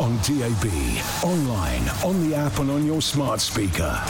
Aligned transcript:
On 0.00 0.16
DAB, 0.18 0.66
online, 1.24 1.88
on 2.04 2.28
the 2.28 2.36
app, 2.36 2.60
and 2.60 2.70
on 2.70 2.86
your 2.86 3.02
smart 3.02 3.40
speaker. 3.40 4.00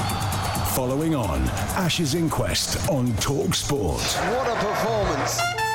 Following 0.75 1.14
on 1.14 1.41
Ashes 1.77 2.14
Inquest 2.14 2.91
on 2.91 3.14
Talk 3.14 3.55
Sport. 3.55 4.03
What 4.03 4.48
a 4.48 4.55
performance. 4.66 5.67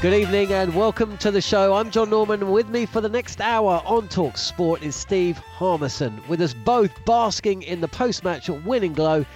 Good 0.00 0.14
evening 0.14 0.50
and 0.54 0.74
welcome 0.74 1.18
to 1.18 1.30
the 1.30 1.42
show. 1.42 1.74
I'm 1.74 1.90
Jon 1.90 2.08
Norman. 2.08 2.50
With 2.50 2.70
me 2.70 2.86
for 2.86 3.02
the 3.02 3.08
next 3.10 3.38
hour 3.38 3.82
on 3.84 4.08
Talk 4.08 4.38
Sport 4.38 4.82
is 4.82 4.96
Steve 4.96 5.36
Harmison, 5.36 6.22
with 6.26 6.40
us 6.40 6.54
both 6.54 6.90
basking 7.04 7.60
in 7.64 7.82
the 7.82 7.88
post 7.88 8.24
match 8.24 8.48
winning 8.48 8.94
glow 8.94 9.26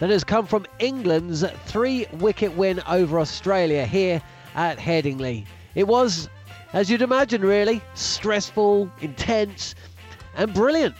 that 0.00 0.08
has 0.08 0.24
come 0.24 0.46
from 0.46 0.64
England's 0.78 1.44
three 1.66 2.06
wicket 2.12 2.56
win 2.56 2.80
over 2.88 3.20
Australia 3.20 3.84
here 3.84 4.22
at 4.54 4.78
Headingley. 4.78 5.44
It 5.74 5.88
was, 5.88 6.30
as 6.72 6.90
you'd 6.90 7.02
imagine, 7.02 7.42
really 7.42 7.82
stressful, 7.92 8.90
intense, 9.02 9.74
and 10.36 10.54
brilliant. 10.54 10.94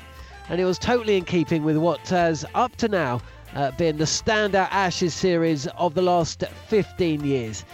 And 0.51 0.61
it 0.61 0.67
was 0.67 0.79
totally 0.79 1.17
in 1.17 1.25
keeping 1.25 1.65
with 1.65 1.79
what 1.79 2.07
has, 2.11 2.45
up 2.55 2.77
to 2.77 2.89
now, 2.89 3.23
uh, 3.55 3.71
been 3.71 3.97
the 3.97 4.05
standout 4.05 4.69
Ashes 4.71 5.15
series 5.15 5.67
of 5.79 5.95
the 5.95 6.03
last 6.03 6.45
15 6.69 7.25
years. 7.25 7.65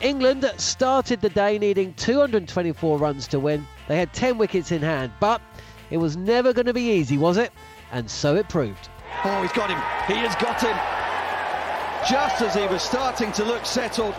England 0.00 0.50
started 0.58 1.20
the 1.20 1.30
day 1.30 1.58
needing 1.58 1.94
224 1.94 2.98
runs 2.98 3.26
to 3.28 3.38
win. 3.38 3.66
They 3.88 3.98
had 3.98 4.12
10 4.12 4.38
wickets 4.38 4.72
in 4.72 4.82
hand, 4.82 5.12
but 5.20 5.40
it 5.90 5.98
was 5.98 6.16
never 6.16 6.52
going 6.52 6.66
to 6.66 6.74
be 6.74 6.90
easy, 6.90 7.16
was 7.16 7.36
it? 7.36 7.52
And 7.92 8.10
so 8.10 8.36
it 8.36 8.48
proved. 8.48 8.88
Oh, 9.24 9.42
he's 9.42 9.52
got 9.52 9.70
him. 9.70 9.78
He 10.06 10.20
has 10.22 10.34
got 10.36 10.60
him. 10.60 10.76
Just 12.10 12.42
as 12.42 12.54
he 12.54 12.66
was 12.66 12.82
starting 12.82 13.32
to 13.32 13.44
look 13.44 13.64
settled, 13.64 14.14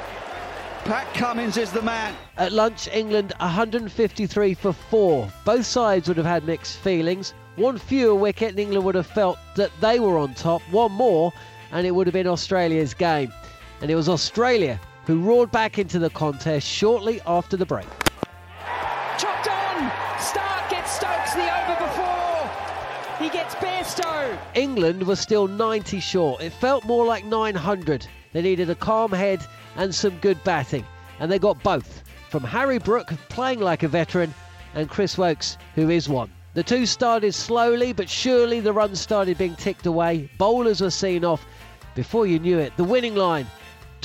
Pat 0.86 1.12
Cummins 1.14 1.58
is 1.58 1.72
the 1.72 1.82
man. 1.82 2.16
At 2.38 2.52
lunch, 2.52 2.88
England 2.88 3.34
153 3.40 4.54
for 4.54 4.74
four. 4.74 5.32
Both 5.44 5.66
sides 5.66 6.08
would 6.08 6.18
have 6.18 6.26
had 6.26 6.46
mixed 6.46 6.78
feelings. 6.78 7.34
One 7.58 7.78
fewer 7.78 8.16
wicket, 8.16 8.50
and 8.50 8.60
England 8.60 8.86
would 8.86 8.96
have 8.96 9.08
felt 9.08 9.38
that 9.56 9.72
they 9.82 10.00
were 10.00 10.18
on 10.18 10.34
top. 10.34 10.62
One 10.72 10.92
more, 10.92 11.34
and 11.72 11.86
it 11.86 11.92
would 11.92 12.08
have 12.08 12.14
been 12.14 12.28
Australia's 12.28 12.94
game. 12.94 13.32
And 13.82 13.92
it 13.92 13.96
was 13.96 14.10
Australia 14.10 14.80
who 15.06 15.22
roared 15.22 15.52
back 15.52 15.78
into 15.78 16.00
the 16.00 16.10
contest 16.10 16.68
shortly 16.68 17.22
after 17.26 17.58
the 17.58 17.66
break. 17.66 17.88
Chopped 19.18 19.48
on! 19.48 19.90
Starc 20.18 20.70
gets 20.70 20.92
Stokes 20.92 21.34
the 21.34 21.44
over 21.44 21.80
before. 21.86 22.16
He 23.20 23.30
gets 23.30 23.56
Bairstow. 23.56 24.38
England 24.56 25.04
was 25.04 25.20
still 25.20 25.48
90 25.48 26.00
short. 26.00 26.42
It 26.42 26.52
felt 26.54 26.84
more 26.86 27.06
like 27.06 27.26
900. 27.26 28.08
They 28.34 28.42
needed 28.42 28.70
a 28.70 28.76
calm 28.76 29.12
head 29.12 29.46
and 29.76 29.94
some 29.94 30.18
good 30.18 30.44
batting, 30.44 30.86
and 31.20 31.32
they 31.32 31.40
got 31.40 31.62
both 31.64 32.04
from 32.30 32.44
Harry 32.44 32.80
Brook, 32.80 33.14
playing 33.30 33.62
like 33.62 33.84
a 33.84 33.88
veteran, 33.88 34.34
and 34.74 34.90
Chris 34.90 35.18
Woakes, 35.18 35.58
who 35.76 35.90
is 35.90 36.10
one. 36.10 36.32
The 36.54 36.64
two 36.64 36.86
started 36.86 37.34
slowly, 37.34 37.94
but 37.94 38.10
surely 38.10 38.60
the 38.60 38.74
runs 38.74 39.00
started 39.00 39.38
being 39.38 39.56
ticked 39.56 39.86
away. 39.86 40.30
Bowlers 40.38 40.82
were 40.82 40.90
seen 40.90 41.24
off. 41.24 41.46
Before 41.96 42.26
you 42.26 42.40
knew 42.40 42.60
it, 42.60 42.76
the 42.76 42.84
winning 42.84 43.16
line 43.16 43.48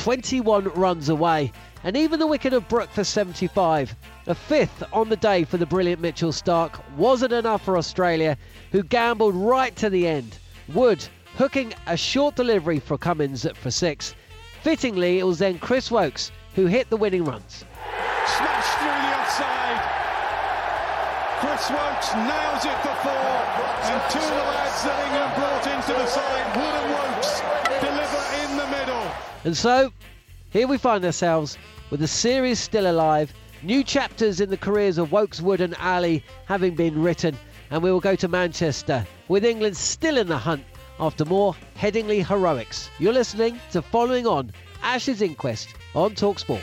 21 0.01 0.65
runs 0.77 1.11
away, 1.11 1.53
and 1.85 1.95
even 1.95 2.19
the 2.19 2.27
wicket 2.27 2.55
of 2.55 2.67
Brook 2.71 2.89
for 2.91 3.05
75, 3.05 3.95
a 4.29 4.35
fifth 4.35 4.83
on 4.95 5.11
the 5.11 5.17
day 5.17 5.45
for 5.45 5.59
the 5.59 5.67
brilliant 5.67 6.01
Mitchell 6.01 6.33
Starc, 6.33 6.81
wasn't 6.97 7.35
enough 7.35 7.63
for 7.63 7.77
Australia, 7.77 8.39
who 8.73 8.83
gambled 8.83 9.35
right 9.35 9.77
to 9.77 9.91
the 9.91 10.09
end. 10.09 10.39
Wood 10.73 11.07
hooking 11.37 11.75
a 11.87 11.99
short 11.99 12.35
delivery 12.35 12.81
for 12.81 12.97
Cummins 12.97 13.47
for 13.57 13.71
six. 13.71 14.15
Fittingly, 14.63 15.19
it 15.19 15.25
was 15.25 15.39
then 15.39 15.59
Chris 15.59 15.91
Woakes 15.91 16.33
who 16.55 16.65
hit 16.65 16.89
the 16.89 16.97
winning 16.97 17.27
runs. 17.27 17.67
Through 18.27 18.47
the 18.47 19.13
offside. 19.21 19.81
Chris 21.41 21.69
Woakes 21.69 22.15
nails 22.15 22.65
it 22.65 22.79
for 22.81 22.97
four, 23.05 23.37
and 23.85 24.11
two 24.11 24.19
of 24.19 24.25
the 24.25 24.45
lads 24.49 24.83
that 24.83 25.07
England 25.07 25.35
brought 25.37 25.67
into 25.67 25.93
the 25.93 26.07
side, 26.07 26.57
Wood 26.57 26.75
and 26.75 26.89
Woakes, 26.95 27.60
And 29.43 29.57
so, 29.57 29.91
here 30.51 30.69
we 30.69 30.77
find 30.77 31.03
ourselves 31.05 31.57
with 31.89 32.01
the 32.01 32.07
series 32.07 32.59
still 32.59 32.91
alive, 32.91 33.33
new 33.63 33.83
chapters 33.83 34.41
in 34.41 34.51
the 34.51 34.57
careers 34.57 34.99
of 34.99 35.13
Woakes, 35.13 35.41
Wood 35.41 35.63
and 35.63 35.75
Ali 35.77 36.23
having 36.45 36.75
been 36.75 37.03
written, 37.03 37.39
and 37.71 37.83
we 37.83 37.91
will 37.91 38.01
go 38.01 38.15
to 38.17 38.29
Manchester 38.29 39.07
with 39.29 39.45
England 39.45 39.79
still 39.79 40.19
in 40.19 40.27
the 40.27 40.37
hunt 40.37 40.65
after 40.99 41.25
more 41.25 41.55
Headingley 41.75 42.23
heroics. 42.27 42.91
You're 42.99 43.15
listening 43.15 43.59
to 43.71 43.81
Following 43.81 44.27
On 44.27 44.53
Ashes 44.83 45.23
Inquest 45.23 45.71
on 45.95 46.15
Talksport. 46.15 46.61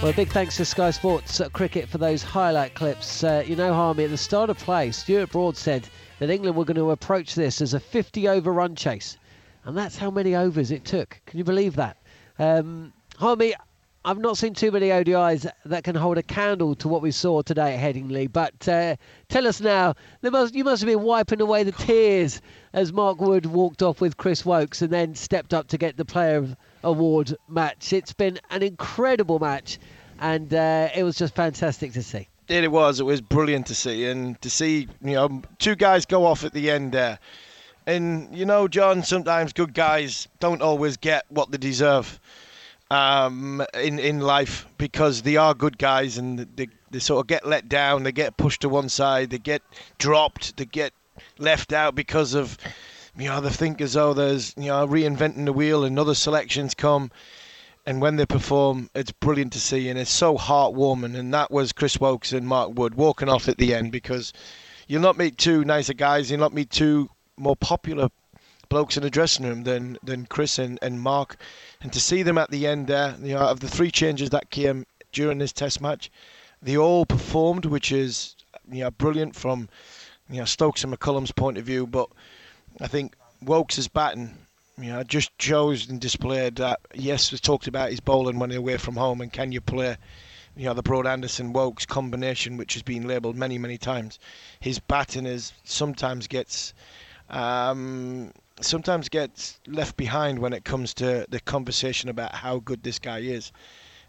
Well, 0.00 0.12
big 0.12 0.28
thanks 0.28 0.56
to 0.58 0.64
Sky 0.64 0.90
Sports 0.92 1.40
Cricket 1.52 1.88
for 1.88 1.98
those 1.98 2.22
highlight 2.22 2.74
clips. 2.74 3.24
Uh, 3.24 3.42
you 3.44 3.56
know, 3.56 3.72
Harmy, 3.72 4.04
at 4.04 4.10
the 4.10 4.16
start 4.16 4.50
of 4.50 4.58
play, 4.58 4.92
Stuart 4.92 5.32
Broad 5.32 5.56
said 5.56 5.88
that 6.24 6.32
England 6.32 6.56
were 6.56 6.64
going 6.64 6.78
to 6.78 6.90
approach 6.90 7.34
this 7.34 7.60
as 7.60 7.74
a 7.74 7.80
50 7.80 8.28
over 8.28 8.50
run 8.50 8.74
chase. 8.74 9.18
And 9.64 9.76
that's 9.76 9.98
how 9.98 10.10
many 10.10 10.34
overs 10.34 10.70
it 10.70 10.82
took. 10.82 11.20
Can 11.26 11.36
you 11.36 11.44
believe 11.44 11.76
that? 11.76 11.98
Um, 12.38 12.94
Harmy, 13.18 13.52
I've 14.06 14.18
not 14.18 14.38
seen 14.38 14.54
too 14.54 14.70
many 14.70 14.88
ODIs 14.88 15.46
that 15.66 15.84
can 15.84 15.94
hold 15.94 16.16
a 16.16 16.22
candle 16.22 16.76
to 16.76 16.88
what 16.88 17.02
we 17.02 17.10
saw 17.10 17.42
today 17.42 17.74
at 17.74 17.94
Headingley. 17.94 18.32
But 18.32 18.66
uh, 18.66 18.96
tell 19.28 19.46
us 19.46 19.60
now, 19.60 19.96
must, 20.22 20.54
you 20.54 20.64
must 20.64 20.80
have 20.80 20.88
been 20.88 21.02
wiping 21.02 21.42
away 21.42 21.62
the 21.62 21.72
tears 21.72 22.40
as 22.72 22.90
Mark 22.90 23.20
Wood 23.20 23.44
walked 23.44 23.82
off 23.82 24.00
with 24.00 24.16
Chris 24.16 24.46
Woakes 24.46 24.80
and 24.80 24.90
then 24.90 25.14
stepped 25.14 25.52
up 25.52 25.68
to 25.68 25.78
get 25.78 25.98
the 25.98 26.06
Player 26.06 26.56
Award 26.82 27.36
match. 27.48 27.92
It's 27.92 28.14
been 28.14 28.40
an 28.50 28.62
incredible 28.62 29.40
match, 29.40 29.78
and 30.18 30.54
uh, 30.54 30.88
it 30.94 31.02
was 31.02 31.18
just 31.18 31.34
fantastic 31.34 31.92
to 31.92 32.02
see. 32.02 32.28
It 32.48 32.70
was. 32.70 33.00
It 33.00 33.04
was 33.04 33.20
brilliant 33.20 33.66
to 33.68 33.74
see, 33.74 34.04
and 34.06 34.40
to 34.42 34.50
see 34.50 34.88
you 35.02 35.14
know 35.14 35.42
two 35.58 35.74
guys 35.76 36.04
go 36.04 36.26
off 36.26 36.44
at 36.44 36.52
the 36.52 36.70
end 36.70 36.92
there. 36.92 37.18
And 37.86 38.36
you 38.36 38.44
know, 38.44 38.68
Jon, 38.68 39.02
sometimes 39.02 39.52
good 39.52 39.74
guys 39.74 40.28
don't 40.40 40.62
always 40.62 40.96
get 40.96 41.24
what 41.28 41.50
they 41.50 41.58
deserve 41.58 42.20
um, 42.90 43.62
in 43.74 43.98
in 43.98 44.20
life 44.20 44.66
because 44.78 45.22
they 45.22 45.36
are 45.36 45.54
good 45.54 45.78
guys 45.78 46.18
and 46.18 46.38
they, 46.56 46.68
They 46.90 47.00
sort 47.00 47.20
of 47.22 47.26
get 47.26 47.46
let 47.46 47.68
down. 47.68 48.04
They 48.04 48.12
get 48.12 48.36
pushed 48.36 48.60
to 48.60 48.68
one 48.68 48.88
side. 48.88 49.30
They 49.30 49.38
get 49.38 49.62
dropped. 49.98 50.56
They 50.56 50.66
get 50.66 50.92
left 51.38 51.72
out 51.72 51.94
because 51.94 52.34
of 52.34 52.56
you 53.16 53.28
know 53.28 53.40
they 53.40 53.50
think 53.50 53.80
as 53.80 53.94
though 53.94 54.14
there's 54.14 54.54
you 54.56 54.68
know 54.68 54.86
reinventing 54.86 55.44
the 55.44 55.52
wheel 55.52 55.84
and 55.84 55.98
other 55.98 56.14
selections 56.14 56.74
come. 56.74 57.10
And 57.86 58.00
when 58.00 58.16
they 58.16 58.24
perform, 58.24 58.88
it's 58.94 59.12
brilliant 59.12 59.52
to 59.52 59.60
see, 59.60 59.88
and 59.90 59.98
it's 59.98 60.10
so 60.10 60.36
heartwarming. 60.38 61.14
And 61.16 61.34
that 61.34 61.50
was 61.50 61.72
Chris 61.72 62.00
Woakes 62.00 62.32
and 62.32 62.46
Mark 62.46 62.78
Wood 62.78 62.94
walking 62.94 63.28
off 63.28 63.48
at 63.48 63.58
the 63.58 63.74
end 63.74 63.92
because 63.92 64.32
you'll 64.88 65.02
not 65.02 65.18
meet 65.18 65.36
two 65.36 65.64
nicer 65.64 65.92
guys. 65.92 66.30
You'll 66.30 66.40
not 66.40 66.54
meet 66.54 66.70
two 66.70 67.10
more 67.36 67.56
popular 67.56 68.08
blokes 68.68 68.96
in 68.96 69.02
the 69.02 69.10
dressing 69.10 69.46
room 69.46 69.64
than 69.64 69.98
than 70.02 70.26
Chris 70.26 70.58
and, 70.58 70.78
and 70.82 71.00
Mark. 71.00 71.36
And 71.82 71.92
to 71.92 72.00
see 72.00 72.22
them 72.22 72.38
at 72.38 72.50
the 72.50 72.66
end 72.66 72.86
there, 72.86 73.14
you 73.22 73.34
know, 73.34 73.40
of 73.40 73.60
the 73.60 73.68
three 73.68 73.90
changes 73.90 74.30
that 74.30 74.50
came 74.50 74.86
during 75.12 75.38
this 75.38 75.52
Test 75.52 75.80
match, 75.80 76.10
they 76.62 76.76
all 76.76 77.06
performed, 77.06 77.66
which 77.66 77.92
is 77.92 78.34
you 78.70 78.80
know 78.80 78.90
brilliant 78.90 79.36
from 79.36 79.68
you 80.30 80.38
know 80.38 80.44
Stokes 80.44 80.84
and 80.84 80.92
McCullum's 80.92 81.32
point 81.32 81.58
of 81.58 81.64
view. 81.64 81.86
But 81.86 82.08
I 82.80 82.86
think 82.86 83.14
Woakes' 83.42 83.88
batting, 83.88 84.38
you 84.78 84.88
know, 84.88 85.02
just 85.02 85.30
shows 85.40 85.88
and 85.88 86.00
displayed 86.00 86.56
that 86.56 86.80
yes, 86.94 87.30
we 87.30 87.38
talked 87.38 87.66
about 87.66 87.90
his 87.90 88.00
bowling 88.00 88.38
when 88.38 88.50
he's 88.50 88.58
away 88.58 88.76
from 88.76 88.96
home, 88.96 89.20
and 89.20 89.32
can 89.32 89.52
you 89.52 89.60
play, 89.60 89.96
you 90.56 90.64
know, 90.64 90.74
the 90.74 90.82
Broad 90.82 91.06
Anderson 91.06 91.52
Woakes 91.52 91.86
combination, 91.86 92.56
which 92.56 92.74
has 92.74 92.82
been 92.82 93.06
labelled 93.06 93.36
many 93.36 93.58
many 93.58 93.78
times. 93.78 94.18
His 94.60 94.78
batting 94.78 95.26
is 95.26 95.52
sometimes 95.64 96.26
gets. 96.26 96.74
Um, 97.30 98.32
sometimes 98.60 99.08
gets 99.08 99.58
left 99.66 99.96
behind 99.96 100.38
when 100.38 100.52
it 100.52 100.64
comes 100.64 100.94
to 100.94 101.26
the 101.28 101.40
conversation 101.40 102.08
about 102.08 102.34
how 102.34 102.58
good 102.60 102.82
this 102.82 102.98
guy 102.98 103.18
is. 103.18 103.50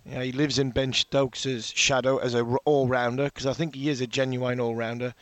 You 0.05 0.15
know, 0.15 0.21
he 0.21 0.31
lives 0.31 0.59
in 0.59 0.69
Ben 0.69 0.93
Stokes' 0.93 1.73
shadow 1.73 2.17
as 2.17 2.35
a 2.35 2.43
all-rounder 2.65 3.25
because 3.25 3.47
I 3.47 3.53
think 3.53 3.73
he 3.73 3.89
is 3.89 4.01
a 4.01 4.07
genuine 4.07 4.59
all-rounder. 4.59 5.15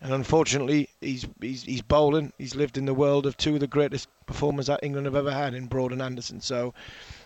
And 0.00 0.12
unfortunately, 0.12 0.90
he's, 1.00 1.26
he's 1.40 1.62
he's 1.62 1.82
bowling. 1.82 2.32
He's 2.38 2.54
lived 2.54 2.76
in 2.76 2.84
the 2.84 2.94
world 2.94 3.26
of 3.26 3.36
two 3.36 3.54
of 3.54 3.60
the 3.60 3.66
greatest 3.66 4.08
performers 4.26 4.66
that 4.66 4.80
England 4.82 5.06
have 5.06 5.16
ever 5.16 5.32
had 5.32 5.54
in 5.54 5.66
Broad 5.66 5.92
and 5.92 6.02
Anderson. 6.02 6.40
So 6.40 6.74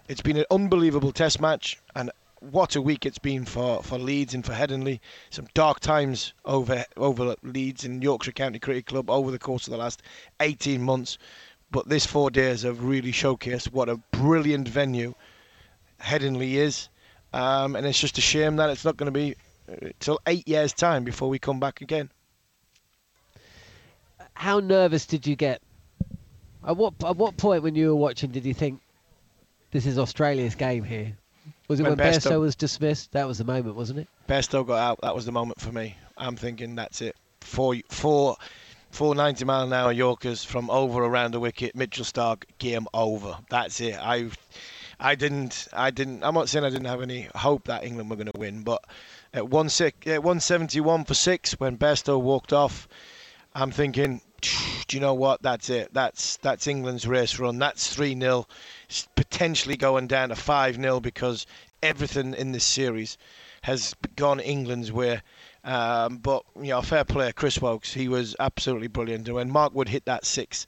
it's 0.08 0.22
been 0.22 0.36
an 0.36 0.44
unbelievable 0.50 1.12
Test 1.12 1.40
match, 1.40 1.78
and 1.96 2.10
what 2.40 2.76
a 2.76 2.82
week 2.82 3.04
it's 3.04 3.18
been 3.18 3.44
for, 3.44 3.82
for 3.82 3.98
Leeds 3.98 4.34
and 4.34 4.44
for 4.44 4.52
Headingley. 4.52 5.00
Some 5.30 5.48
dark 5.54 5.80
times 5.80 6.32
over 6.44 6.84
over 6.96 7.34
Leeds 7.42 7.84
and 7.84 8.02
Yorkshire 8.02 8.32
County 8.32 8.58
Cricket 8.58 8.86
Club 8.86 9.10
over 9.10 9.30
the 9.30 9.38
course 9.38 9.66
of 9.66 9.72
the 9.72 9.76
last 9.78 10.02
18 10.40 10.82
months. 10.82 11.18
But 11.70 11.88
this 11.88 12.06
four 12.06 12.30
days 12.30 12.62
have 12.62 12.82
really 12.82 13.12
showcased 13.12 13.72
what 13.72 13.88
a 13.88 13.96
brilliant 14.10 14.68
venue 14.68 15.14
Headingley 16.00 16.54
is. 16.54 16.88
Um, 17.32 17.76
and 17.76 17.86
it's 17.86 18.00
just 18.00 18.18
a 18.18 18.22
shame 18.22 18.56
that 18.56 18.70
it's 18.70 18.84
not 18.84 18.96
going 18.96 19.12
to 19.12 19.12
be 19.12 19.36
till 20.00 20.18
eight 20.26 20.48
years' 20.48 20.72
time 20.72 21.04
before 21.04 21.28
we 21.28 21.38
come 21.38 21.60
back 21.60 21.80
again. 21.80 22.10
How 24.40 24.58
nervous 24.58 25.04
did 25.04 25.26
you 25.26 25.36
get? 25.36 25.60
At 26.66 26.78
what 26.78 26.94
at 27.04 27.14
what 27.18 27.36
point 27.36 27.62
when 27.62 27.74
you 27.74 27.88
were 27.88 27.96
watching 27.96 28.30
did 28.30 28.46
you 28.46 28.54
think 28.54 28.80
this 29.70 29.84
is 29.84 29.98
Australia's 29.98 30.54
game 30.54 30.82
here? 30.82 31.14
Was 31.68 31.78
it 31.78 31.82
when, 31.82 31.98
when 31.98 31.98
Bairstow 31.98 32.40
was 32.40 32.56
dismissed? 32.56 33.12
That 33.12 33.28
was 33.28 33.36
the 33.36 33.44
moment, 33.44 33.76
wasn't 33.76 33.98
it? 33.98 34.08
Bairstow 34.30 34.66
got 34.66 34.78
out. 34.78 35.00
That 35.02 35.14
was 35.14 35.26
the 35.26 35.30
moment 35.30 35.60
for 35.60 35.70
me. 35.72 35.94
I'm 36.16 36.36
thinking 36.36 36.74
that's 36.74 37.02
it. 37.02 37.16
Four 37.42 37.74
four 37.90 38.38
four 38.90 39.14
ninety 39.14 39.44
mile 39.44 39.64
an 39.64 39.74
hour 39.74 39.92
Yorkers 39.92 40.42
from 40.42 40.70
over 40.70 41.04
around 41.04 41.32
the 41.32 41.40
wicket. 41.40 41.76
Mitchell 41.76 42.06
Starc 42.06 42.44
game 42.56 42.86
over. 42.94 43.36
That's 43.50 43.78
it. 43.82 43.98
I 44.00 44.30
I 44.98 45.16
didn't 45.16 45.68
I 45.74 45.90
didn't. 45.90 46.24
I'm 46.24 46.32
not 46.32 46.48
saying 46.48 46.64
I 46.64 46.70
didn't 46.70 46.86
have 46.86 47.02
any 47.02 47.28
hope 47.34 47.64
that 47.64 47.84
England 47.84 48.08
were 48.08 48.16
going 48.16 48.32
to 48.32 48.40
win, 48.40 48.62
but 48.62 48.82
at 49.34 49.50
one 49.50 49.68
six 49.68 50.06
at 50.06 50.22
171 50.22 51.04
for 51.04 51.12
six 51.12 51.60
when 51.60 51.76
Bairstow 51.76 52.18
walked 52.18 52.54
off, 52.54 52.88
I'm 53.54 53.70
thinking 53.70 54.22
do 54.40 54.96
you 54.96 55.00
know 55.00 55.14
what? 55.14 55.42
That's 55.42 55.70
it. 55.70 55.92
That's 55.92 56.36
that's 56.38 56.66
England's 56.66 57.06
race 57.06 57.38
run. 57.38 57.58
That's 57.58 57.92
3 57.92 58.18
0, 58.18 58.46
potentially 59.14 59.76
going 59.76 60.06
down 60.06 60.30
to 60.30 60.36
5 60.36 60.76
0 60.76 61.00
because 61.00 61.46
everything 61.82 62.34
in 62.34 62.52
this 62.52 62.64
series 62.64 63.18
has 63.62 63.94
gone 64.16 64.40
England's 64.40 64.92
way. 64.92 65.20
Um, 65.62 66.18
but, 66.18 66.44
you 66.56 66.68
know, 66.68 66.80
fair 66.80 67.04
play, 67.04 67.32
Chris 67.32 67.60
Woakes. 67.60 67.92
He 67.92 68.08
was 68.08 68.34
absolutely 68.40 68.88
brilliant. 68.88 69.28
And 69.28 69.34
when 69.34 69.50
Mark 69.50 69.74
Wood 69.74 69.88
hit 69.88 70.06
that 70.06 70.24
six, 70.24 70.66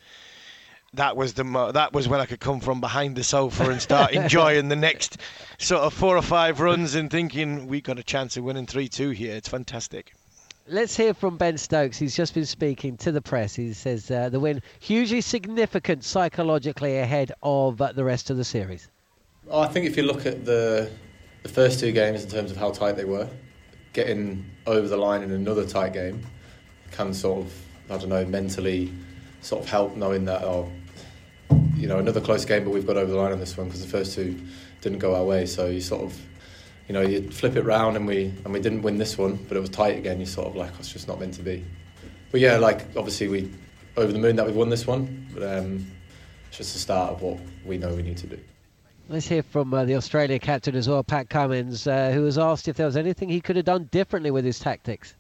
that 0.94 1.16
was 1.16 1.32
the 1.34 1.44
mo- 1.44 1.72
that 1.72 1.94
was 1.94 2.08
when 2.08 2.20
I 2.20 2.26
could 2.26 2.40
come 2.40 2.60
from 2.60 2.80
behind 2.80 3.16
the 3.16 3.24
sofa 3.24 3.70
and 3.70 3.80
start 3.80 4.12
enjoying 4.12 4.68
the 4.68 4.76
next 4.76 5.16
sort 5.58 5.82
of 5.82 5.94
four 5.94 6.16
or 6.16 6.22
five 6.22 6.60
runs 6.60 6.94
and 6.94 7.10
thinking 7.10 7.66
we 7.66 7.80
got 7.80 7.98
a 7.98 8.02
chance 8.02 8.36
of 8.36 8.44
winning 8.44 8.66
three 8.66 8.88
two 8.88 9.10
here. 9.10 9.34
It's 9.34 9.48
fantastic. 9.48 10.12
Let's 10.68 10.96
hear 10.96 11.12
from 11.12 11.36
Ben 11.36 11.58
Stokes. 11.58 11.98
He's 11.98 12.14
just 12.14 12.34
been 12.34 12.46
speaking 12.46 12.96
to 12.98 13.10
the 13.10 13.20
press. 13.20 13.54
He 13.56 13.72
says 13.72 14.08
uh, 14.10 14.28
the 14.28 14.38
win 14.38 14.62
hugely 14.78 15.20
significant 15.20 16.04
psychologically 16.04 16.98
ahead 16.98 17.32
of 17.42 17.80
uh, 17.80 17.90
the 17.92 18.04
rest 18.04 18.30
of 18.30 18.36
the 18.36 18.44
series. 18.44 18.88
I 19.52 19.66
think 19.66 19.86
if 19.86 19.96
you 19.96 20.04
look 20.04 20.24
at 20.24 20.44
the 20.44 20.90
the 21.42 21.48
first 21.48 21.80
two 21.80 21.90
games 21.90 22.22
in 22.22 22.30
terms 22.30 22.52
of 22.52 22.56
how 22.56 22.70
tight 22.70 22.92
they 22.92 23.04
were, 23.04 23.28
getting 23.92 24.48
over 24.66 24.86
the 24.86 24.96
line 24.96 25.22
in 25.22 25.32
another 25.32 25.66
tight 25.66 25.92
game 25.92 26.24
can 26.92 27.12
sort 27.12 27.44
of 27.44 27.52
I 27.90 27.98
don't 27.98 28.08
know 28.08 28.24
mentally 28.24 28.92
sort 29.40 29.64
of 29.64 29.68
help 29.68 29.96
knowing 29.96 30.24
that 30.26 30.42
oh 30.42 30.70
you 31.74 31.88
know 31.88 31.98
another 31.98 32.20
close 32.20 32.44
game 32.44 32.64
but 32.64 32.70
we've 32.70 32.86
got 32.86 32.96
over 32.96 33.10
the 33.10 33.16
line 33.16 33.32
on 33.32 33.40
this 33.40 33.56
one 33.56 33.66
because 33.66 33.82
the 33.82 33.90
first 33.90 34.14
two 34.14 34.38
didn't 34.80 34.98
go 34.98 35.14
our 35.16 35.24
way 35.24 35.46
so 35.46 35.66
you 35.66 35.80
sort 35.80 36.02
of 36.02 36.16
you 36.92 36.98
know, 36.98 37.08
you 37.08 37.30
flip 37.30 37.56
it 37.56 37.62
round 37.62 37.96
and 37.96 38.06
we 38.06 38.24
and 38.44 38.52
we 38.52 38.60
didn't 38.60 38.82
win 38.82 38.98
this 38.98 39.16
one, 39.16 39.36
but 39.48 39.56
it 39.56 39.60
was 39.60 39.70
tight 39.70 39.96
again. 39.96 40.20
You 40.20 40.26
sort 40.26 40.48
of 40.48 40.56
like, 40.56 40.72
oh, 40.72 40.76
it's 40.78 40.92
just 40.92 41.08
not 41.08 41.18
meant 41.18 41.32
to 41.34 41.42
be. 41.42 41.64
But 42.30 42.40
yeah, 42.40 42.58
like 42.58 42.86
obviously 42.98 43.28
we 43.28 43.50
over 43.96 44.12
the 44.12 44.18
moon 44.18 44.36
that 44.36 44.44
we've 44.44 44.54
won 44.54 44.68
this 44.68 44.86
one, 44.86 45.26
but 45.32 45.42
um, 45.42 45.86
it's 46.48 46.58
just 46.58 46.74
the 46.74 46.78
start 46.78 47.12
of 47.12 47.22
what 47.22 47.38
we 47.64 47.78
know 47.78 47.94
we 47.94 48.02
need 48.02 48.18
to 48.18 48.26
do. 48.26 48.38
Let's 49.08 49.26
hear 49.26 49.42
from 49.42 49.72
uh, 49.72 49.86
the 49.86 49.94
Australia 49.94 50.38
captain 50.38 50.74
as 50.76 50.86
well, 50.86 51.02
Pat 51.02 51.30
Cummins, 51.30 51.86
uh, 51.86 52.10
who 52.10 52.22
was 52.22 52.36
asked 52.36 52.68
if 52.68 52.76
there 52.76 52.84
was 52.84 52.98
anything 52.98 53.30
he 53.30 53.40
could 53.40 53.56
have 53.56 53.64
done 53.64 53.84
differently 53.84 54.30
with 54.30 54.44
his 54.44 54.58
tactics. 54.58 55.14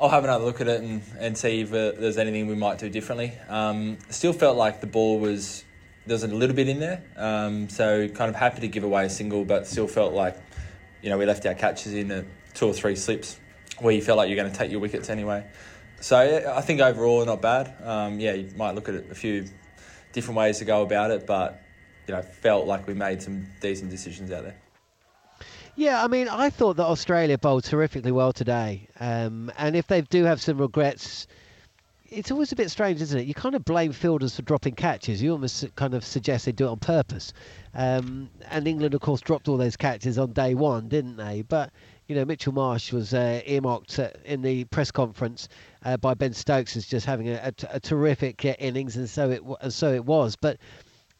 I'll 0.00 0.08
have 0.08 0.24
another 0.24 0.44
look 0.44 0.60
at 0.60 0.66
it 0.66 0.82
and, 0.82 1.02
and 1.20 1.38
see 1.38 1.60
if 1.60 1.68
uh, 1.70 1.92
there's 2.00 2.18
anything 2.18 2.48
we 2.48 2.56
might 2.56 2.78
do 2.78 2.90
differently. 2.90 3.32
Um, 3.48 3.98
still 4.10 4.32
felt 4.32 4.56
like 4.56 4.80
the 4.80 4.88
ball 4.88 5.20
was 5.20 5.62
there 6.04 6.14
was 6.16 6.24
a 6.24 6.28
little 6.28 6.56
bit 6.56 6.68
in 6.68 6.80
there, 6.80 7.04
um, 7.16 7.68
so 7.68 8.08
kind 8.08 8.28
of 8.28 8.34
happy 8.34 8.60
to 8.62 8.66
give 8.66 8.82
away 8.82 9.04
a 9.04 9.10
single, 9.10 9.44
but 9.44 9.68
still 9.68 9.86
felt 9.86 10.14
like 10.14 10.36
you 11.02 11.10
know, 11.10 11.18
we 11.18 11.26
left 11.26 11.44
our 11.46 11.54
catches 11.54 11.92
in 11.92 12.26
two 12.54 12.66
or 12.66 12.72
three 12.72 12.96
slips 12.96 13.38
where 13.80 13.92
you 13.92 14.02
felt 14.02 14.16
like 14.16 14.28
you're 14.28 14.36
going 14.36 14.50
to 14.50 14.56
take 14.56 14.70
your 14.70 14.80
wickets 14.80 15.10
anyway. 15.10 15.44
So 16.00 16.16
I 16.16 16.60
think 16.62 16.80
overall 16.80 17.24
not 17.24 17.40
bad. 17.42 17.74
Um, 17.84 18.18
yeah, 18.18 18.32
you 18.32 18.50
might 18.56 18.74
look 18.74 18.88
at 18.88 18.94
it 18.94 19.10
a 19.10 19.14
few 19.14 19.46
different 20.12 20.38
ways 20.38 20.58
to 20.58 20.64
go 20.64 20.82
about 20.82 21.10
it, 21.10 21.26
but 21.26 21.62
you 22.06 22.14
know, 22.14 22.22
felt 22.22 22.66
like 22.66 22.86
we 22.86 22.94
made 22.94 23.22
some 23.22 23.46
decent 23.60 23.90
decisions 23.90 24.30
out 24.32 24.44
there. 24.44 24.56
Yeah, 25.74 26.02
I 26.02 26.08
mean, 26.08 26.28
I 26.28 26.50
thought 26.50 26.76
that 26.76 26.84
Australia 26.84 27.38
bowled 27.38 27.64
terrifically 27.64 28.12
well 28.12 28.32
today, 28.32 28.88
um, 29.00 29.50
and 29.56 29.74
if 29.74 29.86
they 29.86 30.02
do 30.02 30.24
have 30.24 30.40
some 30.40 30.58
regrets, 30.58 31.26
it's 32.12 32.30
always 32.30 32.52
a 32.52 32.56
bit 32.56 32.70
strange, 32.70 33.00
isn't 33.00 33.18
it? 33.18 33.26
You 33.26 33.32
kind 33.32 33.54
of 33.54 33.64
blame 33.64 33.92
fielders 33.92 34.36
for 34.36 34.42
dropping 34.42 34.74
catches. 34.74 35.22
You 35.22 35.32
almost 35.32 35.74
kind 35.76 35.94
of 35.94 36.04
suggest 36.04 36.44
they 36.44 36.52
do 36.52 36.66
it 36.66 36.70
on 36.70 36.78
purpose. 36.78 37.32
Um, 37.74 38.28
and 38.50 38.68
England, 38.68 38.94
of 38.94 39.00
course, 39.00 39.22
dropped 39.22 39.48
all 39.48 39.56
those 39.56 39.76
catches 39.76 40.18
on 40.18 40.32
day 40.32 40.54
one, 40.54 40.88
didn't 40.88 41.16
they? 41.16 41.42
But 41.42 41.72
you 42.06 42.14
know, 42.14 42.24
Mitchell 42.26 42.52
Marsh 42.52 42.92
was 42.92 43.14
uh, 43.14 43.40
earmarked 43.46 43.98
uh, 43.98 44.10
in 44.24 44.42
the 44.42 44.64
press 44.64 44.90
conference 44.90 45.48
uh, 45.84 45.96
by 45.96 46.12
Ben 46.12 46.34
Stokes 46.34 46.76
as 46.76 46.86
just 46.86 47.06
having 47.06 47.30
a, 47.30 47.34
a, 47.34 47.76
a 47.76 47.80
terrific 47.80 48.44
uh, 48.44 48.54
innings, 48.58 48.96
and 48.96 49.08
so 49.08 49.30
it 49.30 49.42
and 49.62 49.72
so 49.72 49.94
it 49.94 50.04
was. 50.04 50.36
But 50.36 50.58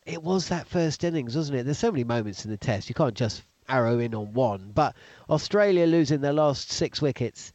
it 0.05 0.23
was 0.23 0.49
that 0.49 0.67
first 0.69 1.05
innings, 1.05 1.35
wasn't 1.35 1.59
it? 1.59 1.65
There's 1.65 1.79
so 1.79 1.91
many 1.91 2.05
moments 2.05 2.45
in 2.45 2.51
the 2.51 2.59
Test. 2.59 2.91
You 2.91 2.95
can't 2.95 3.15
just 3.15 3.43
arrow 3.69 3.99
in 3.99 4.15
on 4.15 4.35
one. 4.35 4.73
But 4.75 4.95
Australia 5.31 5.87
losing 5.87 6.21
their 6.21 6.35
last 6.35 6.71
six 6.71 7.01
wickets 7.01 7.53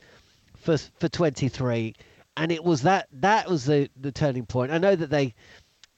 for 0.56 0.78
for 1.00 1.08
23 1.08 1.94
and 2.38 2.52
it 2.52 2.64
was 2.64 2.84
that 2.84 3.08
that 3.12 3.50
was 3.50 3.66
the 3.66 3.90
the 4.00 4.12
turning 4.12 4.46
point. 4.46 4.72
I 4.72 4.78
know 4.78 4.96
that 4.96 5.10
they 5.10 5.34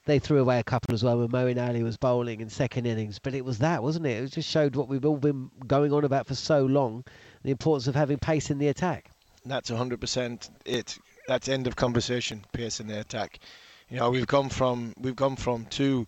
they 0.06 0.18
threw 0.18 0.40
away 0.40 0.60
a 0.60 0.64
couple 0.64 0.96
as 0.96 1.04
well 1.04 1.20
when 1.20 1.28
Moeen 1.28 1.62
Ali 1.62 1.84
was 1.84 1.98
bowling 1.98 2.40
in 2.40 2.50
second 2.50 2.88
innings, 2.88 3.20
but 3.20 3.36
it 3.36 3.46
was 3.46 3.60
that, 3.60 3.84
wasn't 3.84 4.08
it? 4.08 4.24
It 4.24 4.32
just 4.32 4.50
showed 4.50 4.76
what 4.76 4.88
we've 4.88 5.06
all 5.06 5.18
been 5.18 5.52
going 5.68 5.94
on 5.94 6.04
about 6.04 6.26
for 6.26 6.34
so 6.34 6.66
long, 6.66 7.04
the 7.44 7.52
importance 7.52 7.88
of 7.88 7.94
having 7.94 8.18
pace 8.18 8.50
in 8.50 8.58
the 8.58 8.70
attack. 8.70 9.12
That's 9.46 9.70
100% 9.70 10.50
it. 10.66 10.98
That's 11.28 11.48
end 11.48 11.68
of 11.68 11.76
conversation. 11.76 12.44
Pace 12.54 12.80
in 12.80 12.88
the 12.88 13.00
attack. 13.00 13.40
You 13.90 13.98
know, 13.98 14.10
we've 14.10 14.26
gone 14.26 14.50
from 14.50 14.94
we've 15.00 15.16
gone 15.16 15.36
from 15.36 15.66
two 15.66 16.08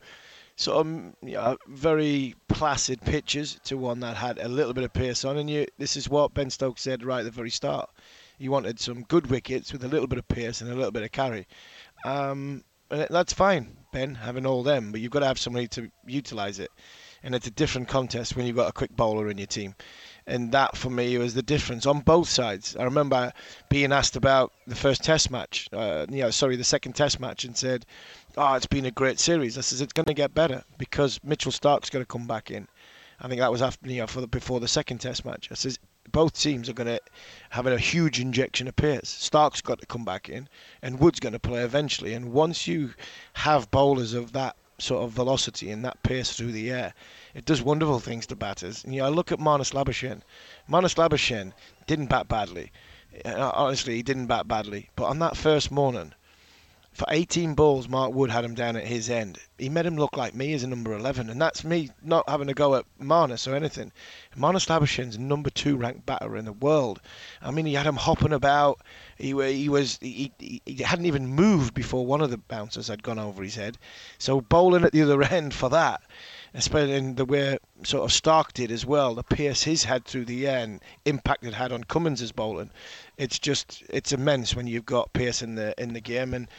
sort 0.56 0.86
of 0.86 0.94
you 1.22 1.34
know, 1.34 1.58
very 1.68 2.36
placid 2.48 3.02
pitches 3.02 3.60
to 3.66 3.78
one 3.78 4.00
that 4.00 4.16
had 4.16 4.38
a 4.40 4.48
little 4.48 4.74
bit 4.74 4.84
of 4.84 4.94
pace 4.94 5.26
on, 5.26 5.38
and 5.38 5.50
you, 5.50 5.66
this 5.78 5.98
is 5.98 6.10
what 6.10 6.34
Ben 6.34 6.50
Stokes 6.50 6.82
said 6.82 7.04
right 7.04 7.20
at 7.20 7.26
the 7.26 7.32
very 7.32 7.50
start 7.50 7.90
you 8.42 8.50
wanted 8.50 8.80
some 8.80 9.04
good 9.04 9.28
wickets 9.28 9.72
with 9.72 9.84
a 9.84 9.88
little 9.88 10.08
bit 10.08 10.18
of 10.18 10.28
pace 10.28 10.62
and 10.62 10.72
a 10.72 10.76
little 10.76 10.92
bit 10.92 11.04
of 11.04 11.12
carry. 11.12 11.48
Um, 12.04 12.64
and 12.90 13.08
that's 13.10 13.34
fine, 13.34 13.78
Ben, 13.94 14.16
having 14.16 14.48
all 14.48 14.64
them, 14.64 14.92
but 14.92 15.00
you've 15.00 15.12
got 15.12 15.20
to 15.20 15.28
have 15.28 15.40
somebody 15.40 15.68
to 15.70 15.92
utilise 16.08 16.58
it. 16.58 16.72
And 17.24 17.36
it's 17.36 17.46
a 17.46 17.52
different 17.52 17.88
contest 17.88 18.36
when 18.36 18.48
you've 18.48 18.56
got 18.56 18.68
a 18.68 18.74
quick 18.74 18.96
bowler 18.96 19.30
in 19.30 19.38
your 19.38 19.46
team. 19.46 19.76
And 20.26 20.52
that 20.54 20.76
for 20.76 20.90
me 20.90 21.20
was 21.20 21.36
the 21.36 21.44
difference 21.44 21.86
on 21.86 22.00
both 22.00 22.28
sides. 22.28 22.76
I 22.76 22.84
remember 22.84 23.32
being 23.70 23.94
asked 23.94 24.16
about 24.16 24.52
the 24.66 24.76
first 24.76 25.04
Test 25.04 25.30
match, 25.30 25.70
uh, 25.72 26.08
you 26.10 26.24
know, 26.24 26.32
sorry, 26.32 26.56
the 26.56 26.64
second 26.64 26.94
Test 26.94 27.20
match, 27.20 27.46
and 27.46 27.56
said, 27.56 27.86
"Oh, 28.38 28.56
it's 28.56 28.66
been 28.66 28.86
a 28.86 28.92
great 28.92 29.20
series." 29.20 29.58
I 29.58 29.62
says 29.62 29.82
it's 29.82 29.94
going 29.94 30.06
to 30.08 30.14
get 30.16 30.34
better 30.34 30.64
because 30.80 31.20
Mitchell 31.24 31.52
Starc's 31.52 31.92
going 31.92 32.04
to 32.04 32.08
come 32.08 32.28
back 32.28 32.50
in. 32.50 32.68
I 33.20 33.28
think 33.28 33.40
that 33.40 33.52
was 33.52 33.62
after 33.62 33.88
you 33.88 34.02
know 34.02 34.08
for 34.08 34.22
the, 34.22 34.28
before 34.28 34.60
the 34.60 34.68
second 34.68 34.98
Test 34.98 35.26
match. 35.26 35.50
I 35.52 35.56
says 35.56 35.78
both 36.12 36.40
teams 36.40 36.70
are 36.70 36.74
going 36.74 36.88
to 36.88 37.00
have 37.52 37.68
a 37.68 37.78
huge 37.78 38.20
injection 38.20 38.68
of 38.68 38.76
pace. 38.76 39.10
Starc's 39.10 39.62
got 39.62 39.80
to 39.80 39.86
come 39.86 40.04
back 40.04 40.30
in, 40.30 40.48
and 40.82 41.00
Wood's 41.00 41.20
going 41.20 41.34
to 41.34 41.40
play 41.40 41.62
eventually. 41.62 42.14
And 42.14 42.34
once 42.34 42.68
you 42.68 42.94
have 43.34 43.72
bowlers 43.72 44.14
of 44.14 44.32
that 44.34 44.56
sort 44.78 45.04
of 45.04 45.12
velocity 45.12 45.70
and 45.70 45.86
that 45.86 46.02
pace 46.04 46.36
through 46.36 46.52
the 46.52 46.72
air, 46.72 46.94
it 47.36 47.46
does 47.46 47.62
wonderful 47.62 48.00
things 48.00 48.26
to 48.28 48.36
batters. 48.36 48.84
And, 48.84 48.94
you 48.94 49.02
know, 49.02 49.08
I 49.08 49.10
look 49.10 49.32
at 49.32 49.40
Marnus 49.40 49.74
Labuschagne. 49.74 50.22
Marnus 50.68 50.96
Labuschagne 50.96 51.54
didn't 51.88 52.08
bat 52.08 52.28
badly. 52.28 52.72
Uh, 53.26 53.52
honestly, 53.54 53.96
he 53.96 54.04
didn't 54.04 54.28
bat 54.28 54.48
badly. 54.48 54.90
But 54.96 55.06
on 55.06 55.20
that 55.20 55.38
first 55.38 55.72
morning, 55.72 56.14
for 56.94 57.06
18 57.10 57.56
balls, 57.56 57.88
Mark 57.88 58.14
Wood 58.14 58.30
had 58.30 58.44
him 58.44 58.54
down 58.54 58.76
at 58.76 58.86
his 58.86 59.10
end. 59.10 59.40
He 59.58 59.70
made 59.70 59.86
him 59.86 59.96
look 59.96 60.18
like 60.18 60.36
me 60.36 60.54
as 60.54 60.62
a 60.62 60.68
number 60.68 60.94
11, 60.94 61.30
and 61.30 61.42
that's 61.42 61.64
me 61.64 61.90
not 62.04 62.28
having 62.30 62.48
to 62.48 62.54
go 62.54 62.76
at 62.76 62.86
Marnus 63.00 63.48
or 63.48 63.56
anything. 63.56 63.94
Marnus 64.36 64.68
Labuschagne's 64.68 65.18
number 65.18 65.50
two 65.50 65.78
ranked 65.78 66.06
batter 66.06 66.36
in 66.36 66.46
the 66.46 66.52
world. 66.52 67.00
I 67.42 67.52
mean, 67.52 67.66
he 67.66 67.76
had 67.76 67.88
him 67.88 67.96
hopping 67.96 68.34
about. 68.34 68.82
He, 69.18 69.28
he 69.30 69.70
was 69.70 70.00
he, 70.02 70.34
he, 70.38 70.62
he 70.66 70.84
hadn't 70.84 71.06
even 71.06 71.28
moved 71.28 71.74
before 71.74 72.06
one 72.06 72.22
of 72.22 72.30
the 72.30 72.38
bouncers 72.38 72.90
had 72.90 73.04
gone 73.04 73.20
over 73.20 73.42
his 73.42 73.56
head. 73.56 73.78
So 74.18 74.42
bowling 74.42 74.84
at 74.84 74.92
the 74.92 75.02
other 75.02 75.24
end 75.32 75.54
for 75.54 75.70
that 75.70 76.02
especially 76.54 76.96
in 76.96 77.16
the 77.16 77.26
way 77.26 77.58
sort 77.84 78.04
of 78.04 78.12
Starc 78.12 78.52
did 78.54 78.72
as 78.72 78.86
well, 78.86 79.16
the 79.16 79.24
pace 79.24 79.64
he's 79.64 79.86
had 79.86 80.04
through 80.04 80.26
the 80.26 80.48
air 80.48 80.64
and 80.64 80.82
impact 81.06 81.46
it 81.46 81.54
had 81.54 81.72
on 81.72 81.84
Cummins' 81.86 82.32
bowling. 82.34 82.72
It's 83.18 83.40
just 83.40 83.84
it's 83.90 84.12
immense 84.12 84.56
when 84.56 84.68
you've 84.68 84.86
got 84.86 85.14
pace 85.14 85.42
in 85.42 85.56
the 85.56 85.74
in 85.82 85.94
the 85.94 86.02
game, 86.02 86.34
and 86.34 86.50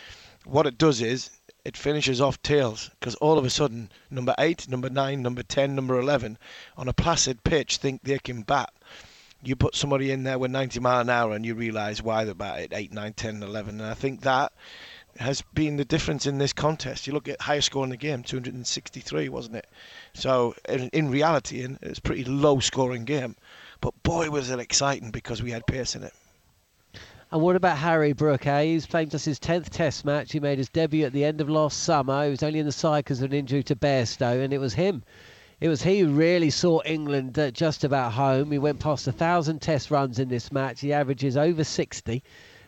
what 0.44 0.66
it 0.66 0.78
does 0.78 1.00
is 1.00 1.30
it 1.64 1.76
finishes 1.76 2.20
off 2.20 2.42
tails 2.42 2.90
because 2.98 3.14
all 3.16 3.38
of 3.38 3.44
a 3.44 3.50
sudden 3.50 3.90
number 4.10 4.34
eight, 4.38 4.68
number 4.68 4.90
nine, 4.90 5.22
number 5.22 5.42
ten, 5.42 5.74
number 5.74 5.98
eleven 5.98 6.36
on 6.76 6.88
a 6.88 6.92
placid 6.92 7.44
pitch 7.44 7.76
think 7.76 8.02
they 8.02 8.18
can 8.18 8.42
bat. 8.42 8.72
You 9.42 9.56
put 9.56 9.74
somebody 9.74 10.10
in 10.10 10.22
there 10.22 10.38
with 10.38 10.50
90 10.50 10.80
mile 10.80 11.00
an 11.00 11.10
hour 11.10 11.34
and 11.34 11.44
you 11.44 11.54
realise 11.54 12.02
why 12.02 12.24
they're 12.24 12.34
bat 12.34 12.60
at 12.60 12.72
8, 12.72 12.92
9, 12.92 13.12
10, 13.12 13.42
11. 13.42 13.80
And 13.80 13.90
I 13.90 13.94
think 13.94 14.20
that 14.20 14.52
has 15.18 15.42
been 15.54 15.76
the 15.76 15.84
difference 15.84 16.26
in 16.26 16.38
this 16.38 16.52
contest. 16.52 17.06
You 17.06 17.12
look 17.12 17.28
at 17.28 17.40
highest 17.40 17.66
score 17.66 17.84
in 17.84 17.90
the 17.90 17.96
game, 17.96 18.22
263, 18.22 19.28
wasn't 19.28 19.56
it? 19.56 19.66
So 20.14 20.54
in, 20.68 20.88
in 20.90 21.10
reality, 21.10 21.66
it's 21.82 21.98
a 21.98 22.02
pretty 22.02 22.24
low 22.24 22.60
scoring 22.60 23.04
game. 23.04 23.36
But 23.80 24.00
boy, 24.04 24.30
was 24.30 24.50
it 24.50 24.60
exciting 24.60 25.10
because 25.10 25.42
we 25.42 25.50
had 25.50 25.66
pace 25.66 25.96
in 25.96 26.04
it. 26.04 26.14
And 27.32 27.40
what 27.40 27.56
about 27.56 27.78
Harry 27.78 28.12
Brook? 28.12 28.46
Eh? 28.46 28.64
He's 28.64 28.86
playing 28.86 29.08
just 29.08 29.24
his 29.24 29.40
10th 29.40 29.70
Test 29.70 30.04
match. 30.04 30.32
He 30.32 30.38
made 30.38 30.58
his 30.58 30.68
debut 30.68 31.06
at 31.06 31.14
the 31.14 31.24
end 31.24 31.40
of 31.40 31.48
last 31.48 31.82
summer. 31.82 32.24
He 32.24 32.30
was 32.30 32.42
only 32.42 32.58
in 32.58 32.66
the 32.66 32.72
side 32.72 33.04
because 33.04 33.22
of 33.22 33.32
an 33.32 33.38
injury 33.38 33.62
to 33.62 33.74
Bairstow, 33.74 34.44
and 34.44 34.52
it 34.52 34.58
was 34.58 34.74
him. 34.74 35.02
It 35.58 35.68
was 35.68 35.82
he 35.82 36.00
who 36.00 36.12
really 36.12 36.50
saw 36.50 36.82
England 36.84 37.38
uh, 37.38 37.50
just 37.50 37.84
about 37.84 38.12
home. 38.12 38.52
He 38.52 38.58
went 38.58 38.80
past 38.80 39.08
a 39.08 39.12
thousand 39.12 39.62
Test 39.62 39.90
runs 39.90 40.18
in 40.18 40.28
this 40.28 40.52
match. 40.52 40.82
He 40.82 40.92
averages 40.92 41.38
over 41.38 41.64
60. 41.64 42.22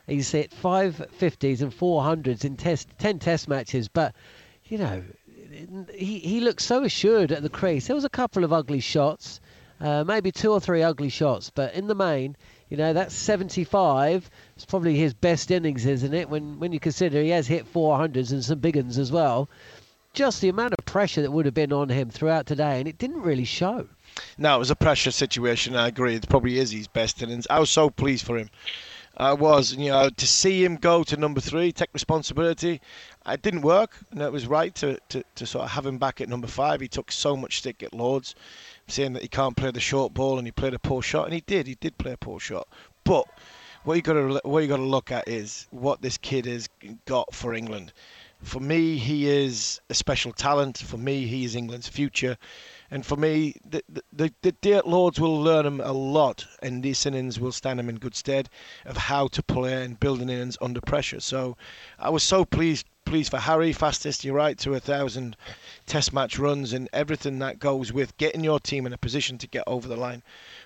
He's 0.07 0.31
hit 0.31 0.51
five 0.51 0.97
50s 1.21 1.61
and 1.61 1.71
400s 1.71 2.47
in 2.47 2.57
test, 2.57 2.89
10 2.99 3.19
Test 3.19 3.49
matches, 3.49 3.89
but 3.89 4.15
you 4.65 4.79
know, 4.79 5.03
he, 5.93 6.21
he 6.21 6.41
looked 6.41 6.63
so 6.63 6.85
assured 6.85 7.33
at 7.33 7.43
the 7.43 7.51
crease. 7.51 7.87
There 7.87 7.97
was 7.97 8.05
a 8.05 8.09
couple 8.09 8.45
of 8.45 8.53
ugly 8.53 8.81
shots, 8.81 9.43
uh, 9.81 10.05
maybe 10.05 10.33
two 10.33 10.53
or 10.53 10.61
three 10.61 10.83
ugly 10.83 11.11
shots, 11.11 11.51
but 11.51 11.75
in 11.75 11.87
the 11.87 11.95
main, 11.95 12.35
you 12.75 12.79
know, 12.79 12.93
that's 12.93 13.15
75. 13.15 14.29
It's 14.57 14.65
probably 14.65 14.97
his 14.97 15.15
best 15.15 15.53
innings, 15.53 15.87
isn't 15.87 16.13
it? 16.13 16.29
When 16.29 16.59
when 16.59 16.73
you 16.73 16.81
consider 16.81 17.23
he 17.23 17.29
has 17.29 17.47
hit 17.47 17.73
400s 17.73 18.33
and 18.33 18.45
some 18.45 18.59
big 18.59 18.75
ones 18.75 18.99
as 18.99 19.13
well. 19.13 19.49
Just 20.13 20.41
the 20.41 20.49
amount 20.49 20.75
of 20.77 20.85
pressure 20.85 21.23
that 21.23 21.31
would 21.31 21.45
have 21.45 21.55
been 21.55 21.73
on 21.73 21.89
him 21.89 22.11
throughout 22.11 22.47
today, 22.47 22.81
and 22.81 22.89
it 22.89 22.99
didn't 22.99 23.23
really 23.23 23.45
show. 23.45 23.87
No, 24.39 24.57
it 24.57 24.59
was 24.59 24.73
a 24.73 24.77
pressure 24.77 25.13
situation. 25.13 25.77
I 25.77 25.87
agree. 25.87 26.17
It 26.17 26.29
probably 26.29 26.59
is 26.59 26.73
his 26.73 26.89
best 26.89 27.23
innings. 27.23 27.47
I 27.49 27.61
was 27.61 27.71
so 27.71 27.91
pleased 27.91 28.27
for 28.27 28.39
him. 28.39 28.51
I 29.17 29.35
was, 29.35 29.73
you 29.75 29.91
know, 29.91 30.11
to 30.11 30.27
see 30.27 30.65
him 30.65 30.75
go 30.75 31.05
to 31.05 31.17
number 31.17 31.41
three, 31.41 31.71
take 31.71 31.91
responsibility. 31.93 32.81
It 33.25 33.43
didn't 33.43 33.63
work, 33.63 33.99
and 34.11 34.21
it 34.21 34.33
was 34.33 34.49
right 34.49 34.75
to, 34.77 34.99
to, 35.11 35.23
to 35.37 35.47
sort 35.47 35.67
of 35.67 35.71
have 35.71 35.87
him 35.87 35.99
back 35.99 36.21
at 36.21 36.29
number 36.29 36.49
five. 36.49 36.81
He 36.81 36.89
took 36.89 37.13
so 37.13 37.37
much 37.37 37.59
stick 37.59 37.85
at 37.85 37.95
Lords 37.95 38.35
saying 38.87 39.15
that 39.15 39.23
he 39.23 39.29
can't 39.29 39.57
play 39.57 39.71
the 39.71 39.81
short 39.81 40.15
ball 40.15 40.39
and 40.39 40.47
he 40.47 40.53
played 40.53 40.75
a 40.75 40.79
poor 40.79 41.03
shot, 41.03 41.25
and 41.25 41.35
he 41.35 41.41
did. 41.41 41.67
He 41.67 41.77
did 41.77 41.99
play 41.99 42.13
a 42.13 42.17
poor 42.17 42.41
shot. 42.41 42.69
But 43.05 43.27
what 43.85 43.95
you 43.95 44.03
got 44.03 44.15
to 44.15 44.41
what 44.45 44.61
you 44.61 44.69
got 44.69 44.77
to 44.77 44.83
look 44.83 45.13
at 45.13 45.29
is 45.29 45.67
what 45.71 46.01
this 46.01 46.19
kid 46.19 46.47
has 46.47 46.69
got 47.05 47.35
for 47.35 47.55
England. 47.55 47.93
For 48.43 48.61
me, 48.61 48.99
he 48.99 49.29
is 49.29 49.81
a 49.89 49.95
special 49.95 50.33
talent. 50.33 50.79
For 50.79 50.99
me, 50.99 51.27
he 51.27 51.45
is 51.45 51.57
England's 51.57 51.89
future. 51.89 52.37
And 52.91 53.05
for 53.05 53.17
me, 53.17 53.57
the, 53.69 53.83
the, 54.13 54.33
the 54.43 54.53
Dirt 54.53 54.87
Lords 54.87 55.19
will 55.19 55.41
learn 55.41 55.67
him 55.67 55.81
a 55.81 55.93
lot, 55.93 56.47
and 56.63 56.83
these 56.83 57.05
innings 57.07 57.41
will 57.41 57.53
stand 57.53 57.81
him 57.81 57.89
in 57.89 57.97
good 57.97 58.15
stead 58.15 58.49
of 58.85 58.97
how 58.97 59.27
to 59.29 59.43
play 59.43 59.83
and 59.83 59.99
build 59.99 60.21
an 60.21 60.31
innings 60.31 60.59
under 60.61 60.81
pressure. 60.81 61.21
So 61.21 61.57
I 61.99 62.11
was 62.11 62.23
so 62.23 62.45
pleased 62.45 62.87
pleased 63.05 63.31
for 63.31 63.39
Harry, 63.39 63.73
fastest, 63.73 64.25
you're 64.25 64.35
right, 64.35 64.57
to 64.59 64.75
a 64.75 64.81
thousand 64.81 65.37
test 65.87 66.13
match 66.13 66.39
runs 66.39 66.73
and 66.73 66.89
everything 66.93 67.39
that 67.39 67.59
goes 67.59 67.93
with 67.93 68.17
getting 68.17 68.43
your 68.43 68.59
team 68.59 68.87
in 68.87 68.93
a 68.95 68.99
position 68.99 69.37
to 69.39 69.47
get 69.47 69.63
over 69.67 69.87
the 69.87 69.97
line 69.97 70.23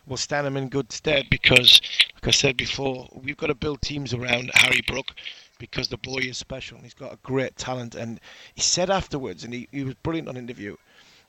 will 0.07 0.17
stand 0.17 0.47
him 0.47 0.57
in 0.57 0.69
good 0.69 0.93
stead 0.93 1.27
because, 1.31 1.81
like 2.15 2.29
I 2.29 2.31
said 2.31 2.57
before, 2.57 3.09
we've 3.13 3.37
got 3.37 3.49
to 3.49 3.55
build 3.55 3.83
teams 3.83 4.15
around 4.15 4.51
Harry 4.55 4.83
Brook 4.87 5.15
because 5.59 5.89
the 5.89 5.97
boy 5.97 6.19
is 6.19 6.39
special 6.39 6.77
and 6.77 6.87
he's 6.87 6.95
got 6.95 7.13
a 7.13 7.19
great 7.23 7.57
talent. 7.57 7.95
And 7.95 8.21
he 8.55 8.61
said 8.61 8.89
afterwards, 8.89 9.45
and 9.45 9.53
he, 9.53 9.69
he 9.73 9.83
was 9.83 9.95
brilliant 9.97 10.29
on 10.29 10.37
interview, 10.37 10.77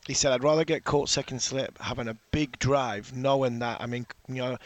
he 0.07 0.13
said, 0.13 0.31
I'd 0.31 0.43
rather 0.43 0.65
get 0.65 0.83
caught 0.83 1.09
second 1.09 1.41
slip 1.41 1.77
having 1.79 2.07
a 2.07 2.17
big 2.31 2.57
drive, 2.59 3.15
knowing 3.15 3.59
that, 3.59 3.81
I 3.81 3.85
mean, 3.85 4.07
you 4.27 4.35
know, 4.35 4.57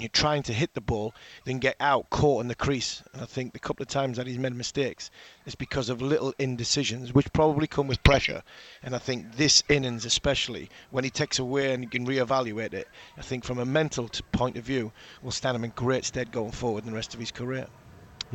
you're 0.00 0.08
trying 0.08 0.42
to 0.42 0.52
hit 0.52 0.74
the 0.74 0.80
ball 0.80 1.14
than 1.44 1.58
get 1.58 1.76
out 1.78 2.10
caught 2.10 2.40
in 2.40 2.48
the 2.48 2.54
crease. 2.54 3.02
And 3.12 3.22
I 3.22 3.26
think 3.26 3.52
the 3.52 3.60
couple 3.60 3.82
of 3.82 3.88
times 3.88 4.16
that 4.16 4.26
he's 4.26 4.38
made 4.38 4.54
mistakes 4.54 5.10
is 5.46 5.54
because 5.54 5.88
of 5.88 6.02
little 6.02 6.34
indecisions, 6.38 7.14
which 7.14 7.32
probably 7.32 7.66
come 7.66 7.86
with 7.86 8.02
pressure. 8.02 8.42
And 8.82 8.94
I 8.94 8.98
think 8.98 9.36
this 9.36 9.62
innings, 9.68 10.04
especially 10.04 10.68
when 10.90 11.04
he 11.04 11.10
takes 11.10 11.38
away 11.38 11.72
and 11.72 11.90
can 11.90 12.06
reevaluate 12.06 12.74
it, 12.74 12.88
I 13.16 13.22
think 13.22 13.44
from 13.44 13.58
a 13.58 13.64
mental 13.64 14.10
point 14.32 14.56
of 14.56 14.64
view, 14.64 14.92
will 15.22 15.30
stand 15.30 15.56
him 15.56 15.64
in 15.64 15.70
great 15.70 16.04
stead 16.04 16.32
going 16.32 16.52
forward 16.52 16.84
in 16.84 16.90
the 16.90 16.96
rest 16.96 17.14
of 17.14 17.20
his 17.20 17.30
career. 17.30 17.68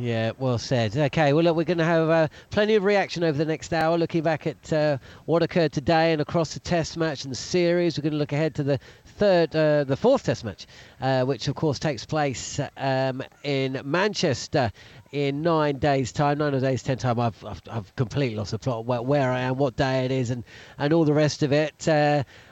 Yeah, 0.00 0.32
well 0.38 0.56
said. 0.56 0.96
Okay, 0.96 1.34
well, 1.34 1.44
look, 1.44 1.56
we're 1.56 1.64
going 1.64 1.76
to 1.78 1.84
have 1.84 2.08
uh, 2.08 2.28
plenty 2.48 2.74
of 2.74 2.84
reaction 2.84 3.22
over 3.22 3.36
the 3.36 3.44
next 3.44 3.74
hour, 3.74 3.98
looking 3.98 4.22
back 4.22 4.46
at 4.46 4.72
uh, 4.72 4.96
what 5.26 5.42
occurred 5.42 5.72
today 5.72 6.12
and 6.12 6.22
across 6.22 6.54
the 6.54 6.60
Test 6.60 6.96
match 6.96 7.24
and 7.24 7.30
the 7.30 7.36
series. 7.36 7.98
We're 7.98 8.02
going 8.02 8.12
to 8.12 8.18
look 8.18 8.32
ahead 8.32 8.54
to 8.54 8.62
the 8.62 8.80
third, 9.04 9.54
uh, 9.54 9.84
the 9.84 9.96
fourth 9.96 10.24
Test 10.24 10.42
match, 10.42 10.66
uh, 11.02 11.24
which 11.24 11.48
of 11.48 11.54
course 11.54 11.78
takes 11.78 12.06
place 12.06 12.58
um, 12.78 13.22
in 13.44 13.78
Manchester 13.84 14.72
in 15.12 15.42
nine 15.42 15.78
days' 15.78 16.12
time, 16.12 16.38
nine 16.38 16.58
days, 16.58 16.82
ten 16.82 16.96
time. 16.96 17.20
I've, 17.20 17.44
I've, 17.44 17.60
I've 17.70 17.94
completely 17.96 18.36
lost 18.36 18.52
the 18.52 18.58
plot 18.58 18.86
where, 18.86 19.02
where, 19.02 19.30
I 19.30 19.40
am, 19.40 19.56
what 19.58 19.76
day 19.76 20.06
it 20.06 20.12
is, 20.12 20.30
and, 20.30 20.44
and 20.78 20.94
all 20.94 21.04
the 21.04 21.12
rest 21.12 21.42
of 21.42 21.52
it. 21.52 21.86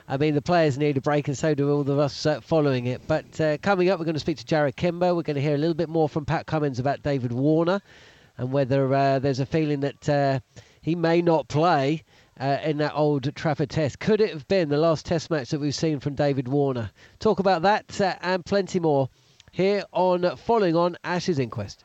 Uh, 0.09 0.13
I 0.13 0.17
mean, 0.17 0.33
the 0.33 0.41
players 0.41 0.77
need 0.77 0.97
a 0.97 1.01
break, 1.01 1.27
and 1.27 1.37
so 1.37 1.53
do 1.53 1.71
all 1.71 1.81
of 1.81 1.99
us 1.99 2.25
uh, 2.25 2.41
following 2.41 2.87
it. 2.87 3.01
But 3.07 3.39
uh, 3.39 3.57
coming 3.59 3.89
up, 3.89 3.99
we're 3.99 4.05
going 4.05 4.15
to 4.15 4.19
speak 4.19 4.37
to 4.37 4.45
Jarrod 4.45 4.75
Kimber. 4.75 5.13
We're 5.13 5.23
going 5.23 5.35
to 5.35 5.41
hear 5.41 5.55
a 5.55 5.59
little 5.59 5.73
bit 5.73 5.89
more 5.89 6.09
from 6.09 6.25
Pat 6.25 6.45
Cummins 6.45 6.79
about 6.79 7.03
David 7.03 7.31
Warner 7.31 7.81
and 8.37 8.51
whether 8.51 8.93
uh, 8.93 9.19
there's 9.19 9.39
a 9.39 9.45
feeling 9.45 9.81
that 9.81 10.41
he 10.81 10.95
may 10.95 11.21
not 11.21 11.47
play 11.47 12.03
uh, 12.39 12.57
in 12.63 12.77
that 12.77 12.93
old 12.95 13.33
Trafford 13.35 13.69
test. 13.69 13.99
Could 13.99 14.21
it 14.21 14.31
have 14.31 14.47
been 14.47 14.69
the 14.69 14.77
last 14.77 15.05
test 15.05 15.29
match 15.29 15.49
that 15.49 15.59
we've 15.59 15.75
seen 15.75 15.99
from 15.99 16.15
David 16.15 16.47
Warner? 16.47 16.89
Talk 17.19 17.39
about 17.39 17.61
that 17.63 17.99
uh, 17.99 18.15
and 18.21 18.45
plenty 18.45 18.79
more 18.79 19.09
here 19.51 19.83
on 19.91 20.35
Following 20.37 20.75
On 20.75 20.97
Ashes 21.03 21.39
Inquest. 21.39 21.83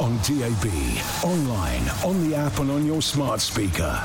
On 0.00 0.16
DAB, 0.18 0.66
online, 1.22 1.88
on 2.04 2.28
the 2.28 2.34
app, 2.34 2.58
and 2.58 2.70
on 2.70 2.84
your 2.84 3.02
smart 3.02 3.40
speaker. 3.40 4.00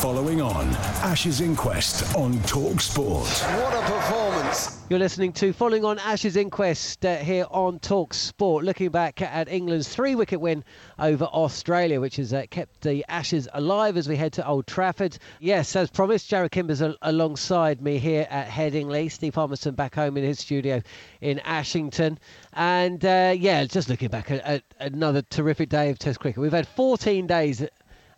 Following 0.00 0.40
on 0.40 0.66
Ashes 1.02 1.42
Inquest 1.42 2.16
on 2.16 2.40
Talk 2.44 2.80
Sport. 2.80 3.28
What 3.28 3.74
a 3.74 3.82
performance! 3.82 4.80
You're 4.88 4.98
listening 4.98 5.30
to 5.34 5.52
Following 5.52 5.84
on 5.84 5.98
Ashes 5.98 6.36
Inquest 6.36 7.04
uh, 7.04 7.16
here 7.18 7.44
on 7.50 7.78
Talk 7.80 8.14
Sport, 8.14 8.64
looking 8.64 8.88
back 8.88 9.20
at 9.20 9.50
England's 9.50 9.94
three 9.94 10.14
wicket 10.14 10.40
win 10.40 10.64
over 10.98 11.26
Australia, 11.26 12.00
which 12.00 12.16
has 12.16 12.32
uh, 12.32 12.46
kept 12.48 12.80
the 12.80 13.04
Ashes 13.10 13.46
alive 13.52 13.98
as 13.98 14.08
we 14.08 14.16
head 14.16 14.32
to 14.32 14.48
Old 14.48 14.66
Trafford. 14.66 15.18
Yes, 15.38 15.76
as 15.76 15.90
promised, 15.90 16.30
Jarrod 16.30 16.50
Kimber's 16.50 16.80
a- 16.80 16.96
alongside 17.02 17.82
me 17.82 17.98
here 17.98 18.26
at 18.30 18.48
Headingley. 18.48 19.12
Steve 19.12 19.34
Harmison 19.34 19.74
back 19.74 19.94
home 19.94 20.16
in 20.16 20.24
his 20.24 20.38
studio 20.38 20.80
in 21.20 21.40
Ashington. 21.40 22.18
And 22.54 23.04
uh, 23.04 23.34
yeah, 23.36 23.66
just 23.66 23.90
looking 23.90 24.08
back 24.08 24.30
at, 24.30 24.40
at 24.46 24.62
another 24.78 25.20
terrific 25.20 25.68
day 25.68 25.90
of 25.90 25.98
Test 25.98 26.20
cricket. 26.20 26.40
We've 26.40 26.52
had 26.52 26.66
14 26.66 27.26
days 27.26 27.62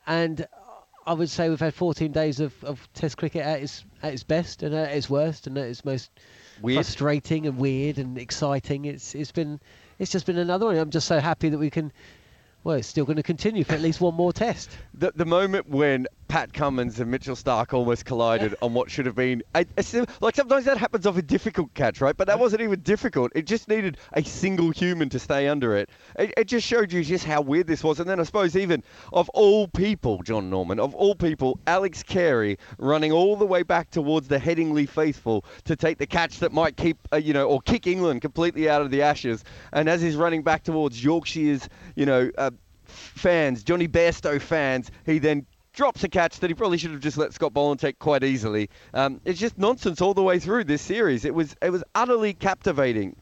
and 0.06 0.46
I 1.06 1.14
would 1.14 1.30
say 1.30 1.48
we've 1.48 1.60
had 1.60 1.74
14 1.74 2.12
days 2.12 2.40
of, 2.40 2.52
of 2.64 2.88
Test 2.94 3.16
cricket 3.16 3.42
at 3.42 3.60
its 3.62 3.84
at 4.02 4.12
its 4.12 4.22
best 4.22 4.62
and 4.62 4.74
at 4.74 4.92
its 4.92 5.10
worst 5.10 5.46
and 5.46 5.58
at 5.58 5.66
its 5.66 5.84
most 5.84 6.10
Weird. 6.60 6.76
frustrating 6.76 7.46
and 7.46 7.58
weird 7.58 7.98
and 7.98 8.18
exciting. 8.18 8.84
It's 8.84 9.14
it's 9.14 9.32
been 9.32 9.60
it's 9.98 10.12
just 10.12 10.26
been 10.26 10.38
another 10.38 10.66
one. 10.66 10.76
I'm 10.76 10.90
just 10.90 11.08
so 11.08 11.18
happy 11.18 11.48
that 11.48 11.58
we 11.58 11.70
can. 11.70 11.92
Well, 12.64 12.76
it's 12.76 12.86
still 12.86 13.04
going 13.04 13.16
to 13.16 13.24
continue 13.24 13.64
for 13.64 13.72
at 13.72 13.80
least 13.80 14.00
one 14.00 14.14
more 14.14 14.32
test. 14.32 14.70
The, 14.94 15.12
the 15.16 15.24
moment 15.24 15.68
when 15.68 16.06
Pat 16.32 16.54
Cummins 16.54 16.98
and 16.98 17.10
Mitchell 17.10 17.36
Starc 17.36 17.74
almost 17.74 18.06
collided 18.06 18.54
on 18.62 18.72
what 18.72 18.90
should 18.90 19.04
have 19.04 19.14
been 19.14 19.42
a, 19.54 19.66
a 19.76 20.06
like 20.22 20.34
sometimes 20.34 20.64
that 20.64 20.78
happens 20.78 21.06
off 21.06 21.18
a 21.18 21.20
difficult 21.20 21.74
catch, 21.74 22.00
right? 22.00 22.16
But 22.16 22.26
that 22.28 22.38
wasn't 22.38 22.62
even 22.62 22.80
difficult. 22.80 23.32
It 23.34 23.46
just 23.46 23.68
needed 23.68 23.98
a 24.14 24.24
single 24.24 24.70
human 24.70 25.10
to 25.10 25.18
stay 25.18 25.46
under 25.46 25.76
it. 25.76 25.90
It, 26.18 26.32
it 26.38 26.44
just 26.44 26.66
showed 26.66 26.90
you 26.90 27.04
just 27.04 27.26
how 27.26 27.42
weird 27.42 27.66
this 27.66 27.84
was. 27.84 28.00
And 28.00 28.08
then 28.08 28.18
I 28.18 28.22
suppose 28.22 28.56
even 28.56 28.82
of 29.12 29.28
all 29.34 29.68
people, 29.68 30.22
Jon 30.22 30.48
Norman, 30.48 30.80
of 30.80 30.94
all 30.94 31.14
people, 31.14 31.60
Alex 31.66 32.02
Carey 32.02 32.56
running 32.78 33.12
all 33.12 33.36
the 33.36 33.44
way 33.44 33.62
back 33.62 33.90
towards 33.90 34.28
the 34.28 34.38
Headingley 34.38 34.88
faithful 34.88 35.44
to 35.64 35.76
take 35.76 35.98
the 35.98 36.06
catch 36.06 36.38
that 36.38 36.50
might 36.50 36.78
keep 36.78 36.96
uh, 37.12 37.16
you 37.16 37.34
know 37.34 37.46
or 37.46 37.60
kick 37.60 37.86
England 37.86 38.22
completely 38.22 38.70
out 38.70 38.80
of 38.80 38.90
the 38.90 39.02
Ashes. 39.02 39.44
And 39.74 39.86
as 39.86 40.00
he's 40.00 40.16
running 40.16 40.42
back 40.42 40.64
towards 40.64 41.04
Yorkshire's 41.04 41.68
you 41.94 42.06
know. 42.06 42.30
Uh, 42.38 42.52
fans, 42.92 43.62
Jonny 43.62 43.88
Bairstow 43.88 44.40
fans, 44.40 44.90
he 45.06 45.18
then 45.18 45.46
drops 45.72 46.04
a 46.04 46.08
catch 46.08 46.40
that 46.40 46.50
he 46.50 46.54
probably 46.54 46.78
should 46.78 46.90
have 46.90 47.00
just 47.00 47.16
let 47.16 47.32
Scott 47.32 47.52
Boland 47.52 47.80
take 47.80 47.98
quite 47.98 48.22
easily. 48.24 48.70
Um, 48.94 49.20
it's 49.24 49.40
just 49.40 49.58
nonsense 49.58 50.00
all 50.00 50.14
the 50.14 50.22
way 50.22 50.38
through 50.38 50.64
this 50.64 50.82
series. 50.82 51.24
It 51.24 51.34
was 51.34 51.56
it 51.62 51.70
was 51.70 51.82
utterly 51.94 52.34
captivating. 52.34 53.16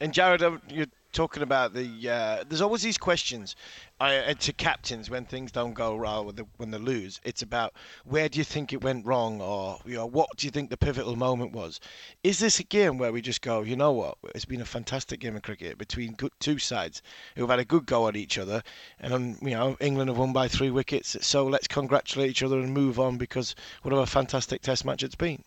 And 0.00 0.12
Jarrod, 0.12 0.42
uh, 0.42 0.58
you're 0.68 0.86
talking 1.12 1.42
about 1.42 1.74
the. 1.74 2.08
Uh, 2.08 2.44
there's 2.48 2.60
always 2.60 2.82
these 2.82 2.98
questions 2.98 3.54
uh, 4.00 4.34
to 4.34 4.52
captains 4.52 5.08
when 5.08 5.24
things 5.24 5.52
don't 5.52 5.74
go 5.74 5.96
well 5.96 6.24
when 6.24 6.34
they, 6.34 6.42
when 6.56 6.70
they 6.70 6.78
lose. 6.78 7.20
It's 7.24 7.42
about 7.42 7.74
where 8.04 8.28
do 8.28 8.38
you 8.38 8.44
think 8.44 8.72
it 8.72 8.82
went 8.82 9.06
wrong, 9.06 9.40
or 9.40 9.78
you 9.84 9.94
know 9.94 10.06
what 10.06 10.28
do 10.36 10.46
you 10.46 10.50
think 10.50 10.70
the 10.70 10.76
pivotal 10.76 11.16
moment 11.16 11.52
was? 11.52 11.80
Is 12.24 12.38
this 12.38 12.58
a 12.58 12.64
game 12.64 12.98
where 12.98 13.12
we 13.12 13.20
just 13.20 13.42
go, 13.42 13.62
you 13.62 13.76
know 13.76 13.92
what? 13.92 14.18
It's 14.34 14.44
been 14.44 14.60
a 14.60 14.66
fantastic 14.66 15.20
game 15.20 15.36
of 15.36 15.42
cricket 15.42 15.78
between 15.78 16.14
good, 16.14 16.32
two 16.40 16.58
sides 16.58 17.02
who've 17.36 17.48
had 17.48 17.58
a 17.58 17.64
good 17.64 17.86
go 17.86 18.08
at 18.08 18.16
each 18.16 18.38
other, 18.38 18.62
and 18.98 19.12
um, 19.12 19.36
you 19.42 19.50
know 19.50 19.76
England 19.80 20.08
have 20.08 20.18
won 20.18 20.32
by 20.32 20.48
three 20.48 20.70
wickets. 20.70 21.16
So 21.20 21.46
let's 21.46 21.68
congratulate 21.68 22.30
each 22.30 22.42
other 22.42 22.58
and 22.58 22.74
move 22.74 22.98
on 22.98 23.18
because 23.18 23.54
what 23.82 23.92
a 23.92 24.06
fantastic 24.06 24.62
Test 24.62 24.84
match 24.84 25.02
it's 25.02 25.14
been. 25.14 25.44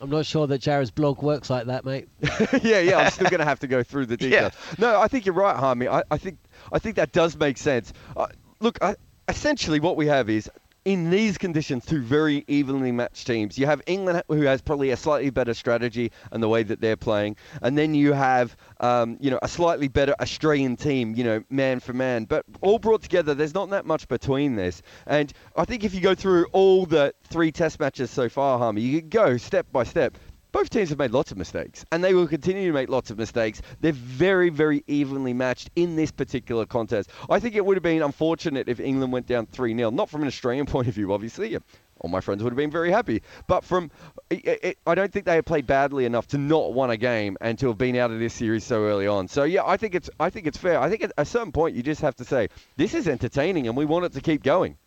I'm 0.00 0.10
not 0.10 0.26
sure 0.26 0.46
that 0.46 0.60
Jarrod's 0.60 0.90
blog 0.90 1.22
works 1.22 1.48
like 1.48 1.66
that, 1.66 1.84
mate. 1.84 2.08
yeah, 2.62 2.80
yeah, 2.80 2.98
I'm 2.98 3.10
still 3.10 3.30
going 3.30 3.40
to 3.40 3.46
have 3.46 3.60
to 3.60 3.66
go 3.66 3.82
through 3.82 4.06
the 4.06 4.16
details. 4.18 4.52
Yeah. 4.54 4.74
No, 4.78 5.00
I 5.00 5.08
think 5.08 5.24
you're 5.24 5.34
right, 5.34 5.56
Harmy. 5.56 5.88
I, 5.88 6.02
I 6.10 6.18
think 6.18 6.38
I 6.72 6.78
think 6.78 6.96
that 6.96 7.12
does 7.12 7.36
make 7.36 7.56
sense. 7.56 7.92
Uh, 8.16 8.26
look, 8.60 8.78
I, 8.82 8.96
essentially 9.28 9.80
what 9.80 9.96
we 9.96 10.06
have 10.06 10.28
is 10.28 10.50
in 10.86 11.10
these 11.10 11.36
conditions, 11.36 11.84
two 11.84 12.00
very 12.00 12.44
evenly 12.46 12.92
matched 12.92 13.26
teams. 13.26 13.58
You 13.58 13.66
have 13.66 13.82
England, 13.88 14.22
who 14.28 14.42
has 14.42 14.62
probably 14.62 14.90
a 14.90 14.96
slightly 14.96 15.30
better 15.30 15.52
strategy 15.52 16.12
and 16.30 16.40
the 16.40 16.48
way 16.48 16.62
that 16.62 16.80
they're 16.80 16.96
playing, 16.96 17.36
and 17.60 17.76
then 17.76 17.92
you 17.92 18.12
have, 18.12 18.56
um, 18.78 19.18
you 19.20 19.28
know, 19.28 19.40
a 19.42 19.48
slightly 19.48 19.88
better 19.88 20.14
Australian 20.20 20.76
team, 20.76 21.16
you 21.16 21.24
know, 21.24 21.42
man 21.50 21.80
for 21.80 21.92
man. 21.92 22.24
But 22.24 22.46
all 22.60 22.78
brought 22.78 23.02
together, 23.02 23.34
there's 23.34 23.52
not 23.52 23.68
that 23.70 23.84
much 23.84 24.06
between 24.06 24.54
this. 24.54 24.80
And 25.08 25.32
I 25.56 25.64
think 25.64 25.82
if 25.82 25.92
you 25.92 26.00
go 26.00 26.14
through 26.14 26.46
all 26.52 26.86
the 26.86 27.12
three 27.24 27.50
Test 27.50 27.80
matches 27.80 28.08
so 28.08 28.28
far, 28.28 28.56
Harmy, 28.56 28.80
you 28.80 29.02
go 29.02 29.36
step 29.38 29.66
by 29.72 29.82
step 29.82 30.16
both 30.56 30.70
teams 30.70 30.88
have 30.88 30.98
made 30.98 31.10
lots 31.10 31.30
of 31.30 31.36
mistakes, 31.36 31.84
and 31.92 32.02
they 32.02 32.14
will 32.14 32.26
continue 32.26 32.66
to 32.66 32.72
make 32.72 32.88
lots 32.88 33.10
of 33.10 33.18
mistakes. 33.18 33.60
They're 33.82 33.92
very, 33.92 34.48
very 34.48 34.82
evenly 34.86 35.34
matched 35.34 35.68
in 35.76 35.96
this 35.96 36.10
particular 36.10 36.64
contest. 36.64 37.10
I 37.28 37.40
think 37.40 37.56
it 37.56 37.62
would 37.66 37.76
have 37.76 37.82
been 37.82 38.00
unfortunate 38.00 38.66
if 38.66 38.80
England 38.80 39.12
went 39.12 39.26
down 39.26 39.44
3 39.44 39.76
0, 39.76 39.90
not 39.90 40.08
from 40.08 40.22
an 40.22 40.28
Australian 40.28 40.64
point 40.74 40.88
of 40.88 40.94
view, 40.94 41.12
obviously. 41.12 41.58
All 42.00 42.08
my 42.08 42.22
friends 42.22 42.42
would 42.42 42.54
have 42.54 42.56
been 42.56 42.70
very 42.70 42.90
happy. 42.90 43.20
But 43.46 43.64
from, 43.64 43.90
it, 44.30 44.46
it, 44.62 44.78
I 44.86 44.94
don't 44.94 45.12
think 45.12 45.26
they 45.26 45.34
have 45.34 45.44
played 45.44 45.66
badly 45.66 46.06
enough 46.06 46.26
to 46.28 46.38
not 46.38 46.72
won 46.72 46.88
a 46.88 46.96
game 46.96 47.36
and 47.42 47.58
to 47.58 47.66
have 47.68 47.76
been 47.76 47.94
out 47.96 48.10
of 48.10 48.18
this 48.18 48.32
series 48.32 48.64
so 48.64 48.84
early 48.86 49.06
on. 49.06 49.28
So 49.28 49.44
yeah, 49.44 49.62
I 49.62 49.76
think 49.76 49.94
it's, 49.94 50.08
I 50.18 50.30
think 50.30 50.46
it's 50.46 50.56
fair. 50.56 50.80
I 50.80 50.88
think 50.88 51.04
at 51.04 51.12
a 51.18 51.26
certain 51.26 51.52
point 51.52 51.76
you 51.76 51.82
just 51.82 52.00
have 52.00 52.16
to 52.16 52.24
say 52.24 52.48
this 52.78 52.94
is 52.94 53.08
entertaining 53.08 53.68
and 53.68 53.76
we 53.76 53.84
want 53.84 54.06
it 54.06 54.14
to 54.14 54.22
keep 54.22 54.42
going. 54.42 54.78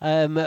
Um, 0.00 0.42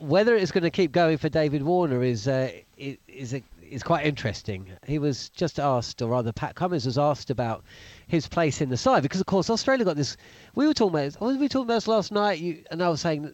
whether 0.00 0.34
it's 0.34 0.50
going 0.50 0.64
to 0.64 0.70
keep 0.70 0.92
going 0.92 1.18
for 1.18 1.28
David 1.28 1.62
Warner 1.62 2.02
is 2.02 2.26
uh, 2.26 2.50
is 2.76 3.34
a 3.34 3.42
is 3.70 3.82
quite 3.82 4.06
interesting. 4.06 4.66
He 4.86 4.98
was 4.98 5.28
just 5.30 5.58
asked, 5.58 6.02
or 6.02 6.08
rather, 6.08 6.32
Pat 6.32 6.54
Cummins 6.54 6.86
was 6.86 6.98
asked 6.98 7.30
about 7.30 7.64
his 8.06 8.26
place 8.28 8.60
in 8.60 8.68
the 8.68 8.76
side 8.76 9.02
because, 9.02 9.20
of 9.20 9.26
course, 9.26 9.50
Australia 9.50 9.84
got 9.84 9.96
this. 9.96 10.16
We 10.54 10.66
were 10.66 10.74
talking 10.74 10.98
about. 10.98 11.20
Was 11.20 11.36
we 11.36 11.48
talking 11.48 11.66
about 11.66 11.74
this 11.74 11.88
last 11.88 12.12
night? 12.12 12.38
You, 12.38 12.64
and 12.70 12.82
I 12.82 12.88
was 12.88 13.00
saying, 13.00 13.32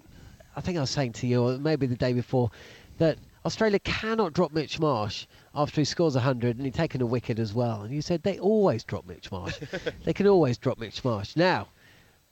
I 0.55 0.61
think 0.61 0.79
I 0.79 0.81
was 0.81 0.91
saying 0.91 1.13
to 1.15 1.27
you, 1.27 1.43
or 1.43 1.59
maybe 1.59 1.87
the 1.87 1.97
day 1.97 2.13
before, 2.13 2.51
that 2.99 3.19
Australia 3.45 3.79
cannot 3.79 4.33
drop 4.33 4.53
Mitch 4.53 4.81
Marsh 4.81 5.27
after 5.55 5.81
he 5.81 5.85
scores 5.85 6.15
100 6.15 6.57
and 6.57 6.67
he's 6.67 6.75
taken 6.75 7.01
a 7.01 7.07
wicket 7.07 7.39
as 7.39 7.55
well. 7.55 7.83
And 7.83 7.95
you 7.95 8.03
said 8.03 8.23
they 8.23 8.39
always 8.39 8.83
drop 8.83 9.07
Mitch 9.07 9.31
Marsh. 9.31 9.59
they 10.05 10.13
can 10.13 10.27
always 10.27 10.59
drop 10.59 10.79
Mitch 10.79 11.05
Marsh. 11.05 11.37
Now, 11.37 11.69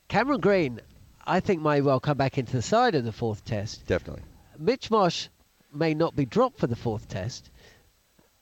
Cameron 0.09 0.41
Green, 0.41 0.81
I 1.25 1.41
think, 1.41 1.63
may 1.63 1.81
well 1.81 2.01
come 2.01 2.17
back 2.17 2.37
into 2.37 2.53
the 2.53 2.63
side 2.63 2.95
in 2.95 3.05
the 3.05 3.13
fourth 3.13 3.45
test. 3.45 3.87
Definitely. 3.87 4.25
Mitch 4.59 4.91
Marsh 4.91 5.29
may 5.73 5.95
not 5.95 6.17
be 6.17 6.25
dropped 6.25 6.59
for 6.59 6.67
the 6.67 6.77
fourth 6.77 7.09
test, 7.09 7.51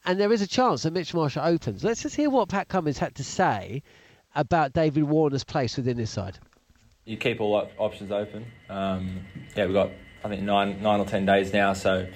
and 0.05 0.19
there 0.19 0.33
is 0.33 0.43
a 0.43 0.47
chance 0.47 0.83
that 0.83 0.93
Mitch 0.93 1.15
Marsh 1.15 1.37
opens. 1.37 1.85
Let's 1.85 2.03
just 2.03 2.17
hear 2.17 2.31
what 2.31 2.49
Pat 2.49 2.69
Cummins 2.69 2.99
had 2.99 3.15
to 3.17 3.25
say 3.25 3.83
about 4.35 4.73
David 4.73 5.05
Warner's 5.05 5.45
place 5.45 5.77
within 5.77 5.97
this 5.97 6.11
side. 6.11 6.39
You 7.05 7.17
keep 7.17 7.41
all 7.41 7.69
options 7.79 8.13
open. 8.13 8.47
Um, 8.69 9.21
yeah, 9.57 9.67
we've 9.67 9.75
got 9.75 9.91
I 10.25 10.29
think 10.29 10.43
nine 10.43 10.83
nine 10.83 11.01
or 11.01 11.07
ten 11.07 11.27
days 11.27 11.53
now, 11.53 11.73
so 11.73 12.07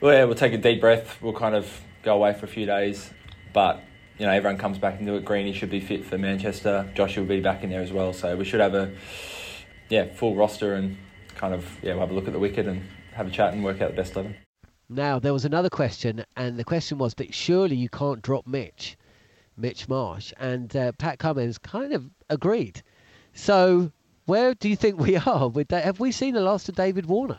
well, 0.00 0.14
yeah, 0.14 0.24
we'll 0.24 0.34
take 0.34 0.52
a 0.52 0.58
deep 0.58 0.80
breath. 0.80 1.20
We'll 1.22 1.32
kind 1.32 1.54
of 1.54 1.80
go 2.02 2.14
away 2.14 2.34
for 2.34 2.46
a 2.46 2.48
few 2.48 2.66
days, 2.66 3.10
but 3.52 3.80
you 4.18 4.26
know 4.26 4.32
everyone 4.32 4.58
comes 4.58 4.78
back 4.78 5.00
into 5.00 5.14
it. 5.14 5.24
Greeny 5.24 5.52
should 5.52 5.70
be 5.70 5.80
fit 5.80 6.04
for 6.04 6.18
Manchester. 6.18 6.90
Josh 6.94 7.16
will 7.16 7.24
be 7.24 7.40
back 7.40 7.64
in 7.64 7.70
there 7.70 7.80
as 7.80 7.92
well, 7.92 8.12
so 8.12 8.36
we 8.36 8.44
should 8.44 8.60
have 8.60 8.74
a 8.74 8.94
yeah 9.88 10.04
full 10.04 10.36
roster 10.36 10.74
and 10.74 10.98
kind 11.36 11.54
of 11.54 11.64
yeah 11.82 11.92
we'll 11.92 12.00
have 12.00 12.10
a 12.10 12.14
look 12.14 12.26
at 12.26 12.32
the 12.32 12.38
wicket 12.38 12.66
and 12.66 12.82
have 13.14 13.26
a 13.26 13.30
chat 13.30 13.54
and 13.54 13.64
work 13.64 13.80
out 13.80 13.90
the 13.90 13.96
best 13.96 14.14
eleven. 14.14 14.36
Now, 14.88 15.18
there 15.18 15.34
was 15.34 15.44
another 15.44 15.68
question, 15.68 16.24
and 16.36 16.58
the 16.58 16.64
question 16.64 16.96
was, 16.96 17.12
but 17.14 17.34
surely 17.34 17.76
you 17.76 17.90
can't 17.90 18.22
drop 18.22 18.46
Mitch, 18.46 18.96
Mitch 19.56 19.86
Marsh. 19.88 20.32
And 20.38 20.74
uh, 20.74 20.92
Pat 20.92 21.18
Cummins 21.18 21.58
kind 21.58 21.92
of 21.92 22.08
agreed. 22.30 22.82
So, 23.34 23.92
where 24.24 24.54
do 24.54 24.68
you 24.68 24.76
think 24.76 24.98
we 24.98 25.16
are? 25.26 25.52
Have 25.70 26.00
we 26.00 26.10
seen 26.12 26.34
the 26.34 26.40
last 26.40 26.68
of 26.70 26.74
David 26.74 27.06
Warner? 27.06 27.38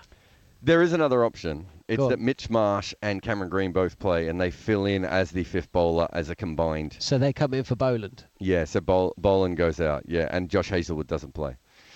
There 0.62 0.82
is 0.82 0.94
another 0.94 1.24
option. 1.24 1.66
It's 1.88 2.06
that 2.08 2.20
Mitch 2.20 2.52
Marsh 2.52 2.94
and 3.02 3.22
Cameron 3.22 3.50
Green 3.50 3.72
both 3.72 3.98
play, 3.98 4.28
and 4.28 4.40
they 4.40 4.52
fill 4.52 4.86
in 4.86 5.04
as 5.04 5.32
the 5.32 5.44
fifth 5.44 5.72
bowler 5.72 6.08
as 6.14 6.30
a 6.30 6.36
combined. 6.36 6.98
So 7.00 7.18
they 7.18 7.34
come 7.34 7.54
in 7.56 7.64
for 7.64 7.76
Boland. 7.76 8.26
Yeah, 8.40 8.66
so 8.66 8.80
Bol- 8.80 9.16
Boland 9.18 9.58
goes 9.58 9.80
out. 9.80 10.04
Yeah, 10.06 10.28
and 10.30 10.50
Josh 10.50 10.70
Hazlewood 10.70 11.08
doesn't 11.08 11.34
play. 11.34 11.56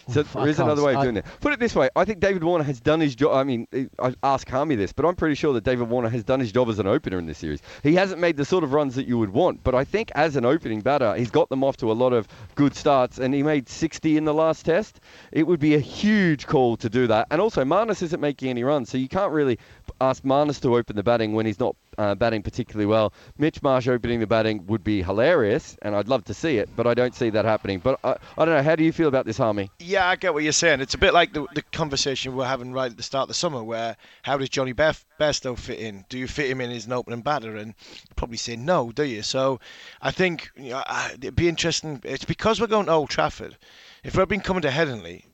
So 0.10 0.24
there 0.24 0.48
is 0.48 0.60
another 0.60 0.84
way 0.84 0.96
of 0.96 1.04
doing 1.04 1.18
it. 1.18 1.26
Put 1.39 1.54
it 1.54 1.60
this 1.60 1.76
way: 1.76 1.89
I 1.96 2.06
think 2.06 2.20
David 2.20 2.44
Warner 2.44 2.63
has 2.63 2.80
done 2.80 3.00
his 3.00 3.16
job. 3.16 3.36
I 3.36 3.44
mean, 3.44 3.68
I 4.00 4.13
ask 4.24 4.48
Harmy 4.50 4.76
this, 4.76 4.92
but 4.94 5.06
I'm 5.06 5.16
pretty 5.16 5.36
sure 5.36 5.54
that 5.54 5.63
David 5.63 5.89
Warner 5.89 6.10
has 6.10 6.24
done 6.24 6.39
his 6.39 6.52
job 6.52 6.70
as 6.70 6.80
an 6.80 6.88
opener 6.88 7.20
in 7.20 7.26
this 7.26 7.38
series. 7.38 7.62
He 7.84 7.96
hasn't 7.96 8.20
made 8.20 8.38
the 8.38 8.46
sort 8.46 8.63
of 8.63 8.74
runs 8.74 8.96
that 8.96 9.08
you 9.08 9.18
would 9.18 9.30
want, 9.30 9.63
but 9.63 9.76
I 9.76 9.84
think 9.84 10.12
as 10.16 10.36
an 10.36 10.46
opening 10.46 10.82
batter, 10.82 11.16
he's 11.16 11.32
got 11.32 11.50
them 11.50 11.63
off 11.63 11.78
to 11.78 11.92
a 11.92 11.94
lot 11.94 12.13
of 12.13 12.28
good 12.56 12.76
starts, 12.76 13.20
and 13.20 13.34
he 13.34 13.44
made 13.44 13.70
60 13.70 14.18
in 14.18 14.26
the 14.26 14.34
last 14.34 14.66
test. 14.66 15.00
It 15.32 15.48
would 15.48 15.60
be 15.60 15.76
a 15.76 15.80
huge 15.80 16.48
call 16.48 16.78
to 16.78 16.89
do 16.89 17.08
that, 17.08 17.28
and 17.32 17.39
also 17.39 17.63
Marnus 17.63 18.02
isn't 18.02 18.20
making 18.20 18.50
any 18.50 18.63
runs, 18.63 18.89
so 18.89 18.98
you 18.98 19.08
can't 19.08 19.32
really 19.32 19.58
ask 20.02 20.24
Marnus 20.24 20.60
to 20.62 20.76
open 20.76 20.96
the 20.96 21.04
batting 21.04 21.34
when 21.34 21.46
he's 21.46 21.60
not 21.60 21.76
uh, 21.97 22.15
batting 22.15 22.41
particularly 22.41 22.86
well. 22.86 23.13
Mitch 23.38 23.62
Marsh 23.62 23.88
opening 23.88 24.19
the 24.19 24.27
batting 24.27 24.65
would 24.67 24.84
be 24.84 25.01
hilarious, 25.01 25.77
and 25.82 25.95
I'd 25.95 26.08
love 26.08 26.23
to 26.25 26.34
see 26.34 26.58
it, 26.58 26.69
but 26.75 26.88
I 26.88 26.93
don't 26.93 27.15
see 27.15 27.29
that 27.32 27.45
happening. 27.45 27.79
But 27.79 27.99
I, 28.03 28.17
I 28.38 28.45
don't 28.45 28.56
know. 28.56 28.63
How 28.63 28.75
do 28.75 28.84
you 28.84 28.91
feel 28.91 29.08
about 29.08 29.25
this, 29.25 29.38
Harmy? 29.38 29.69
Yeah, 29.79 30.08
I 30.08 30.15
get 30.15 30.34
what 30.34 30.43
you're 30.43 30.51
saying. 30.51 30.82
It's 30.82 30.93
a 30.93 30.97
bit 30.97 31.13
like 31.13 31.34
the, 31.34 31.45
the 31.53 31.62
conversation 31.62 32.36
we're 32.36 32.45
having 32.45 32.73
right 32.73 32.91
at 32.91 32.97
the 32.97 33.03
start 33.03 33.23
of 33.23 33.27
the 33.29 33.34
summer, 33.34 33.63
where 33.63 33.97
how 34.21 34.38
does 34.38 34.49
Johnny 34.49 34.73
Bef- 34.73 35.06
Bairstow 35.19 35.58
fit 35.58 35.79
in? 35.79 36.06
Do 36.10 36.17
you 36.17 36.27
fit 36.27 36.49
him 36.49 36.62
in 36.62 36.71
as 36.71 36.86
an 36.86 36.93
opening 36.93 37.21
batter? 37.21 37.56
And 37.56 37.73
probably 38.15 38.38
say 38.38 38.56
no, 38.56 38.91
do 38.91 39.03
you? 39.03 39.21
So 39.21 39.60
I 40.01 40.12
think 40.12 40.51
you 40.56 40.71
know, 40.71 40.84
it'd 41.13 41.36
be 41.36 41.49
interesting. 41.49 42.01
It's 42.03 42.25
because 42.25 42.60
we're 42.60 42.67
going 42.67 42.88
to 42.88 42.91
Old 42.91 43.10
Trafford. 43.10 43.58
If 44.03 44.15
we'd 44.15 44.27
been 44.27 44.41
coming 44.41 44.62
to 44.63 44.69
Headingley, 44.69 45.25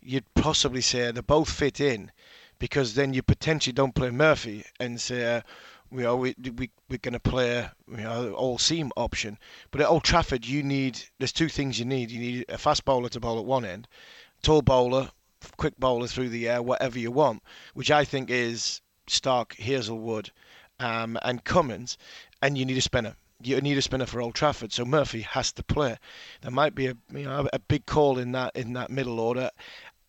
you'd 0.00 0.34
possibly 0.34 0.80
say 0.80 1.10
they 1.10 1.20
both 1.20 1.50
fit 1.50 1.80
in 1.80 2.10
because 2.58 2.94
then 2.94 3.12
you 3.12 3.22
potentially 3.22 3.72
don't 3.72 3.94
play 3.94 4.10
Murphy 4.10 4.64
and 4.78 5.00
say, 5.00 5.36
uh, 5.36 5.40
you 5.92 6.02
know, 6.02 6.16
we, 6.16 6.34
we, 6.56 6.70
we're 6.88 6.98
going 6.98 7.12
to 7.12 7.20
play 7.20 7.68
you 7.88 7.96
know, 7.98 8.32
all 8.32 8.58
seam 8.58 8.90
option. 8.96 9.38
But 9.70 9.82
at 9.82 9.88
Old 9.88 10.04
Trafford, 10.04 10.46
you 10.46 10.62
need, 10.62 11.00
there's 11.18 11.32
two 11.32 11.48
things 11.48 11.78
you 11.78 11.84
need. 11.84 12.10
You 12.10 12.20
need 12.20 12.44
a 12.48 12.58
fast 12.58 12.84
bowler 12.84 13.10
to 13.10 13.20
bowl 13.20 13.38
at 13.38 13.44
one 13.44 13.64
end, 13.64 13.88
tall 14.42 14.62
bowler, 14.62 15.10
quick 15.56 15.78
bowler 15.78 16.06
through 16.06 16.30
the 16.30 16.48
air, 16.48 16.62
whatever 16.62 16.98
you 16.98 17.10
want, 17.10 17.42
which 17.74 17.90
I 17.90 18.04
think 18.04 18.30
is 18.30 18.80
Starc, 19.08 19.54
Hazlewood, 19.56 20.30
um, 20.78 21.18
and 21.22 21.44
Cummins, 21.44 21.98
and 22.40 22.56
you 22.56 22.64
need 22.64 22.78
a 22.78 22.82
spinner. 22.82 23.16
You 23.42 23.60
need 23.60 23.76
a 23.76 23.82
spinner 23.82 24.06
for 24.06 24.20
Old 24.20 24.34
Trafford, 24.34 24.72
so 24.72 24.84
Murphy 24.84 25.22
has 25.22 25.52
to 25.52 25.64
play. 25.64 25.96
There 26.42 26.50
might 26.50 26.74
be 26.74 26.86
a 26.86 26.96
you 27.12 27.24
know 27.24 27.48
a 27.52 27.58
big 27.58 27.86
call 27.86 28.18
in 28.18 28.32
that 28.32 28.54
in 28.54 28.72
that 28.74 28.90
middle 28.90 29.18
order. 29.18 29.50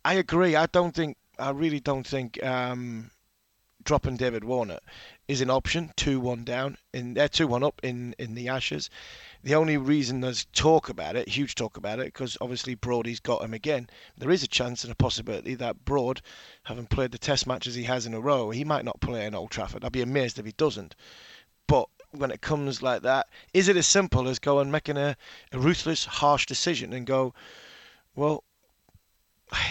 I 0.05 0.15
agree. 0.15 0.55
I 0.55 0.67
don't 0.67 0.93
think 0.93 1.17
I 1.39 1.49
really 1.49 1.79
don't 1.79 2.05
think 2.05 2.43
um, 2.43 3.09
dropping 3.83 4.17
David 4.17 4.43
Warner 4.43 4.79
is 5.27 5.41
an 5.41 5.49
option. 5.49 5.91
Two 5.95 6.19
one 6.19 6.43
down 6.43 6.77
in 6.93 7.13
they're 7.13 7.27
two 7.27 7.47
one 7.47 7.63
up 7.63 7.79
in 7.83 8.15
in 8.17 8.35
the 8.35 8.47
Ashes. 8.47 8.89
The 9.43 9.55
only 9.55 9.77
reason 9.77 10.21
there's 10.21 10.45
talk 10.53 10.89
about 10.89 11.15
it, 11.15 11.27
huge 11.27 11.55
talk 11.55 11.75
about 11.75 11.99
it, 11.99 12.05
because 12.05 12.37
obviously 12.39 12.75
Brody's 12.75 13.19
got 13.19 13.43
him 13.43 13.53
again. 13.53 13.89
There 14.17 14.31
is 14.31 14.43
a 14.43 14.47
chance 14.47 14.83
and 14.83 14.91
a 14.91 14.95
possibility 14.95 15.55
that 15.55 15.83
Broad, 15.83 16.21
having 16.63 16.87
played 16.87 17.11
the 17.11 17.17
Test 17.17 17.45
matches 17.45 17.75
he 17.75 17.83
has 17.83 18.05
in 18.05 18.13
a 18.13 18.21
row, 18.21 18.51
he 18.51 18.63
might 18.63 18.85
not 18.85 19.01
play 19.01 19.25
in 19.25 19.35
Old 19.35 19.51
Trafford. 19.51 19.83
I'd 19.83 19.91
be 19.91 20.01
amazed 20.01 20.39
if 20.39 20.45
he 20.45 20.53
doesn't. 20.53 20.95
But 21.67 21.89
when 22.11 22.31
it 22.31 22.41
comes 22.41 22.81
like 22.81 23.01
that, 23.01 23.27
is 23.53 23.67
it 23.67 23.75
as 23.75 23.87
simple 23.87 24.27
as 24.27 24.39
going 24.39 24.71
making 24.71 24.97
a, 24.97 25.17
a 25.51 25.59
ruthless, 25.59 26.05
harsh 26.05 26.45
decision 26.45 26.93
and 26.93 27.05
go, 27.05 27.33
well, 28.15 28.43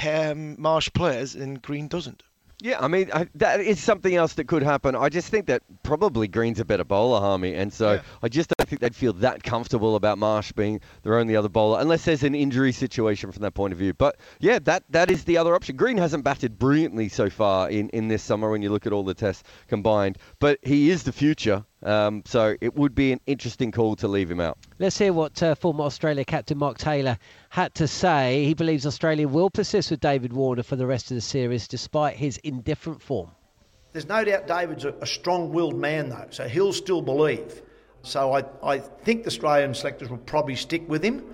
um, 0.07 0.61
Marsh 0.61 0.90
plays 0.92 1.35
and 1.35 1.62
Green 1.62 1.88
doesn't? 1.88 2.22
Yeah, 2.62 2.79
I 2.81 2.87
mean 2.87 3.11
I, 3.12 3.27
that 3.35 3.61
is 3.61 3.83
something 3.83 4.14
else 4.14 4.35
that 4.35 4.46
could 4.46 4.62
happen. 4.62 4.94
I 4.94 5.09
just 5.09 5.29
think 5.29 5.46
that 5.46 5.62
probably 5.83 6.29
Green's 6.29 6.61
a 6.61 6.64
better 6.64 6.85
bowler, 6.85 7.18
Harmy, 7.18 7.55
and 7.55 7.72
so 7.72 7.94
yeah. 7.94 8.03
I 8.22 8.29
just 8.29 8.53
don't 8.57 8.62
think 8.73 8.81
they'd 8.81 8.97
feel 8.97 9.13
that 9.13 9.43
comfortable 9.43 9.97
about 9.97 10.17
Marsh 10.17 10.51
being 10.53 10.81
their 11.03 11.19
only 11.19 11.37
other 11.37 11.51
bowler, 11.51 11.79
unless 11.81 12.07
there's 12.07 12.23
an 12.23 12.35
injury 12.35 12.73
situation 12.73 13.31
from 13.31 13.43
that 13.43 13.53
point 13.53 13.73
of 13.73 13.79
view. 13.79 13.93
But 13.93 14.17
yeah, 14.41 14.59
that 14.61 14.85
that 14.91 15.11
is 15.11 15.25
the 15.25 15.37
other 15.37 15.55
option. 15.55 15.77
Green 15.77 15.99
hasn't 15.99 16.25
batted 16.25 16.59
brilliantly 16.59 17.11
so 17.11 17.29
far 17.29 17.69
in, 17.69 17.91
in 17.91 18.09
this 18.09 18.23
summer 18.23 18.51
when 18.51 18.63
you 18.63 18.71
look 18.71 18.87
at 18.87 18.93
all 18.93 19.05
the 19.05 19.13
tests 19.13 19.43
combined, 19.69 20.17
but 20.39 20.59
he 20.63 20.89
is 20.89 21.03
the 21.03 21.13
future. 21.13 21.65
Um, 21.83 22.23
so 22.25 22.57
it 22.61 22.75
would 22.77 22.95
be 22.95 23.13
an 23.13 23.21
interesting 23.27 23.73
call 23.73 23.97
to 23.97 24.09
leave 24.09 24.31
him 24.31 24.41
out. 24.41 24.57
Let's 24.79 24.97
hear 24.97 25.13
what 25.13 25.43
uh, 25.43 25.55
former 25.57 25.85
Australia 25.85 26.25
captain 26.25 26.57
Mark 26.57 26.79
Taylor 26.79 27.19
had 27.51 27.75
to 27.75 27.89
say. 27.89 28.45
He 28.45 28.55
believes 28.55 28.87
Australia 28.87 29.29
will 29.29 29.51
persist 29.51 29.91
with 29.91 30.01
David 30.01 30.33
Warner 30.33 30.63
for 30.63 30.77
the 30.77 30.87
rest 30.87 31.11
of 31.11 31.17
the 31.17 31.21
series 31.21 31.69
despite 31.69 32.17
his 32.17 32.39
indifferent 32.39 33.03
form. 33.03 33.33
There's 33.93 34.09
no 34.09 34.25
doubt 34.25 34.47
David's 34.47 34.87
a, 34.87 34.95
a 35.03 35.07
strong 35.07 35.53
willed 35.53 35.77
man, 35.77 36.09
though, 36.09 36.29
so 36.31 36.49
he'll 36.49 36.73
still 36.73 37.03
believe. 37.03 37.61
So 38.03 38.33
I, 38.33 38.45
I 38.62 38.79
think 38.79 39.23
the 39.23 39.29
Australian 39.29 39.75
selectors 39.75 40.11
will 40.11 40.19
probably 40.19 40.57
stick 40.57 40.88
with 40.88 41.03
him. 41.05 41.25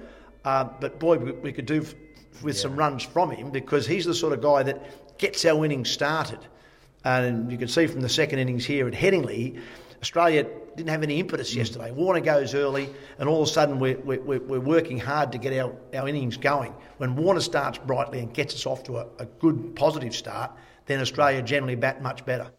Uh, 0.44 0.64
but 0.81 0.98
boy, 0.98 1.16
we, 1.18 1.33
we 1.33 1.52
could 1.52 1.66
do 1.66 1.83
f- 1.83 1.94
with 2.42 2.57
yeah. 2.57 2.62
some 2.62 2.76
runs 2.76 3.02
from 3.02 3.31
him 3.31 3.50
because 3.50 3.87
he's 3.87 4.04
the 4.04 4.14
sort 4.14 4.33
of 4.33 4.40
guy 4.40 4.62
that 4.62 5.18
gets 5.18 5.44
our 5.44 5.64
innings 5.64 5.90
started. 5.90 6.38
And 7.04 7.50
you 7.50 7.59
can 7.59 7.68
see 7.68 7.87
from 7.87 8.00
the 8.00 8.09
second 8.09 8.38
innings 8.38 8.64
here 8.64 8.87
at 8.87 8.94
Headingley, 8.94 9.61
Australia 10.00 10.46
didn't 10.76 10.90
have 10.90 11.02
any 11.02 11.18
impetus 11.18 11.54
yesterday. 11.54 11.90
Warner 11.90 12.20
goes 12.20 12.54
early, 12.54 12.88
and 13.18 13.28
all 13.28 13.42
of 13.42 13.48
a 13.48 13.50
sudden 13.50 13.78
we're, 13.78 13.98
we're, 13.98 14.20
we're 14.20 14.61
working 14.61 14.98
hard 14.98 15.33
to 15.33 15.38
get 15.38 15.52
our, 15.59 15.74
our 15.94 16.09
innings 16.09 16.37
going. 16.37 16.72
When 16.98 17.16
Warner 17.16 17.40
starts 17.40 17.78
brightly 17.78 18.20
and 18.20 18.33
gets 18.33 18.54
us 18.54 18.66
off 18.66 18.85
to 18.85 18.98
a, 18.98 19.07
a 19.18 19.26
good, 19.26 19.74
positive 19.74 20.14
start, 20.14 20.52
then 20.87 21.00
Australia 21.00 21.42
generally 21.42 21.74
bat 21.74 22.00
much 22.00 22.24
better. 22.24 22.50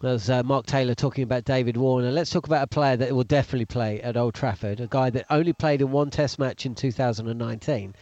There's 0.00 0.30
uh, 0.30 0.44
Mark 0.44 0.66
Taylor 0.66 0.94
talking 0.94 1.24
about 1.24 1.44
David 1.44 1.76
Warner. 1.76 2.12
Let's 2.12 2.30
talk 2.30 2.46
about 2.46 2.62
a 2.62 2.68
player 2.68 2.96
that 2.96 3.12
will 3.12 3.24
definitely 3.24 3.66
play 3.66 4.00
at 4.00 4.16
Old 4.16 4.32
Trafford, 4.32 4.78
a 4.78 4.86
guy 4.86 5.10
that 5.10 5.26
only 5.28 5.52
played 5.52 5.80
in 5.80 5.90
one 5.90 6.08
Test 6.08 6.38
match 6.38 6.64
in 6.64 6.76
2019, 6.76 7.96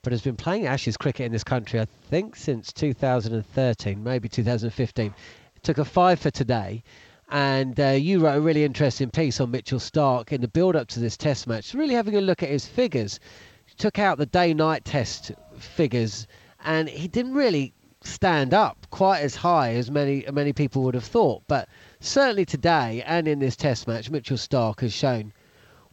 but 0.00 0.12
has 0.14 0.22
been 0.22 0.36
playing 0.36 0.66
Ashes 0.66 0.96
cricket 0.96 1.26
in 1.26 1.32
this 1.32 1.44
country, 1.44 1.80
I 1.80 1.84
think, 1.84 2.34
since 2.34 2.72
2013, 2.72 4.02
maybe 4.02 4.26
2015. 4.26 5.14
Took 5.62 5.76
a 5.76 5.84
five 5.84 6.18
for 6.18 6.30
today 6.30 6.82
and 7.28 7.78
uh, 7.78 7.88
you 7.88 8.20
wrote 8.20 8.36
a 8.36 8.40
really 8.40 8.64
interesting 8.64 9.10
piece 9.10 9.38
on 9.38 9.50
Mitchell 9.50 9.78
Starc 9.78 10.32
in 10.32 10.40
the 10.40 10.48
build 10.48 10.76
up 10.76 10.88
to 10.88 11.00
this 11.00 11.18
test 11.18 11.46
match, 11.46 11.74
really 11.74 11.94
having 11.94 12.16
a 12.16 12.22
look 12.22 12.42
at 12.42 12.48
his 12.48 12.66
figures. 12.66 13.20
He 13.66 13.74
took 13.74 13.98
out 13.98 14.16
the 14.16 14.24
day 14.24 14.54
night 14.54 14.86
test 14.86 15.32
figures, 15.58 16.26
and 16.64 16.88
he 16.88 17.06
didn't 17.06 17.34
really 17.34 17.74
stand 18.06 18.54
up 18.54 18.86
quite 18.90 19.20
as 19.20 19.34
high 19.34 19.72
as 19.74 19.90
many 19.90 20.24
many 20.32 20.52
people 20.52 20.82
would 20.82 20.94
have 20.94 21.04
thought. 21.04 21.42
But 21.48 21.68
certainly 22.00 22.44
today 22.44 23.02
and 23.06 23.26
in 23.26 23.38
this 23.38 23.56
test 23.56 23.88
match, 23.88 24.10
Mitchell 24.10 24.36
Starc 24.36 24.80
has 24.80 24.92
shown 24.92 25.32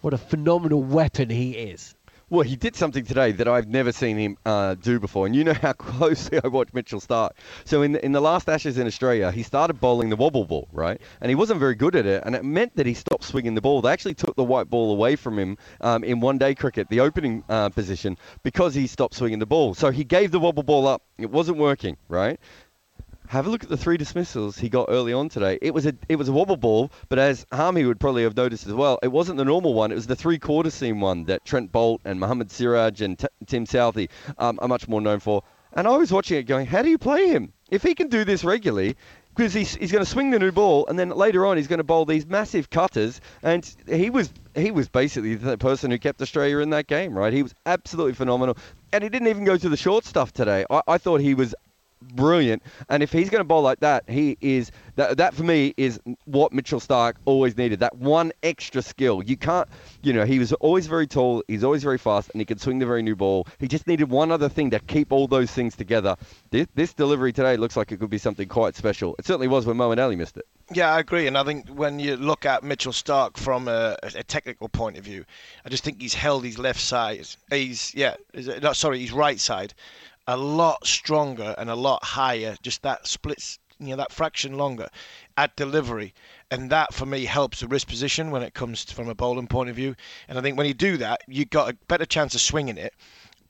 what 0.02 0.14
a 0.14 0.18
phenomenal 0.18 0.84
weapon 0.84 1.30
he 1.30 1.52
is. 1.52 1.96
Well, 2.32 2.44
he 2.44 2.56
did 2.56 2.78
something 2.78 3.04
today 3.04 3.34
that 3.34 3.50
I've 3.50 3.68
never 3.68 3.92
seen 3.92 4.18
him 4.18 4.38
uh, 4.46 4.76
do 4.76 5.02
before, 5.02 5.26
and 5.26 5.36
you 5.36 5.44
know 5.44 5.54
how 5.62 5.74
closely 5.74 6.40
I 6.42 6.48
watch 6.48 6.70
Mitchell 6.72 7.02
Starc. 7.02 7.32
So 7.66 7.82
in 7.82 7.92
the, 7.92 8.06
in 8.06 8.14
the 8.14 8.22
last 8.22 8.48
Ashes 8.48 8.78
in 8.78 8.88
Australia, 8.88 9.34
he 9.34 9.44
started 9.44 9.82
bowling 9.82 10.08
the 10.08 10.16
wobble 10.16 10.46
ball, 10.46 10.70
right? 10.72 11.02
And 11.20 11.28
he 11.28 11.36
wasn't 11.36 11.60
very 11.60 11.76
good 11.76 11.94
at 11.94 12.06
it, 12.06 12.24
and 12.26 12.34
it 12.34 12.46
meant 12.46 12.74
that 12.78 12.86
he 12.86 12.94
stopped 12.94 13.26
swinging 13.26 13.54
the 13.56 13.60
ball. 13.60 13.82
They 13.82 13.92
actually 13.92 14.14
took 14.14 14.38
the 14.38 14.46
white 14.46 14.70
ball 14.70 14.94
away 14.94 15.18
from 15.18 15.38
him 15.38 15.58
um, 15.82 16.06
in 16.06 16.22
one-day 16.22 16.56
cricket, 16.56 16.88
the 16.88 17.02
opening 17.02 17.44
uh, 17.50 17.68
position, 17.68 18.18
because 18.44 18.74
he 18.74 18.88
stopped 18.88 19.16
swinging 19.16 19.40
the 19.40 19.46
ball. 19.46 19.74
So 19.74 19.92
he 19.92 20.06
gave 20.06 20.32
the 20.32 20.40
wobble 20.40 20.64
ball 20.64 20.88
up. 20.88 21.04
It 21.18 21.30
wasn't 21.30 21.58
working, 21.58 21.98
right? 22.08 22.40
Have 23.32 23.48
a 23.48 23.50
look 23.50 23.64
at 23.64 23.70
the 23.70 23.78
three 23.78 23.96
dismissals 23.96 24.58
he 24.58 24.68
got 24.68 24.88
early 24.90 25.14
on 25.14 25.30
today. 25.30 25.58
It 25.62 25.74
was 25.74 25.86
a 25.86 25.94
it 26.10 26.18
was 26.18 26.28
a 26.28 26.34
wobble 26.34 26.58
ball, 26.58 26.92
but 27.08 27.18
as 27.18 27.46
Harmy 27.54 27.86
would 27.86 27.98
probably 27.98 28.24
have 28.24 28.36
noticed 28.36 28.68
as 28.68 28.74
well, 28.74 29.00
it 29.02 29.08
wasn't 29.08 29.38
the 29.38 29.46
normal 29.46 29.74
one. 29.74 29.90
It 29.90 29.96
was 29.96 30.06
the 30.06 30.18
three 30.18 30.38
quarter 30.38 30.70
seam 30.70 31.00
one 31.00 31.24
that 31.28 31.46
Trent 31.46 31.72
Boult 31.72 32.00
and 32.04 32.20
Mohammad 32.20 32.52
Siraj 32.52 33.00
and 33.00 33.18
T- 33.18 33.28
Tim 33.46 33.66
Southee 33.66 34.10
um, 34.38 34.60
are 34.62 34.68
much 34.68 34.90
more 34.90 35.00
known 35.00 35.22
for. 35.22 35.44
And 35.72 35.88
I 35.88 35.96
was 35.96 36.12
watching 36.12 36.40
it 36.40 36.44
going, 36.44 36.66
how 36.66 36.82
do 36.82 36.90
you 36.90 36.98
play 36.98 37.30
him? 37.30 37.54
If 37.70 37.84
he 37.84 37.96
can 37.96 38.10
do 38.10 38.26
this 38.26 38.44
regularly, 38.44 38.98
because 39.34 39.54
he's, 39.54 39.76
he's 39.76 39.94
going 39.94 40.04
to 40.04 40.12
swing 40.12 40.32
the 40.32 40.38
new 40.40 40.52
ball, 40.52 40.86
and 40.88 41.00
then 41.00 41.08
later 41.08 41.46
on 41.46 41.56
he's 41.56 41.68
going 41.68 41.78
to 41.78 41.86
bowl 41.86 42.04
these 42.04 42.26
massive 42.26 42.70
cutters. 42.70 43.22
And 43.44 43.66
he 43.88 44.10
was 44.10 44.30
he 44.56 44.72
was 44.72 44.90
basically 44.90 45.36
the 45.36 45.58
person 45.58 45.90
who 45.90 46.00
kept 46.00 46.22
Australia 46.22 46.58
in 46.58 46.72
that 46.72 46.88
game, 46.88 47.18
right? 47.18 47.32
He 47.32 47.44
was 47.44 47.56
absolutely 47.66 48.14
phenomenal, 48.14 48.58
and 48.92 49.06
he 49.06 49.10
didn't 49.10 49.30
even 49.30 49.46
go 49.46 49.56
to 49.56 49.70
the 49.70 49.78
short 49.78 50.04
stuff 50.04 50.34
today. 50.34 50.66
I, 50.70 50.82
I 50.86 50.98
thought 50.98 51.22
he 51.22 51.34
was 51.34 51.56
brilliant. 52.02 52.64
And 52.90 53.04
if 53.04 53.12
he's 53.12 53.30
going 53.30 53.40
to 53.40 53.46
bowl 53.46 53.62
like 53.62 53.80
that, 53.80 54.10
he 54.10 54.38
is 54.42 54.72
that. 54.96 55.18
That 55.18 55.34
for 55.34 55.44
me 55.44 55.74
is 55.78 56.00
what 56.26 56.54
Mitchell 56.54 56.80
Starc 56.80 57.16
always 57.26 57.58
needed. 57.58 57.80
That 57.80 57.98
one 57.98 58.32
extra 58.44 58.82
skill. 58.82 59.24
You 59.24 59.38
can't, 59.38 59.68
you 60.02 60.14
know, 60.14 60.26
he 60.26 60.40
was 60.40 60.54
always 60.54 60.88
very 60.88 61.08
tall. 61.08 61.44
He's 61.48 61.64
always 61.64 61.84
very 61.84 61.98
fast, 61.98 62.30
and 62.32 62.42
he 62.42 62.46
could 62.46 62.60
swing 62.60 62.80
the 62.80 62.86
very 62.86 63.02
new 63.04 63.16
ball. 63.16 63.48
He 63.60 63.68
just 63.68 63.88
needed 63.88 64.10
one 64.10 64.32
other 64.32 64.50
thing 64.50 64.70
to 64.72 64.80
keep 64.80 65.12
all 65.12 65.28
those 65.28 65.52
things 65.52 65.76
together. 65.76 66.16
This, 66.50 66.68
this 66.76 66.94
delivery 66.94 67.34
today 67.34 67.58
looks 67.58 67.78
like 67.78 67.92
it 67.92 68.00
could 68.00 68.10
be 68.10 68.18
something 68.18 68.48
quite 68.48 68.76
special. 68.76 69.16
It 69.20 69.26
certainly 69.26 69.48
was 69.48 69.66
when 69.66 69.78
Moeen 69.78 70.02
Ali 70.02 70.16
missed 70.16 70.38
it. 70.38 70.46
Yeah, 70.74 70.94
I 70.94 71.00
agree. 71.00 71.28
And 71.28 71.38
I 71.38 71.44
think 71.44 71.68
when 71.70 72.00
you 72.00 72.16
look 72.16 72.46
at 72.46 72.64
Mitchell 72.64 72.94
Starc 72.94 73.38
from 73.38 73.68
a, 73.68 73.98
a, 74.04 74.24
technical 74.24 74.70
point 74.70 74.98
of 74.98 75.04
view, 75.04 75.26
I 75.66 75.70
just 75.70 75.84
think 75.84 76.02
he's 76.02 76.14
held 76.14 76.46
his 76.46 76.58
left 76.58 76.80
side. 76.80 77.28
He's 77.50 77.94
yeah, 77.94 78.16
not 78.62 78.78
sorry, 78.78 79.00
his 79.00 79.12
right 79.12 79.40
side 79.40 79.74
a 80.32 80.38
lot 80.38 80.86
stronger 80.86 81.56
and 81.58 81.70
a 81.70 81.76
lot 81.76 82.04
higher, 82.04 82.56
just 82.62 82.82
that 82.84 83.08
splits, 83.08 83.60
you 83.80 83.90
know, 83.90 83.98
that 83.98 84.12
fraction 84.12 84.58
longer 84.58 84.88
at 85.38 85.56
delivery. 85.56 86.14
And 86.50 86.70
that 86.70 86.94
for 86.94 87.06
me 87.06 87.26
helps 87.26 87.60
the 87.60 87.68
wrist 87.68 87.88
position 87.88 88.32
when 88.32 88.44
it 88.44 88.54
comes 88.54 88.86
to, 88.86 88.96
from 88.96 89.10
a 89.10 89.16
bowling 89.16 89.48
point 89.48 89.70
of 89.70 89.76
view. 89.76 89.96
And 90.28 90.38
I 90.38 90.42
think 90.42 90.58
when 90.58 90.68
you 90.68 90.74
do 90.74 90.98
that, 90.98 91.22
you've 91.28 91.50
got 91.50 91.70
a 91.70 91.78
better 91.88 92.06
chance 92.06 92.36
of 92.36 92.42
swinging 92.42 92.78
it 92.78 92.94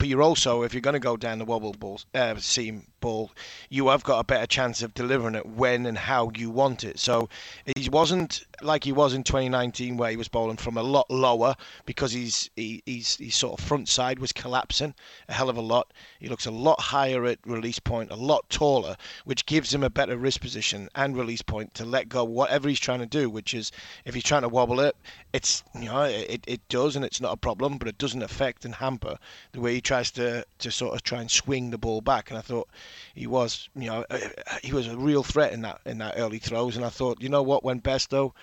but 0.02 0.08
you're 0.08 0.24
also, 0.24 0.63
if 0.63 0.74
you're 0.74 0.82
going 0.82 0.96
to 0.96 1.00
go 1.00 1.15
down 1.15 1.38
the 1.38 1.46
wobble 1.46 1.74
ball, 1.74 2.02
uh, 2.15 2.36
seam 2.38 2.88
ball, 3.01 3.31
you 3.69 3.89
have 3.89 4.03
got 4.03 4.19
a 4.19 4.23
better 4.23 4.45
chance 4.45 4.81
of 4.81 4.93
delivering 4.93 5.35
it 5.35 5.45
when 5.45 5.85
and 5.85 5.97
how 5.97 6.31
you 6.35 6.49
want 6.49 6.83
it. 6.83 6.99
So 6.99 7.27
he 7.75 7.89
wasn't 7.89 8.45
like 8.61 8.83
he 8.83 8.91
was 8.91 9.13
in 9.13 9.23
2019, 9.23 9.97
where 9.97 10.11
he 10.11 10.17
was 10.17 10.27
bowling 10.27 10.57
from 10.57 10.77
a 10.77 10.83
lot 10.83 11.09
lower 11.09 11.55
because 11.85 12.11
he's 12.13 12.49
he, 12.55 12.81
he's 12.85 13.17
his 13.17 13.35
sort 13.35 13.59
of 13.59 13.65
front 13.65 13.89
side 13.89 14.19
was 14.19 14.31
collapsing 14.31 14.93
a 15.27 15.33
hell 15.33 15.49
of 15.49 15.57
a 15.57 15.61
lot. 15.61 15.91
He 16.19 16.27
looks 16.27 16.45
a 16.45 16.51
lot 16.51 16.79
higher 16.79 17.25
at 17.25 17.39
release 17.45 17.79
point, 17.79 18.11
a 18.11 18.15
lot 18.15 18.49
taller, 18.49 18.95
which 19.25 19.45
gives 19.45 19.73
him 19.73 19.83
a 19.83 19.89
better 19.89 20.17
wrist 20.17 20.41
position 20.41 20.89
and 20.95 21.17
release 21.17 21.41
point 21.41 21.73
to 21.75 21.85
let 21.85 22.09
go 22.09 22.23
whatever 22.23 22.69
he's 22.69 22.79
trying 22.79 22.99
to 22.99 23.05
do. 23.05 23.29
Which 23.29 23.53
is, 23.53 23.71
if 24.05 24.13
he's 24.13 24.23
trying 24.23 24.43
to 24.43 24.49
wobble 24.49 24.79
it, 24.79 24.95
it's 25.33 25.63
you 25.75 25.85
know 25.85 26.03
it, 26.03 26.43
it 26.47 26.67
does 26.69 26.95
and 26.95 27.03
it's 27.03 27.21
not 27.21 27.33
a 27.33 27.37
problem, 27.37 27.77
but 27.77 27.87
it 27.87 27.97
doesn't 27.97 28.21
affect 28.21 28.65
and 28.65 28.75
hamper 28.75 29.17
the 29.51 29.61
way 29.61 29.73
he 29.73 29.81
tries 29.81 30.11
to 30.11 30.45
to 30.59 30.71
sort 30.71 30.93
of 30.93 31.03
try 31.03 31.19
and 31.19 31.31
swing 31.31 31.71
the 31.71 31.77
ball 31.77 32.01
back. 32.01 32.29
And 32.29 32.37
I 32.37 32.41
thought 32.41 32.69
he 33.15 33.27
was, 33.27 33.69
you 33.75 33.88
know, 33.88 34.06
uh, 34.10 34.19
he 34.63 34.73
was 34.73 34.88
a 34.88 34.97
real 34.97 35.23
threat 35.23 35.54
in 35.54 35.62
that 35.62 35.82
in 35.86 35.97
that 35.99 36.15
early 36.17 36.39
throws. 36.39 36.75
And 36.75 36.86
I 36.86 36.89
thought, 36.89 37.21
you 37.21 37.30
know 37.30 37.43
what, 37.43 37.63
when 37.63 37.82
Bairstow 37.82 38.34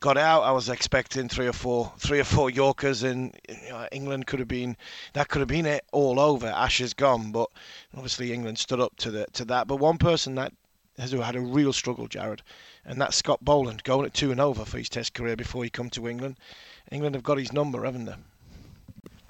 got 0.00 0.18
out, 0.18 0.42
I 0.42 0.50
was 0.50 0.68
expecting 0.68 1.28
three 1.28 1.46
or 1.46 1.52
four 1.52 1.92
three 1.98 2.20
or 2.20 2.24
four 2.24 2.50
Yorkers, 2.50 3.02
and 3.02 3.34
you 3.48 3.70
know, 3.70 3.86
England 3.92 4.26
could 4.26 4.40
have 4.40 4.48
been 4.48 4.76
that 5.12 5.28
could 5.28 5.40
have 5.40 5.48
been 5.48 5.66
it 5.66 5.84
all 5.92 6.18
over. 6.18 6.48
Ashes 6.48 6.92
gone, 6.92 7.32
but 7.32 7.48
obviously 7.94 8.32
England 8.32 8.58
stood 8.58 8.80
up 8.80 8.96
to 8.96 9.10
the 9.10 9.26
to 9.32 9.44
that. 9.46 9.66
But 9.66 9.76
one 9.76 9.98
person 9.98 10.34
that 10.34 10.52
has 10.98 11.12
had 11.12 11.36
a 11.36 11.40
real 11.40 11.72
struggle, 11.72 12.08
Jarrod, 12.08 12.40
and 12.84 13.00
that's 13.00 13.16
Scott 13.16 13.44
Boland 13.44 13.84
going 13.84 14.04
at 14.06 14.12
two 14.12 14.30
and 14.30 14.40
over 14.40 14.64
for 14.64 14.78
his 14.78 14.88
Test 14.88 15.14
career 15.14 15.36
before 15.36 15.64
he 15.64 15.70
come 15.70 15.88
to 15.90 16.08
England. 16.08 16.36
England 16.90 17.14
have 17.14 17.24
got 17.24 17.38
his 17.38 17.52
number, 17.52 17.84
haven't 17.84 18.04
they? 18.04 18.14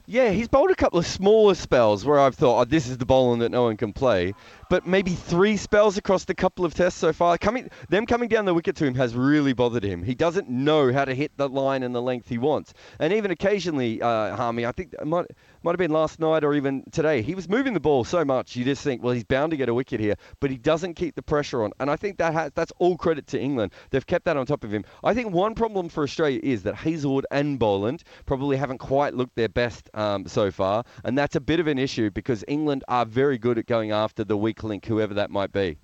Yeah, 0.06 0.30
he's 0.30 0.48
bowled 0.48 0.72
a 0.72 0.74
couple 0.74 0.98
of 0.98 1.06
smaller 1.06 1.54
spells 1.54 2.04
where 2.04 2.18
I've 2.18 2.34
thought, 2.34 2.60
oh, 2.60 2.64
this 2.64 2.88
is 2.88 2.98
the 2.98 3.06
bowling 3.06 3.38
that 3.38 3.50
no 3.50 3.62
one 3.62 3.76
can 3.76 3.92
play. 3.92 4.34
But 4.68 4.84
maybe 4.84 5.12
three 5.12 5.56
spells 5.56 5.96
across 5.96 6.24
the 6.24 6.34
couple 6.34 6.64
of 6.64 6.74
tests 6.74 6.98
so 6.98 7.12
far. 7.12 7.38
Coming, 7.38 7.70
them 7.88 8.06
coming 8.06 8.28
down 8.28 8.44
the 8.44 8.52
wicket 8.52 8.74
to 8.76 8.84
him 8.84 8.96
has 8.96 9.14
really 9.14 9.52
bothered 9.52 9.84
him. 9.84 10.02
He 10.02 10.16
doesn't 10.16 10.48
know 10.48 10.92
how 10.92 11.04
to 11.04 11.14
hit 11.14 11.30
the 11.36 11.48
line 11.48 11.84
and 11.84 11.94
the 11.94 12.02
length 12.02 12.28
he 12.28 12.36
wants. 12.36 12.74
And 12.98 13.12
even 13.12 13.30
occasionally, 13.30 14.02
uh, 14.02 14.34
Harmy, 14.34 14.66
I 14.66 14.72
think 14.72 14.92
might 15.04 15.26
might 15.62 15.72
have 15.72 15.79
been 15.79 15.90
last 15.90 16.18
night 16.18 16.44
or 16.44 16.55
even 16.55 16.85
today. 16.92 17.22
He 17.22 17.35
was 17.35 17.48
moving 17.48 17.75
the 17.75 17.81
ball 17.81 18.05
so 18.05 18.25
much, 18.25 18.57
you 18.57 18.64
just 18.64 18.83
think, 18.83 19.03
well, 19.03 19.12
he's 19.12 19.25
bound 19.25 19.51
to 19.51 19.57
get 19.57 19.68
a 19.68 19.75
wicket 19.75 20.01
here, 20.01 20.14
but 20.40 20.51
he 20.51 20.59
doesn't 20.59 20.94
keep 20.94 21.14
the 21.14 21.22
pressure 21.22 21.62
on. 21.62 21.72
And 21.81 21.90
I 21.90 21.96
think 21.96 22.18
that 22.18 22.33
has, 22.33 22.53
that's 22.55 22.72
all 22.79 22.96
credit 22.96 23.27
to 23.29 23.40
England. 23.40 23.72
They've 23.90 24.07
kept 24.07 24.25
that 24.25 24.37
on 24.37 24.46
top 24.46 24.64
of 24.64 24.72
him. 24.72 24.85
I 25.05 25.14
think 25.14 25.33
one 25.33 25.55
problem 25.55 25.88
for 25.88 26.03
Australia 26.03 26.40
is 26.42 26.62
that 26.64 26.75
Hazlewood 26.75 27.27
and 27.31 27.59
Boland 27.59 28.03
probably 28.27 28.57
haven't 28.57 28.79
quite 28.79 29.14
looked 29.14 29.37
their 29.37 29.48
best 29.48 29.90
um, 29.94 30.27
so 30.27 30.51
far, 30.51 30.85
and 31.05 31.16
that's 31.16 31.37
a 31.37 31.40
bit 31.40 31.61
of 31.61 31.66
an 31.66 31.79
issue 31.79 32.11
because 32.11 32.44
England 32.48 32.85
are 32.88 33.07
very 33.07 33.38
good 33.38 33.59
at 33.59 33.66
going 33.66 33.90
after 33.90 34.25
the 34.25 34.37
weak 34.37 34.62
link, 34.62 34.85
whoever 34.87 35.14
that 35.14 35.31
might 35.31 35.53
be. 35.53 35.79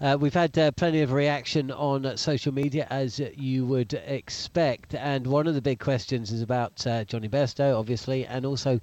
Uh, 0.00 0.16
we've 0.18 0.34
had 0.34 0.56
uh, 0.58 0.70
plenty 0.72 1.00
of 1.00 1.12
reaction 1.12 1.70
on 1.70 2.16
social 2.16 2.52
media, 2.52 2.86
as 2.90 3.20
you 3.36 3.64
would 3.66 3.94
expect. 3.94 4.94
And 4.94 5.26
one 5.26 5.46
of 5.46 5.54
the 5.54 5.62
big 5.62 5.78
questions 5.78 6.32
is 6.32 6.42
about 6.42 6.86
uh, 6.86 7.04
Jonny 7.04 7.28
Bairstow, 7.28 7.78
obviously, 7.78 8.26
and 8.26 8.44
also 8.44 8.80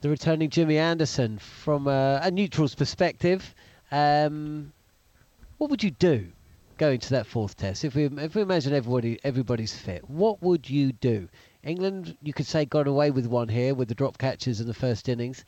the 0.00 0.08
returning 0.08 0.50
Jimmy 0.50 0.78
Anderson. 0.78 1.38
From 1.38 1.88
uh, 1.88 2.20
a 2.22 2.30
neutral's 2.30 2.74
perspective, 2.74 3.54
um, 3.90 4.72
what 5.58 5.70
would 5.70 5.82
you 5.82 5.90
do 5.90 6.28
going 6.78 7.00
to 7.00 7.10
that 7.10 7.26
fourth 7.26 7.56
test? 7.56 7.84
If 7.84 7.94
we 7.94 8.04
if 8.04 8.34
we 8.34 8.42
imagine 8.42 8.72
everybody 8.72 9.18
everybody's 9.24 9.76
fit, 9.76 10.08
what 10.08 10.42
would 10.42 10.68
you 10.68 10.92
do? 10.92 11.28
England, 11.62 12.16
you 12.22 12.32
could 12.32 12.46
say, 12.46 12.64
got 12.64 12.86
away 12.86 13.10
with 13.10 13.26
one 13.26 13.48
here 13.48 13.74
with 13.74 13.88
the 13.88 13.94
drop 13.94 14.16
catches 14.16 14.60
in 14.60 14.66
the 14.66 14.74
first 14.74 15.08
innings. 15.08 15.44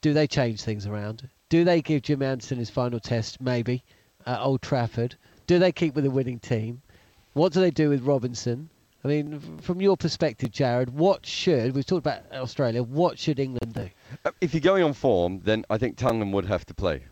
Do 0.00 0.12
they 0.12 0.26
change 0.26 0.62
things 0.62 0.86
around? 0.86 1.28
Do 1.52 1.64
they 1.64 1.82
give 1.82 2.00
Jim 2.00 2.22
Anderson 2.22 2.56
his 2.56 2.70
final 2.70 2.98
test, 2.98 3.38
maybe, 3.38 3.84
at 4.24 4.40
Old 4.40 4.62
Trafford? 4.62 5.16
Do 5.46 5.58
they 5.58 5.70
keep 5.70 5.94
with 5.94 6.06
a 6.06 6.10
winning 6.10 6.38
team? 6.38 6.80
What 7.34 7.52
do 7.52 7.60
they 7.60 7.70
do 7.70 7.90
with 7.90 8.00
Robinson? 8.04 8.70
I 9.04 9.08
mean, 9.08 9.38
from 9.60 9.82
your 9.82 9.98
perspective, 9.98 10.50
Jarrod, 10.50 10.88
what 10.88 11.26
should, 11.26 11.74
we've 11.74 11.84
talked 11.84 12.06
about 12.06 12.22
Australia, 12.32 12.82
what 12.82 13.18
should 13.18 13.38
England 13.38 13.74
do? 13.74 13.90
Uh, 14.24 14.30
if 14.40 14.54
you're 14.54 14.62
going 14.62 14.82
on 14.82 14.94
form, 14.94 15.42
then 15.44 15.66
I 15.68 15.76
think 15.76 15.98
Tungman 15.98 16.32
would 16.32 16.46
have 16.46 16.64
to 16.64 16.74
play 16.74 17.02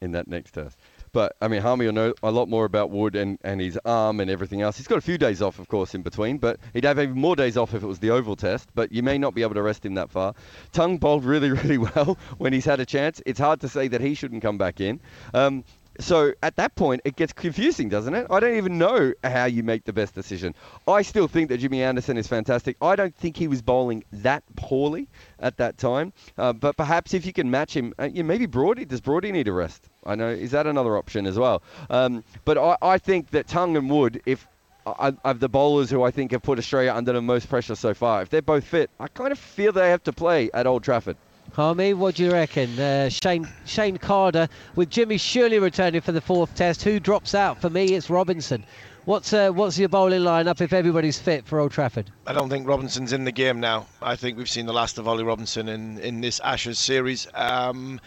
in 0.00 0.10
that 0.10 0.26
next 0.26 0.54
test. 0.54 0.76
But 1.12 1.36
I 1.40 1.48
mean, 1.48 1.62
Harmy 1.62 1.86
will 1.86 1.92
know 1.92 2.14
a 2.22 2.30
lot 2.30 2.48
more 2.48 2.64
about 2.64 2.90
Wood 2.90 3.16
and, 3.16 3.38
and 3.42 3.60
his 3.60 3.78
arm 3.84 4.20
and 4.20 4.30
everything 4.30 4.62
else. 4.62 4.76
He's 4.76 4.86
got 4.86 4.98
a 4.98 5.02
few 5.02 5.18
days 5.18 5.42
off, 5.42 5.58
of 5.58 5.68
course, 5.68 5.94
in 5.94 6.02
between, 6.02 6.38
but 6.38 6.58
he'd 6.72 6.84
have 6.84 6.98
even 6.98 7.18
more 7.18 7.36
days 7.36 7.56
off 7.56 7.74
if 7.74 7.82
it 7.82 7.86
was 7.86 7.98
the 7.98 8.10
oval 8.10 8.36
test. 8.36 8.68
But 8.74 8.92
you 8.92 9.02
may 9.02 9.18
not 9.18 9.34
be 9.34 9.42
able 9.42 9.54
to 9.54 9.62
rest 9.62 9.84
him 9.84 9.94
that 9.94 10.10
far. 10.10 10.34
Tongue 10.72 10.98
bowled 10.98 11.24
really, 11.24 11.50
really 11.62 11.78
well 11.78 12.18
when 12.38 12.52
he's 12.52 12.64
had 12.64 12.80
a 12.80 12.86
chance. 12.86 13.22
It's 13.26 13.40
hard 13.40 13.60
to 13.60 13.68
say 13.68 13.88
that 13.88 14.00
he 14.00 14.14
shouldn't 14.14 14.42
come 14.42 14.58
back 14.58 14.80
in. 14.80 15.00
Um, 15.34 15.64
so 16.00 16.32
at 16.44 16.56
that 16.56 16.76
point, 16.76 17.02
it 17.04 17.16
gets 17.16 17.32
confusing, 17.32 17.88
doesn't 17.88 18.14
it? 18.14 18.26
I 18.30 18.38
don't 18.38 18.56
even 18.56 18.78
know 18.78 19.12
how 19.24 19.46
you 19.46 19.64
make 19.64 19.84
the 19.84 19.92
best 19.92 20.14
decision. 20.14 20.54
I 20.86 21.02
still 21.02 21.26
think 21.26 21.48
that 21.48 21.58
Jimmy 21.58 21.82
Anderson 21.82 22.16
is 22.16 22.28
fantastic. 22.28 22.76
I 22.80 22.94
don't 22.94 23.14
think 23.14 23.36
he 23.36 23.48
was 23.48 23.62
bowling 23.62 24.04
that 24.12 24.44
poorly 24.54 25.08
at 25.40 25.56
that 25.56 25.76
time, 25.76 26.12
uh, 26.36 26.52
but 26.52 26.76
perhaps 26.76 27.14
if 27.14 27.26
you 27.26 27.32
can 27.32 27.50
match 27.50 27.76
him, 27.76 27.94
uh, 27.98 28.08
maybe 28.14 28.46
Brody. 28.46 28.84
Does 28.84 29.00
Brody 29.00 29.32
need 29.32 29.48
a 29.48 29.52
rest? 29.52 29.88
I 30.08 30.14
know 30.14 30.28
is 30.28 30.50
that 30.52 30.66
another 30.66 30.96
option 30.96 31.26
as 31.26 31.38
well. 31.38 31.62
Um, 31.90 32.24
but 32.44 32.58
I, 32.58 32.76
I 32.82 32.98
think 32.98 33.30
that 33.30 33.46
Tongue 33.46 33.76
and 33.76 33.90
Wood, 33.90 34.20
if 34.26 34.48
I, 34.86 35.12
of 35.24 35.40
the 35.40 35.48
bowlers 35.48 35.90
who 35.90 36.02
I 36.02 36.10
think 36.10 36.32
have 36.32 36.42
put 36.42 36.58
Australia 36.58 36.92
under 36.94 37.12
the 37.12 37.22
most 37.22 37.48
pressure 37.48 37.74
so 37.74 37.94
far, 37.94 38.22
if 38.22 38.30
they're 38.30 38.42
both 38.42 38.64
fit, 38.64 38.90
I 38.98 39.08
kind 39.08 39.32
of 39.32 39.38
feel 39.38 39.72
they 39.72 39.90
have 39.90 40.02
to 40.04 40.12
play 40.12 40.50
at 40.54 40.66
Old 40.66 40.82
Trafford. 40.82 41.16
Harmy, 41.52 41.94
what 41.94 42.14
do 42.14 42.24
you 42.24 42.32
reckon? 42.32 42.78
Uh, 42.78 43.08
Shane 43.08 43.48
Shane 43.64 43.96
Carter 43.96 44.48
with 44.76 44.90
Jimmy 44.90 45.16
Shirley 45.16 45.58
returning 45.58 46.00
for 46.00 46.12
the 46.12 46.20
fourth 46.20 46.54
test. 46.54 46.82
Who 46.82 47.00
drops 47.00 47.34
out? 47.34 47.60
For 47.60 47.70
me, 47.70 47.94
it's 47.94 48.10
Robinson. 48.10 48.64
What's 49.06 49.32
uh, 49.32 49.50
what's 49.50 49.78
your 49.78 49.88
bowling 49.88 50.20
lineup 50.20 50.60
if 50.60 50.74
everybody's 50.74 51.18
fit 51.18 51.46
for 51.46 51.58
Old 51.58 51.72
Trafford? 51.72 52.10
I 52.26 52.34
don't 52.34 52.50
think 52.50 52.68
Robinson's 52.68 53.14
in 53.14 53.24
the 53.24 53.32
game 53.32 53.60
now. 53.60 53.86
I 54.02 54.16
think 54.16 54.36
we've 54.36 54.50
seen 54.50 54.66
the 54.66 54.74
last 54.74 54.98
of 54.98 55.08
Ollie 55.08 55.24
Robinson 55.24 55.68
in, 55.68 55.98
in 56.00 56.20
this 56.20 56.40
Ashes 56.40 56.78
series. 56.78 57.26
Um, 57.32 58.00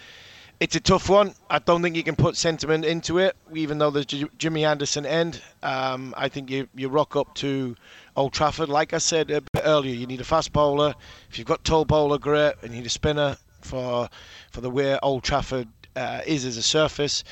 it's 0.61 0.75
a 0.75 0.79
tough 0.79 1.09
one. 1.09 1.33
I 1.49 1.57
don't 1.57 1.81
think 1.81 1.95
you 1.95 2.03
can 2.03 2.15
put 2.15 2.37
sentiment 2.37 2.85
into 2.85 3.17
it, 3.17 3.35
even 3.51 3.79
though 3.79 3.89
there's 3.89 4.05
J- 4.05 4.29
Jimmy 4.37 4.63
Anderson 4.63 5.07
end. 5.07 5.41
Um, 5.63 6.13
I 6.15 6.29
think 6.29 6.51
you, 6.51 6.69
you 6.75 6.87
rock 6.87 7.15
up 7.15 7.33
to 7.35 7.75
Old 8.15 8.31
Trafford. 8.31 8.69
Like 8.69 8.93
I 8.93 8.99
said 8.99 9.31
a 9.31 9.41
bit 9.41 9.63
earlier, 9.65 9.95
you 9.95 10.05
need 10.05 10.21
a 10.21 10.23
fast 10.23 10.53
bowler. 10.53 10.93
If 11.31 11.39
you've 11.39 11.47
got 11.47 11.63
tall 11.63 11.83
bowler, 11.83 12.19
great. 12.19 12.53
And 12.61 12.73
you 12.73 12.81
need 12.81 12.85
a 12.85 12.91
spinner 12.91 13.37
for 13.61 14.07
for 14.51 14.61
the 14.61 14.69
way 14.69 14.99
Old 15.01 15.23
Trafford 15.23 15.67
uh, 15.95 16.21
is 16.27 16.45
as 16.45 16.57
a 16.57 16.63
surface. 16.63 17.23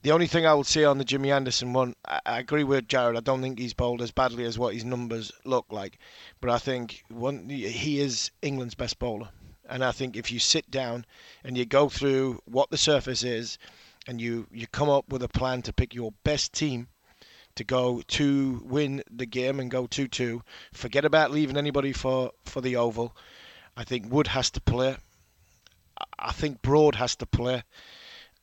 The 0.00 0.12
only 0.12 0.26
thing 0.26 0.46
I 0.46 0.54
would 0.54 0.66
say 0.66 0.84
on 0.84 0.96
the 0.96 1.04
Jimmy 1.04 1.30
Anderson 1.30 1.74
one, 1.74 1.94
I, 2.06 2.20
I, 2.24 2.38
agree 2.38 2.64
with 2.64 2.88
Jarrod. 2.88 3.18
I 3.18 3.20
don't 3.20 3.42
think 3.42 3.58
he's 3.58 3.74
bowled 3.74 4.00
as 4.00 4.10
badly 4.10 4.44
as 4.46 4.58
what 4.58 4.72
his 4.72 4.86
numbers 4.86 5.30
look 5.44 5.66
like, 5.70 5.98
but 6.40 6.48
I 6.48 6.56
think 6.56 7.04
one, 7.10 7.46
he 7.50 8.00
is 8.00 8.30
England's 8.40 8.74
best 8.74 8.98
bowler. 8.98 9.28
And 9.70 9.84
I 9.84 9.92
think 9.92 10.16
if 10.16 10.30
you 10.30 10.38
sit 10.38 10.70
down 10.70 11.06
and 11.44 11.56
you 11.56 11.64
go 11.64 11.88
through 11.88 12.40
what 12.44 12.70
the 12.70 12.76
surface 12.76 13.22
is, 13.22 13.58
and 14.06 14.20
you 14.20 14.46
you 14.50 14.66
come 14.66 14.88
up 14.88 15.08
with 15.08 15.22
a 15.22 15.28
plan 15.28 15.62
to 15.62 15.72
pick 15.72 15.94
your 15.94 16.12
best 16.24 16.52
team 16.52 16.88
to 17.54 17.64
go 17.64 18.02
to 18.08 18.62
win 18.64 19.02
the 19.10 19.26
game 19.26 19.60
and 19.60 19.70
go 19.70 19.86
2-2. 19.86 20.40
Forget 20.72 21.04
about 21.04 21.30
leaving 21.30 21.56
anybody 21.56 21.92
for, 21.92 22.32
for 22.44 22.60
the 22.60 22.76
oval. 22.76 23.14
I 23.76 23.84
think 23.84 24.10
Wood 24.10 24.28
has 24.28 24.50
to 24.52 24.60
play. 24.60 24.96
I 26.18 26.32
think 26.32 26.62
Broad 26.62 26.94
has 26.94 27.16
to 27.16 27.26
play. 27.26 27.62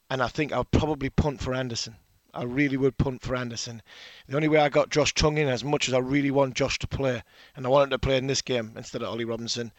And 0.10 0.22
I 0.22 0.28
think 0.28 0.52
I'll 0.52 0.66
probably 0.66 1.10
punt 1.10 1.42
for 1.42 1.54
Anderson. 1.54 1.96
I 2.34 2.44
really 2.44 2.78
would 2.78 2.98
punt 2.98 3.24
for 3.24 3.36
Anderson. 3.36 3.82
The 4.28 4.36
only 4.36 4.48
way 4.48 4.60
I 4.60 4.70
got 4.70 4.90
Josh 4.90 5.14
Tongue 5.14 5.38
in, 5.38 5.48
as 5.48 5.64
much 5.64 5.88
as 5.88 5.94
I 5.94 6.00
really 6.00 6.32
want 6.32 6.54
Josh 6.54 6.78
to 6.80 6.88
play, 6.88 7.24
and 7.56 7.66
I 7.66 7.70
want 7.70 7.86
him 7.86 7.90
to 7.92 8.00
play 8.00 8.18
in 8.18 8.28
this 8.28 8.44
game 8.44 8.74
instead 8.76 9.02
of 9.02 9.10
Ollie 9.10 9.26
Robinson, 9.26 9.72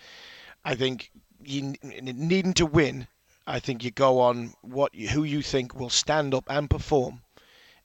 I 0.64 0.74
think 0.74 1.12
you 1.44 1.74
needing 1.82 2.54
to 2.54 2.66
win. 2.66 3.06
I 3.46 3.60
think 3.60 3.82
you 3.82 3.90
go 3.90 4.20
on 4.20 4.54
what 4.60 4.94
who 4.94 5.24
you 5.24 5.42
think 5.42 5.74
will 5.74 5.90
stand 5.90 6.34
up 6.34 6.44
and 6.48 6.68
perform 6.68 7.22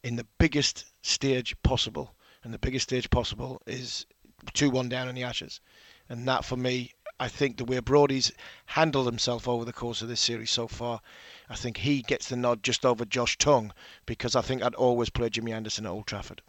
in 0.03 0.17
the 0.17 0.27
biggest 0.37 0.85
stage 1.01 1.55
possible, 1.63 2.13
and 2.43 2.53
the 2.53 2.59
biggest 2.59 2.89
stage 2.89 3.09
possible 3.09 3.61
is 3.65 4.05
two-one 4.53 4.89
down 4.89 5.07
in 5.07 5.15
the 5.15 5.23
Ashes, 5.23 5.61
and 6.09 6.27
that 6.27 6.43
for 6.43 6.57
me, 6.57 6.93
I 7.19 7.29
think 7.29 7.55
the 7.55 7.63
way 7.63 7.79
Brody's 7.79 8.33
handled 8.65 9.05
himself 9.05 9.47
over 9.47 9.63
the 9.63 9.71
course 9.71 10.01
of 10.01 10.09
this 10.09 10.19
series 10.19 10.51
so 10.51 10.67
far, 10.67 10.99
I 11.47 11.55
think 11.55 11.77
he 11.77 12.01
gets 12.01 12.27
the 12.27 12.35
nod 12.35 12.63
just 12.63 12.85
over 12.85 13.05
Josh 13.05 13.37
Tongue 13.37 13.71
because 14.05 14.35
I 14.35 14.41
think 14.41 14.61
I'd 14.61 14.75
always 14.75 15.09
play 15.09 15.29
Jimmy 15.29 15.53
Anderson 15.53 15.85
at 15.85 15.91
Old 15.91 16.07
Trafford. 16.07 16.41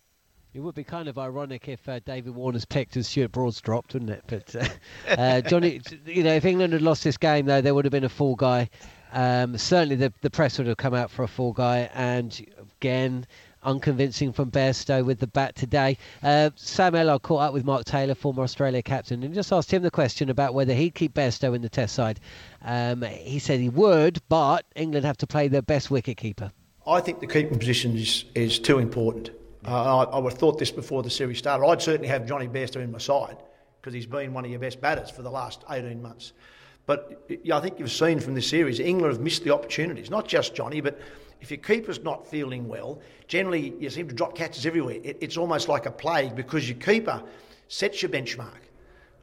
It 0.54 0.60
would 0.60 0.76
be 0.76 0.84
kind 0.84 1.08
of 1.08 1.18
ironic 1.18 1.68
if 1.68 1.88
uh, 1.88 1.98
David 1.98 2.32
Warner's 2.32 2.64
picked 2.64 2.94
and 2.94 3.04
Stuart 3.04 3.32
Broad's 3.32 3.60
dropped, 3.60 3.92
wouldn't 3.92 4.12
it? 4.12 4.22
But 4.28 4.54
uh, 4.54 4.68
uh, 5.20 5.40
Johnny, 5.40 5.80
you 6.06 6.22
know, 6.22 6.32
if 6.34 6.44
England 6.44 6.72
had 6.72 6.80
lost 6.80 7.02
this 7.02 7.16
game, 7.16 7.46
though, 7.46 7.60
there 7.60 7.74
would 7.74 7.84
have 7.84 7.90
been 7.90 8.04
a 8.04 8.08
full 8.08 8.36
guy. 8.36 8.70
Um, 9.12 9.58
certainly, 9.58 9.96
the 9.96 10.12
the 10.20 10.30
press 10.30 10.56
would 10.58 10.68
have 10.68 10.76
come 10.76 10.94
out 10.94 11.10
for 11.10 11.24
a 11.24 11.28
full 11.28 11.52
guy, 11.52 11.90
and 11.92 12.46
again, 12.78 13.26
unconvincing 13.64 14.32
from 14.32 14.52
Bairstow 14.52 15.04
with 15.04 15.18
the 15.18 15.26
bat 15.26 15.56
today. 15.56 15.98
Uh, 16.22 16.50
Sam 16.54 16.92
Ellard 16.92 17.22
caught 17.22 17.42
up 17.42 17.52
with 17.52 17.64
Mark 17.64 17.84
Taylor, 17.84 18.14
former 18.14 18.44
Australia 18.44 18.82
captain, 18.82 19.24
and 19.24 19.34
just 19.34 19.52
asked 19.52 19.72
him 19.72 19.82
the 19.82 19.90
question 19.90 20.30
about 20.30 20.54
whether 20.54 20.72
he'd 20.72 20.94
keep 20.94 21.14
Bairstow 21.14 21.56
in 21.56 21.62
the 21.62 21.68
Test 21.68 21.96
side. 21.96 22.20
Um, 22.62 23.02
he 23.02 23.40
said 23.40 23.58
he 23.58 23.70
would, 23.70 24.20
but 24.28 24.66
England 24.76 25.04
have 25.04 25.16
to 25.18 25.26
play 25.26 25.48
their 25.48 25.62
best 25.62 25.90
wicket 25.90 26.16
keeper. 26.16 26.52
I 26.86 27.00
think 27.00 27.18
the 27.18 27.26
keeping 27.26 27.58
position 27.58 27.96
is, 27.96 28.24
is 28.36 28.60
too 28.60 28.78
important. 28.78 29.30
Uh, 29.66 29.98
I, 29.98 30.04
I, 30.04 30.18
would 30.18 30.32
have 30.32 30.38
thought 30.38 30.58
this 30.58 30.70
before 30.70 31.02
the 31.02 31.10
series 31.10 31.38
started. 31.38 31.64
I'd 31.66 31.80
certainly 31.80 32.08
have 32.08 32.26
Jonny 32.26 32.48
Bairstow 32.48 32.82
in 32.82 32.92
my 32.92 32.98
side 32.98 33.38
because 33.80 33.94
he's 33.94 34.06
been 34.06 34.34
one 34.34 34.44
of 34.44 34.50
your 34.50 34.60
best 34.60 34.80
batters 34.80 35.10
for 35.10 35.22
the 35.22 35.30
last 35.30 35.64
18 35.70 36.02
months. 36.02 36.32
But 36.86 37.26
I 37.50 37.60
think 37.60 37.78
you've 37.78 37.90
seen 37.90 38.20
from 38.20 38.34
this 38.34 38.46
series, 38.46 38.78
England 38.78 39.12
have 39.14 39.22
missed 39.22 39.42
the 39.42 39.54
opportunities. 39.54 40.10
Not 40.10 40.28
just 40.28 40.54
Jonny, 40.54 40.82
but 40.82 41.00
if 41.40 41.50
your 41.50 41.58
keeper's 41.58 42.02
not 42.02 42.26
feeling 42.26 42.68
well, 42.68 43.00
generally 43.26 43.74
you 43.78 43.88
seem 43.88 44.06
to 44.08 44.14
drop 44.14 44.34
catches 44.34 44.66
everywhere. 44.66 44.98
It, 45.02 45.18
it's 45.20 45.38
almost 45.38 45.68
like 45.68 45.86
a 45.86 45.90
plague 45.90 46.36
because 46.36 46.68
your 46.68 46.78
keeper 46.78 47.22
sets 47.68 48.02
your 48.02 48.10
benchmark. 48.10 48.60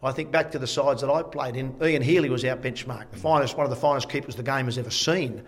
I 0.04 0.12
think 0.12 0.32
back 0.32 0.50
to 0.52 0.60
the 0.60 0.66
sides 0.66 1.02
that 1.02 1.12
I 1.12 1.22
played 1.22 1.56
in, 1.56 1.76
Ian 1.84 2.02
Healy 2.02 2.30
was 2.30 2.44
our 2.44 2.58
benchmark, 2.58 3.12
the 3.12 3.18
finest, 3.18 3.56
one 3.56 3.66
of 3.66 3.70
the 3.70 3.76
finest 3.76 4.10
keepers 4.10 4.36
the 4.36 4.42
game 4.42 4.66
has 4.66 4.80
ever 4.80 4.90
seen. 4.90 5.44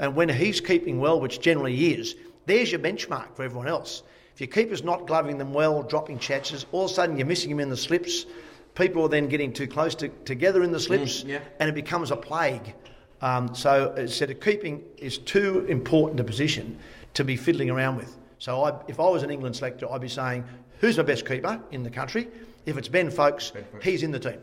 And 0.00 0.16
when 0.16 0.28
he's 0.28 0.60
keeping 0.60 0.98
well, 0.98 1.20
which 1.20 1.40
generally 1.40 1.94
is, 1.94 2.16
there's 2.46 2.72
your 2.72 2.80
benchmark 2.80 3.36
for 3.36 3.44
everyone 3.44 3.68
else. 3.68 4.02
Your 4.42 4.48
keeper's 4.48 4.82
not 4.82 5.06
gloving 5.06 5.38
them 5.38 5.52
well, 5.52 5.84
dropping 5.84 6.18
catches, 6.18 6.66
all 6.72 6.86
of 6.86 6.90
a 6.90 6.94
sudden 6.94 7.16
you're 7.16 7.28
missing 7.28 7.48
him 7.48 7.60
in 7.60 7.70
the 7.70 7.76
slips. 7.76 8.26
People 8.74 9.04
are 9.04 9.08
then 9.08 9.28
getting 9.28 9.52
too 9.52 9.68
close 9.68 9.94
to, 9.94 10.08
together 10.24 10.64
in 10.64 10.72
the 10.72 10.80
slips, 10.80 11.22
mm, 11.22 11.28
yeah. 11.28 11.38
and 11.60 11.68
it 11.68 11.76
becomes 11.76 12.10
a 12.10 12.16
plague. 12.16 12.74
Um, 13.20 13.54
so 13.54 13.94
instead 13.96 14.30
of 14.30 14.40
keeping 14.40 14.82
is 14.98 15.18
too 15.18 15.64
important 15.68 16.18
a 16.18 16.24
position 16.24 16.76
to 17.14 17.22
be 17.22 17.36
fiddling 17.36 17.70
around 17.70 17.94
with. 17.94 18.18
So 18.40 18.64
I, 18.64 18.80
if 18.88 18.98
I 18.98 19.08
was 19.08 19.22
an 19.22 19.30
England 19.30 19.54
selector, 19.54 19.88
I'd 19.88 20.00
be 20.00 20.08
saying, 20.08 20.42
who's 20.80 20.96
my 20.96 21.04
best 21.04 21.24
keeper 21.24 21.60
in 21.70 21.84
the 21.84 21.90
country? 21.90 22.26
If 22.66 22.76
it's 22.76 22.88
Ben 22.88 23.12
Foakes, 23.12 23.52
ben 23.52 23.62
Foakes. 23.70 23.84
he's 23.84 24.02
in 24.02 24.10
the 24.10 24.18
team. 24.18 24.40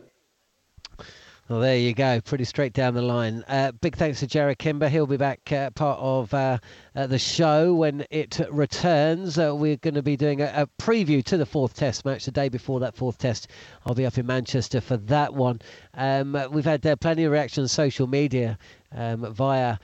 Well, 1.49 1.62
there 1.62 1.77
you 1.77 1.95
go. 1.95 2.21
Pretty 2.21 2.43
straight 2.43 2.73
down 2.73 2.93
the 2.93 3.01
line. 3.01 3.43
Uh, 3.47 3.71
big 3.71 3.95
thanks 3.95 4.19
to 4.19 4.27
Jarrod 4.27 4.59
Kimber. 4.59 4.88
He'll 4.88 5.07
be 5.07 5.17
back 5.17 5.51
uh, 5.51 5.71
part 5.71 5.97
of 5.99 6.31
uh, 6.31 6.59
uh 6.95 7.07
the 7.07 7.17
show 7.17 7.73
when 7.73 8.05
it 8.12 8.39
returns. 8.51 9.39
Uh, 9.39 9.55
we're 9.55 9.77
going 9.77 9.95
to 9.95 10.03
be 10.03 10.15
doing 10.15 10.41
a, 10.41 10.53
a, 10.55 10.67
preview 10.79 11.23
to 11.23 11.38
the 11.38 11.47
fourth 11.47 11.73
test 11.73 12.05
match 12.05 12.25
the 12.25 12.31
day 12.31 12.49
before 12.49 12.79
that 12.81 12.95
fourth 12.95 13.17
test. 13.17 13.47
I'll 13.83 13.95
be 13.95 14.05
up 14.05 14.19
in 14.19 14.27
Manchester 14.27 14.79
for 14.79 14.97
that 14.97 15.33
one. 15.33 15.59
Um, 15.95 16.38
we've 16.51 16.65
had 16.65 16.85
uh, 16.85 16.95
plenty 16.97 17.23
of 17.23 17.31
reaction 17.31 17.63
on 17.63 17.67
social 17.67 18.05
media 18.05 18.59
um, 18.91 19.33
via 19.33 19.79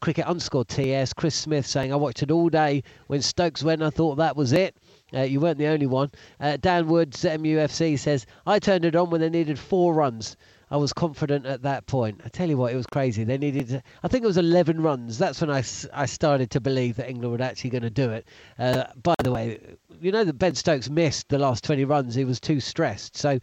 cricket 0.00 0.24
underscore 0.24 0.66
TS. 0.66 1.14
Chris 1.14 1.34
Smith 1.34 1.66
saying, 1.66 1.92
I 1.92 1.96
watched 1.96 2.22
it 2.22 2.30
all 2.30 2.48
day. 2.48 2.84
When 3.08 3.22
Stokes 3.22 3.64
went, 3.64 3.82
I 3.82 3.90
thought 3.90 4.18
that 4.18 4.36
was 4.36 4.52
it. 4.52 4.76
Uh, 5.12 5.22
you 5.22 5.40
weren't 5.40 5.58
the 5.58 5.66
only 5.66 5.86
one. 5.86 6.12
Uh, 6.38 6.58
Dan 6.58 6.86
Woods, 6.86 7.24
MUFC, 7.24 7.98
says, 7.98 8.24
I 8.46 8.60
turned 8.60 8.84
it 8.84 8.94
on 8.94 9.10
when 9.10 9.20
they 9.20 9.30
needed 9.30 9.58
four 9.58 9.94
runs. 9.94 10.36
I 10.70 10.76
was 10.76 10.92
confident 10.92 11.46
at 11.46 11.62
that 11.62 11.86
point. 11.86 12.20
I 12.24 12.28
tell 12.28 12.48
you 12.48 12.56
what, 12.56 12.72
it 12.72 12.76
was 12.76 12.86
crazy. 12.86 13.24
They 13.24 13.38
needed, 13.38 13.82
I 14.02 14.08
think 14.08 14.22
it 14.22 14.26
was 14.26 14.36
11 14.36 14.80
runs. 14.82 15.18
That's 15.18 15.40
when 15.40 15.50
I, 15.50 15.64
I 15.92 16.06
started 16.06 16.50
to 16.50 16.60
believe 16.60 16.96
that 16.96 17.08
England 17.08 17.38
were 17.38 17.44
actually 17.44 17.70
going 17.70 17.82
to 17.82 17.90
do 17.90 18.10
it. 18.10 18.28
Uh, 18.58 18.84
by 19.02 19.14
the 19.22 19.32
way, 19.32 19.60
you 20.00 20.12
know 20.12 20.24
that 20.24 20.34
Ben 20.34 20.54
Stokes 20.54 20.90
missed 20.90 21.28
the 21.28 21.38
last 21.38 21.64
20 21.64 21.84
runs. 21.84 22.14
He 22.14 22.24
was 22.24 22.40
too 22.40 22.60
stressed. 22.60 23.16
So, 23.16 23.38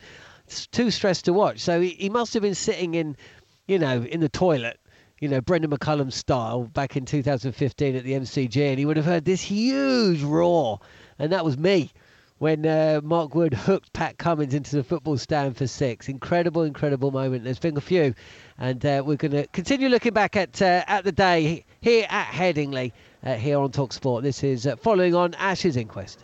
too 0.72 0.92
stressed 0.92 1.26
to 1.26 1.34
watch. 1.34 1.60
So 1.60 1.82
he, 1.82 1.90
he 1.90 2.10
must 2.10 2.34
have 2.36 2.44
been 2.44 2.56
sitting 2.56 2.94
in, 2.94 3.18
you 3.68 3.80
know, 3.80 4.04
in 4.04 4.20
the 4.20 4.30
toilet 4.30 4.80
you 5.22 5.30
know, 5.30 5.40
Brendon 5.40 5.72
McCullum 5.72 6.12
style 6.12 6.66
back 6.66 6.98
in 6.98 7.06
2015 7.06 7.96
at 7.96 8.04
the 8.04 8.12
MCG, 8.12 8.70
and 8.70 8.78
he 8.78 8.86
would 8.86 8.98
have 8.98 9.06
heard 9.06 9.24
this 9.24 9.42
huge 9.42 10.22
roar, 10.22 10.82
and 11.18 11.32
that 11.32 11.46
was 11.46 11.58
me 11.58 11.90
when 12.38 12.66
uh, 12.66 13.02
Mark 13.04 13.34
Wood 13.34 13.54
hooked 13.54 13.94
Pat 13.94 14.18
Cummins 14.18 14.54
into 14.54 14.76
the 14.76 14.84
football 14.84 15.18
stand 15.18 15.56
for 15.56 15.68
six. 15.68 16.10
Incredible, 16.10 16.64
incredible 16.64 17.12
moment. 17.12 17.44
There's 17.44 17.60
been 17.60 17.78
a 17.78 17.82
few, 17.82 18.14
and 18.58 18.86
uh, 18.86 19.04
we're 19.06 19.16
going 19.16 19.32
to 19.32 19.48
continue 19.48 19.88
looking 19.90 20.14
back 20.14 20.36
at 20.36 20.62
uh, 20.62 20.84
at 20.88 21.04
the 21.06 21.12
day 21.12 21.66
here 21.82 22.06
at 22.10 22.28
Headingley 22.28 22.92
uh, 23.24 23.36
here 23.36 23.60
on 23.60 23.72
Talk 23.72 23.94
Sport. 23.94 24.24
This 24.24 24.44
is 24.44 24.68
uh, 24.68 24.76
following 24.76 25.16
on 25.16 25.34
Ashes 25.36 25.78
inquest. 25.78 26.24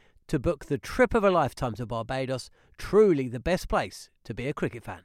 to 0.27 0.39
book 0.39 0.65
the 0.65 0.77
trip 0.77 1.13
of 1.13 1.23
a 1.23 1.31
lifetime 1.31 1.73
to 1.75 1.85
Barbados. 1.85 2.49
Truly 2.77 3.27
the 3.27 3.39
best 3.39 3.67
place 3.67 4.09
to 4.23 4.33
be 4.33 4.47
a 4.47 4.53
cricket 4.53 4.83
fan. 4.83 5.01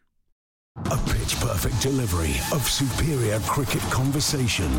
A 0.77 0.97
pitch 1.09 1.41
perfect 1.41 1.81
delivery 1.81 2.35
of 2.53 2.63
superior 2.69 3.41
cricket 3.41 3.81
conversation. 3.91 4.71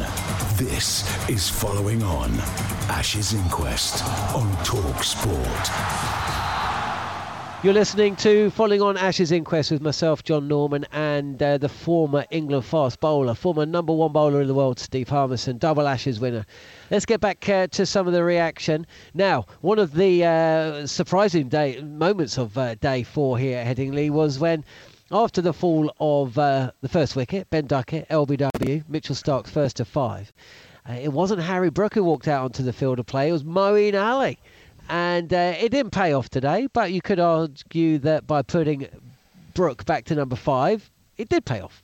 This 0.56 1.04
is 1.28 1.50
following 1.50 2.04
on 2.04 2.32
Ashes 2.90 3.34
Inquest 3.34 4.06
on 4.36 4.52
Talk 4.64 5.04
Sport. 5.04 6.27
You're 7.64 7.74
listening 7.74 8.16
to 8.18 8.52
Following 8.52 8.84
on 8.84 8.98
Ashes 8.98 9.32
Inquest 9.32 9.72
with 9.72 9.82
myself, 9.82 10.24
Jon 10.24 10.48
Norman, 10.48 10.86
and 10.92 11.42
uh, 11.42 11.58
the 11.58 11.68
former 11.68 12.24
England 12.30 12.66
fast 12.66 13.00
bowler, 13.00 13.34
former 13.34 13.66
number 13.66 13.92
one 13.94 14.12
bowler 14.12 14.42
in 14.42 14.48
the 14.48 14.54
world, 14.54 14.78
Steve 14.78 15.10
Harmison, 15.10 15.58
double 15.58 15.88
Ashes 15.88 16.20
winner. 16.20 16.46
Let's 16.92 17.08
get 17.08 17.20
back 17.20 17.50
uh, 17.50 17.66
to 17.66 17.88
some 17.88 18.06
of 18.06 18.14
the 18.14 18.24
reaction. 18.24 18.86
Now, 19.16 19.48
one 19.62 19.80
of 19.80 19.96
the 19.96 20.24
uh, 20.24 20.86
surprising 20.86 21.50
day 21.50 21.82
moments 21.82 22.38
of 22.38 22.56
uh, 22.60 22.76
day 22.76 23.02
four 23.02 23.40
here 23.40 23.58
at 23.58 23.76
Headingley 23.76 24.12
was 24.12 24.38
when 24.38 24.64
after 25.10 25.42
the 25.42 25.52
fall 25.52 25.92
of 26.00 26.38
uh, 26.38 26.70
the 26.82 26.90
first 26.90 27.16
wicket, 27.16 27.50
Ben 27.50 27.66
Duckett, 27.66 28.08
LBW, 28.10 28.88
Mitchell 28.88 29.16
Starc's 29.16 29.50
first 29.50 29.78
to 29.78 29.86
five, 29.86 30.32
uh, 30.88 30.94
it 30.94 31.12
wasn't 31.12 31.42
Harry 31.42 31.72
Brook 31.72 31.96
who 31.96 32.04
walked 32.04 32.28
out 32.28 32.46
onto 32.46 32.62
the 32.62 32.72
field 32.72 33.00
of 33.00 33.08
play, 33.08 33.30
it 33.30 33.32
was 33.32 33.44
Moeen 33.44 34.00
Ali 34.00 34.38
and 34.90 35.34
uh, 35.34 35.54
it 35.60 35.70
didn't 35.70 35.92
pay 35.92 36.14
off 36.14 36.30
today. 36.30 36.68
But 36.72 36.92
you 36.92 37.02
could 37.02 37.20
argue 37.20 37.98
that 38.00 38.28
by 38.28 38.42
putting 38.42 38.88
Brook 39.54 39.86
back 39.86 40.06
to 40.06 40.16
number 40.16 40.36
five, 40.36 40.90
it 41.18 41.30
did 41.30 41.46
pay 41.46 41.62
off. 41.62 41.82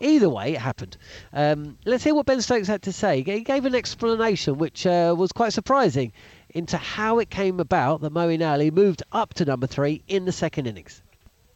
Either 0.00 0.30
way, 0.30 0.54
it 0.54 0.60
happened. 0.60 0.96
Um, 1.32 1.76
let's 1.84 2.02
hear 2.02 2.14
what 2.14 2.24
Ben 2.24 2.40
Stokes 2.40 2.66
had 2.66 2.82
to 2.82 2.92
say. 2.92 3.22
He 3.22 3.42
gave 3.42 3.66
an 3.66 3.74
explanation 3.74 4.56
which 4.56 4.86
uh, 4.86 5.14
was 5.16 5.30
quite 5.30 5.52
surprising 5.52 6.12
into 6.50 6.78
how 6.78 7.18
it 7.18 7.28
came 7.28 7.60
about 7.60 8.00
that 8.00 8.12
Moeen 8.14 8.46
Ali 8.46 8.70
moved 8.70 9.02
up 9.12 9.34
to 9.34 9.44
number 9.44 9.66
three 9.66 10.02
in 10.08 10.24
the 10.24 10.32
second 10.32 10.66
innings. 10.66 11.02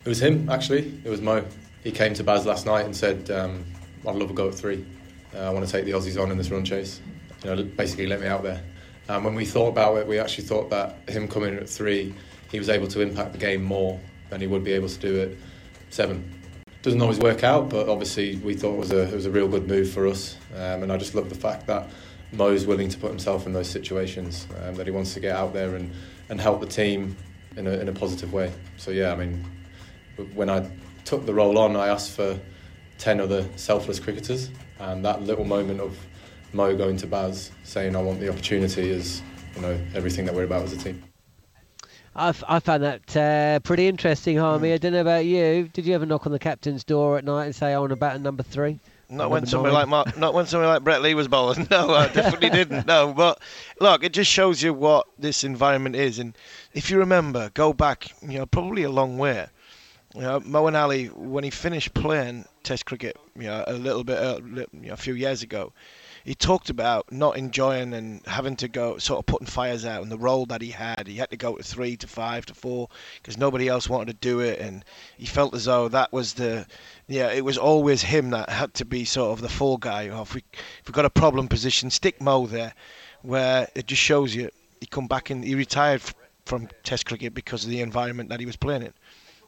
It 0.05 0.09
was 0.09 0.21
him, 0.21 0.51
actually. 0.51 1.01
It 1.05 1.09
was 1.09 1.23
Mo. 1.23 1.45
He 1.83 1.91
came 1.91 2.13
to 2.15 2.23
Baz 2.23 2.45
last 2.45 2.67
night 2.67 2.85
and 2.85 2.95
said, 2.95 3.31
um, 3.31 3.65
I'd 4.07 4.15
love 4.15 4.31
a 4.31 4.35
go 4.35 4.49
at 4.49 4.55
three. 4.55 4.85
Uh, 5.35 5.39
I 5.39 5.51
want 5.51 5.65
to 5.65 5.73
take 5.73 5.87
the 5.87 5.93
Aussies 5.93 6.21
on 6.21 6.31
in 6.31 6.37
this 6.37 6.51
run 6.51 6.65
chase. 6.65 7.01
You 7.43 7.55
know, 7.55 7.63
basically 7.63 8.07
let 8.07 8.21
me 8.21 8.27
out 8.27 8.43
there. 8.43 8.63
And 9.09 9.25
when 9.25 9.35
we 9.35 9.45
thought 9.45 9.69
about 9.69 9.97
it, 9.99 10.07
we 10.07 10.19
actually 10.19 10.45
thought 10.45 10.71
that 10.71 10.97
him 11.09 11.29
coming 11.29 11.51
in 11.51 11.59
at 11.59 11.69
three, 11.69 12.15
he 12.51 12.59
was 12.59 12.69
able 12.69 12.89
to 12.89 13.01
impact 13.01 13.33
the 13.33 13.39
game 13.39 13.63
more 13.63 14.01
than 14.31 14.41
he 14.41 14.47
would 14.47 14.65
be 14.65 14.73
able 14.73 14.89
to 14.89 14.99
do 14.99 15.21
at 15.21 15.31
seven. 15.91 16.33
Doesn't 16.83 17.01
always 17.01 17.19
work 17.19 17.45
out, 17.45 17.71
but 17.71 17.89
obviously 17.89 18.37
we 18.37 18.55
thought 18.55 18.75
it 18.75 18.79
was 18.79 18.93
a, 18.93 19.03
it 19.03 19.15
was 19.15 19.27
a 19.27 19.31
real 19.31 19.49
good 19.49 19.69
move 19.69 19.91
for 19.91 20.07
us. 20.07 20.37
Um, 20.55 20.83
and 20.83 20.93
I 20.93 20.97
just 20.97 21.15
love 21.15 21.29
the 21.29 21.35
fact 21.35 21.67
that 21.67 21.89
Mo's 22.33 22.67
willing 22.67 22.89
to 22.89 22.99
put 22.99 23.11
himself 23.11 23.47
in 23.47 23.53
those 23.53 23.69
situations, 23.69 24.47
um, 24.63 24.75
that 24.75 24.87
he 24.87 24.91
wants 24.91 25.15
to 25.15 25.21
get 25.21 25.37
out 25.37 25.53
there 25.53 25.77
and, 25.77 25.93
and 26.29 26.41
help 26.41 26.61
the 26.61 26.67
team 26.67 27.17
in 27.57 27.67
a, 27.67 27.73
in 27.73 27.89
a 27.89 27.93
positive 27.93 28.33
way. 28.33 28.53
So, 28.77 28.91
yeah, 28.91 29.13
I 29.13 29.17
mean, 29.17 29.45
when 30.35 30.51
I 30.51 30.69
took 31.05 31.27
the 31.27 31.35
role 31.35 31.59
on, 31.59 31.77
I 31.77 31.89
asked 31.89 32.13
for 32.13 32.39
10 32.99 33.21
other 33.21 33.47
selfless 33.57 34.01
cricketers. 34.01 34.51
And 34.79 35.05
that 35.05 35.23
little 35.23 35.45
moment 35.45 35.81
of 35.81 35.97
Mo 36.55 36.77
going 36.77 36.97
to 36.99 37.07
Baz 37.07 37.51
saying 37.65 37.97
I 37.97 38.01
want 38.01 38.21
the 38.21 38.29
opportunity 38.29 38.89
is 38.89 39.23
you 39.57 39.63
know 39.63 39.79
everything 39.95 40.25
that 40.27 40.35
we're 40.35 40.45
about 40.45 40.63
as 40.63 40.73
a 40.73 40.79
team. 40.79 41.03
I've, 42.17 42.45
I 42.47 42.61
found 42.61 42.85
that 42.85 43.17
uh, 43.17 43.59
pretty 43.61 43.89
interesting, 43.89 44.37
Harmy. 44.37 44.73
I 44.73 44.79
don't 44.79 44.93
know 44.93 45.01
about 45.01 45.25
you. 45.25 45.69
Did 45.73 45.85
you 45.85 45.95
ever 45.95 46.07
knock 46.07 46.27
on 46.27 46.33
the 46.33 46.39
captain's 46.39 46.85
door 46.85 47.19
at 47.19 47.25
night 47.25 47.47
and 47.47 47.55
say 47.55 47.75
I 47.75 47.79
want 47.81 47.91
a 47.91 47.97
bat 47.97 48.15
at 48.15 48.21
number 48.21 48.45
three? 48.45 48.79
Not 49.11 49.31
when 49.31 49.47
somebody 49.47 49.75
like 49.75 49.89
Mark, 49.89 50.17
not 50.17 50.33
when 50.33 50.47
somebody 50.47 50.69
like 50.69 50.85
Brett 50.85 51.03
Lee 51.03 51.15
was 51.15 51.29
bowling. 51.29 51.67
No, 51.71 51.93
I 51.93 52.09
definitely 52.13 52.51
didn't. 52.51 52.87
No, 52.87 53.13
but 53.13 53.41
look, 53.81 54.05
it 54.05 54.13
just 54.13 54.31
shows 54.31 54.63
you 54.63 54.73
what 54.73 55.07
this 55.19 55.43
environment 55.43 55.97
is. 55.97 56.21
And 56.21 56.37
if 56.73 56.89
you 56.89 56.99
remember, 56.99 57.51
go 57.55 57.73
back, 57.73 58.09
you 58.23 58.39
know, 58.39 58.47
probably 58.47 58.85
a 58.85 58.91
long 58.91 59.19
way. 59.19 59.47
You 60.15 60.23
know, 60.23 60.41
Moeen 60.41 60.81
Ali, 60.81 61.07
when 61.07 61.43
he 61.43 61.51
finished 61.51 61.93
playing 61.95 62.45
Test 62.63 62.87
cricket, 62.87 63.17
you 63.37 63.45
know, 63.45 63.65
a 63.67 63.75
little 63.75 64.05
bit, 64.05 64.19
uh, 64.19 64.41
you 64.45 64.67
know, 64.73 64.93
a 64.93 64.97
few 64.97 65.15
years 65.15 65.43
ago, 65.43 65.73
he 66.25 66.35
talked 66.35 66.71
about 66.71 67.13
not 67.13 67.37
enjoying 67.37 67.93
and 67.93 68.27
having 68.27 68.57
to 68.57 68.67
go 68.67 68.97
sort 68.97 69.19
of 69.19 69.27
putting 69.27 69.47
fires 69.47 69.85
out 69.85 70.03
and 70.03 70.11
the 70.11 70.19
role 70.19 70.47
that 70.47 70.63
he 70.63 70.71
had. 70.71 71.07
He 71.07 71.17
had 71.17 71.31
to 71.31 71.37
go 71.37 71.55
to 71.57 71.63
three, 71.63 71.97
to 71.99 72.07
five, 72.07 72.47
to 72.47 72.55
four 72.55 72.89
because 73.17 73.37
nobody 73.37 73.69
else 73.69 73.91
wanted 73.91 74.07
to 74.07 74.29
do 74.29 74.41
it, 74.41 74.59
and 74.59 74.85
he 75.19 75.27
felt 75.27 75.55
as 75.55 75.67
though 75.67 75.89
that 75.89 76.13
was 76.13 76.35
the 76.35 76.67
yeah, 77.09 77.31
it 77.31 77.45
was 77.45 77.59
always 77.59 78.03
him 78.03 78.31
that 78.31 78.49
had 78.49 78.73
to 78.75 78.87
be 78.87 79.05
sort 79.05 79.33
of 79.33 79.43
the 79.43 79.51
fall 79.51 79.77
guy. 79.77 80.09
Or 80.09 80.23
if 80.23 80.35
we 80.35 80.43
if 80.55 80.89
we 80.89 80.93
got 80.93 81.05
a 81.05 81.11
problem 81.11 81.47
position, 81.47 81.91
stick 81.91 82.21
Mo 82.23 82.47
there, 82.47 82.73
where 83.21 83.69
it 83.75 83.87
just 83.87 84.03
shows 84.03 84.35
you 84.35 84.51
he 84.81 84.87
come 84.87 85.07
back 85.07 85.29
and 85.29 85.45
he 85.45 85.55
retired 85.55 86.01
from 86.47 86.69
Test 86.85 87.07
cricket 87.07 87.35
because 87.35 87.65
of 87.65 87.71
the 87.71 87.83
environment 87.83 88.31
that 88.31 88.41
he 88.41 88.47
was 88.47 88.57
playing 88.57 88.83
in 88.83 88.95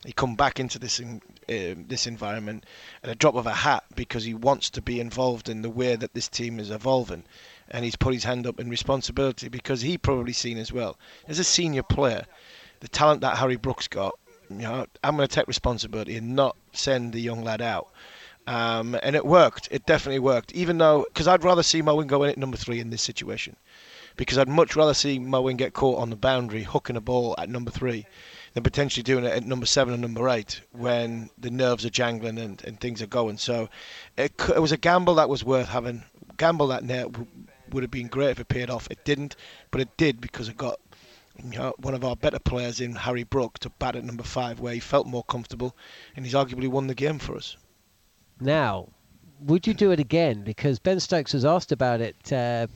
he 0.06 0.12
come 0.12 0.36
back 0.36 0.60
into 0.60 0.78
this 0.78 1.00
in, 1.00 1.20
uh, 1.48 1.74
this 1.88 2.06
environment 2.06 2.64
at 3.02 3.10
a 3.10 3.14
drop 3.16 3.34
of 3.34 3.46
a 3.46 3.52
hat 3.52 3.82
because 3.96 4.22
he 4.22 4.34
wants 4.34 4.70
to 4.70 4.80
be 4.80 5.00
involved 5.00 5.48
in 5.48 5.62
the 5.62 5.70
way 5.70 5.96
that 5.96 6.14
this 6.14 6.28
team 6.28 6.60
is 6.60 6.70
evolving, 6.70 7.24
and 7.68 7.84
he's 7.84 7.96
put 7.96 8.14
his 8.14 8.22
hand 8.22 8.46
up 8.46 8.60
in 8.60 8.70
responsibility 8.70 9.48
because 9.48 9.80
he 9.80 9.98
probably 9.98 10.32
seen 10.32 10.58
as 10.58 10.72
well 10.72 10.96
as 11.26 11.40
a 11.40 11.44
senior 11.44 11.82
player 11.82 12.24
the 12.80 12.88
talent 12.88 13.20
that 13.20 13.36
Harry 13.38 13.56
Brook's 13.56 13.88
got. 13.88 14.16
You 14.48 14.58
know, 14.58 14.86
I'm 15.02 15.16
going 15.16 15.26
to 15.26 15.34
take 15.34 15.48
responsibility 15.48 16.16
and 16.16 16.36
not 16.36 16.56
send 16.72 17.12
the 17.12 17.20
young 17.20 17.42
lad 17.42 17.60
out. 17.60 17.88
Um, 18.46 18.96
and 19.02 19.16
it 19.16 19.26
worked. 19.26 19.66
It 19.72 19.86
definitely 19.86 20.20
worked. 20.20 20.52
Even 20.52 20.78
though, 20.78 21.04
because 21.08 21.26
I'd 21.26 21.42
rather 21.42 21.64
see 21.64 21.82
Moeen 21.82 22.06
go 22.06 22.22
in 22.22 22.30
at 22.30 22.38
number 22.38 22.56
three 22.56 22.78
in 22.78 22.90
this 22.90 23.02
situation, 23.02 23.56
because 24.14 24.38
I'd 24.38 24.48
much 24.48 24.76
rather 24.76 24.94
see 24.94 25.18
Moeen 25.18 25.56
get 25.56 25.72
caught 25.72 25.98
on 25.98 26.10
the 26.10 26.16
boundary 26.16 26.62
hooking 26.62 26.94
a 26.94 27.00
ball 27.00 27.34
at 27.38 27.48
number 27.48 27.72
three 27.72 28.06
than 28.56 28.62
potentially 28.62 29.02
doing 29.02 29.22
it 29.22 29.34
at 29.34 29.44
number 29.44 29.66
seven 29.66 29.92
and 29.92 30.00
number 30.00 30.26
eight 30.30 30.62
when 30.72 31.28
the 31.36 31.50
nerves 31.50 31.84
are 31.84 31.90
jangling 31.90 32.38
and, 32.38 32.64
and 32.64 32.80
things 32.80 33.02
are 33.02 33.06
going. 33.06 33.36
So 33.36 33.68
it, 34.16 34.32
it 34.48 34.62
was 34.62 34.72
a 34.72 34.78
gamble 34.78 35.16
that 35.16 35.28
was 35.28 35.44
worth 35.44 35.68
having. 35.68 36.04
Gamble 36.38 36.68
that 36.68 36.82
net 36.82 37.08
would 37.70 37.82
have 37.82 37.90
been 37.90 38.06
great 38.06 38.30
if 38.30 38.40
it 38.40 38.48
paid 38.48 38.70
off. 38.70 38.88
It 38.90 39.04
didn't, 39.04 39.36
but 39.70 39.82
it 39.82 39.94
did 39.98 40.22
because 40.22 40.48
it 40.48 40.56
got 40.56 40.80
you 41.44 41.58
know, 41.58 41.74
one 41.76 41.92
of 41.92 42.02
our 42.02 42.16
better 42.16 42.38
players 42.38 42.80
in 42.80 42.94
Harry 42.94 43.24
Brook 43.24 43.58
to 43.58 43.68
bat 43.68 43.94
at 43.94 44.04
number 44.04 44.22
five, 44.22 44.58
where 44.58 44.72
he 44.72 44.80
felt 44.80 45.06
more 45.06 45.24
comfortable, 45.24 45.76
and 46.16 46.24
he's 46.24 46.34
arguably 46.34 46.68
won 46.68 46.86
the 46.86 46.94
game 46.94 47.18
for 47.18 47.36
us. 47.36 47.58
Now, 48.40 48.88
would 49.40 49.66
you 49.66 49.74
do 49.74 49.90
it 49.90 50.00
again? 50.00 50.44
Because 50.44 50.78
Ben 50.78 50.98
Stokes 50.98 51.34
was 51.34 51.44
asked 51.44 51.72
about 51.72 52.00
it 52.00 52.32
uh, 52.32 52.68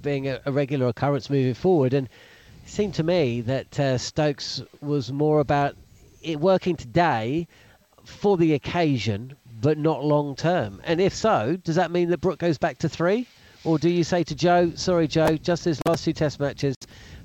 being 0.00 0.28
a, 0.28 0.40
a 0.46 0.52
regular 0.52 0.86
occurrence 0.86 1.28
moving 1.28 1.54
forward, 1.54 1.92
and 1.92 2.08
seemed 2.66 2.94
to 2.94 3.02
me 3.02 3.40
that 3.42 3.80
uh, 3.80 3.98
Stokes 3.98 4.62
was 4.80 5.12
more 5.12 5.40
about 5.40 5.76
it 6.22 6.40
working 6.40 6.76
today 6.76 7.46
for 8.04 8.36
the 8.36 8.54
occasion, 8.54 9.34
but 9.60 9.78
not 9.78 10.04
long 10.04 10.36
term. 10.36 10.80
And 10.84 11.00
if 11.00 11.14
so, 11.14 11.56
does 11.62 11.76
that 11.76 11.90
mean 11.90 12.10
that 12.10 12.18
Brook 12.18 12.38
goes 12.38 12.58
back 12.58 12.78
to 12.78 12.88
three? 12.88 13.26
Or 13.64 13.78
do 13.78 13.88
you 13.88 14.04
say 14.04 14.22
to 14.24 14.34
Joe, 14.34 14.72
sorry, 14.74 15.08
Joe, 15.08 15.36
just 15.36 15.64
these 15.64 15.80
last 15.86 16.04
two 16.04 16.12
test 16.12 16.38
matches, 16.38 16.76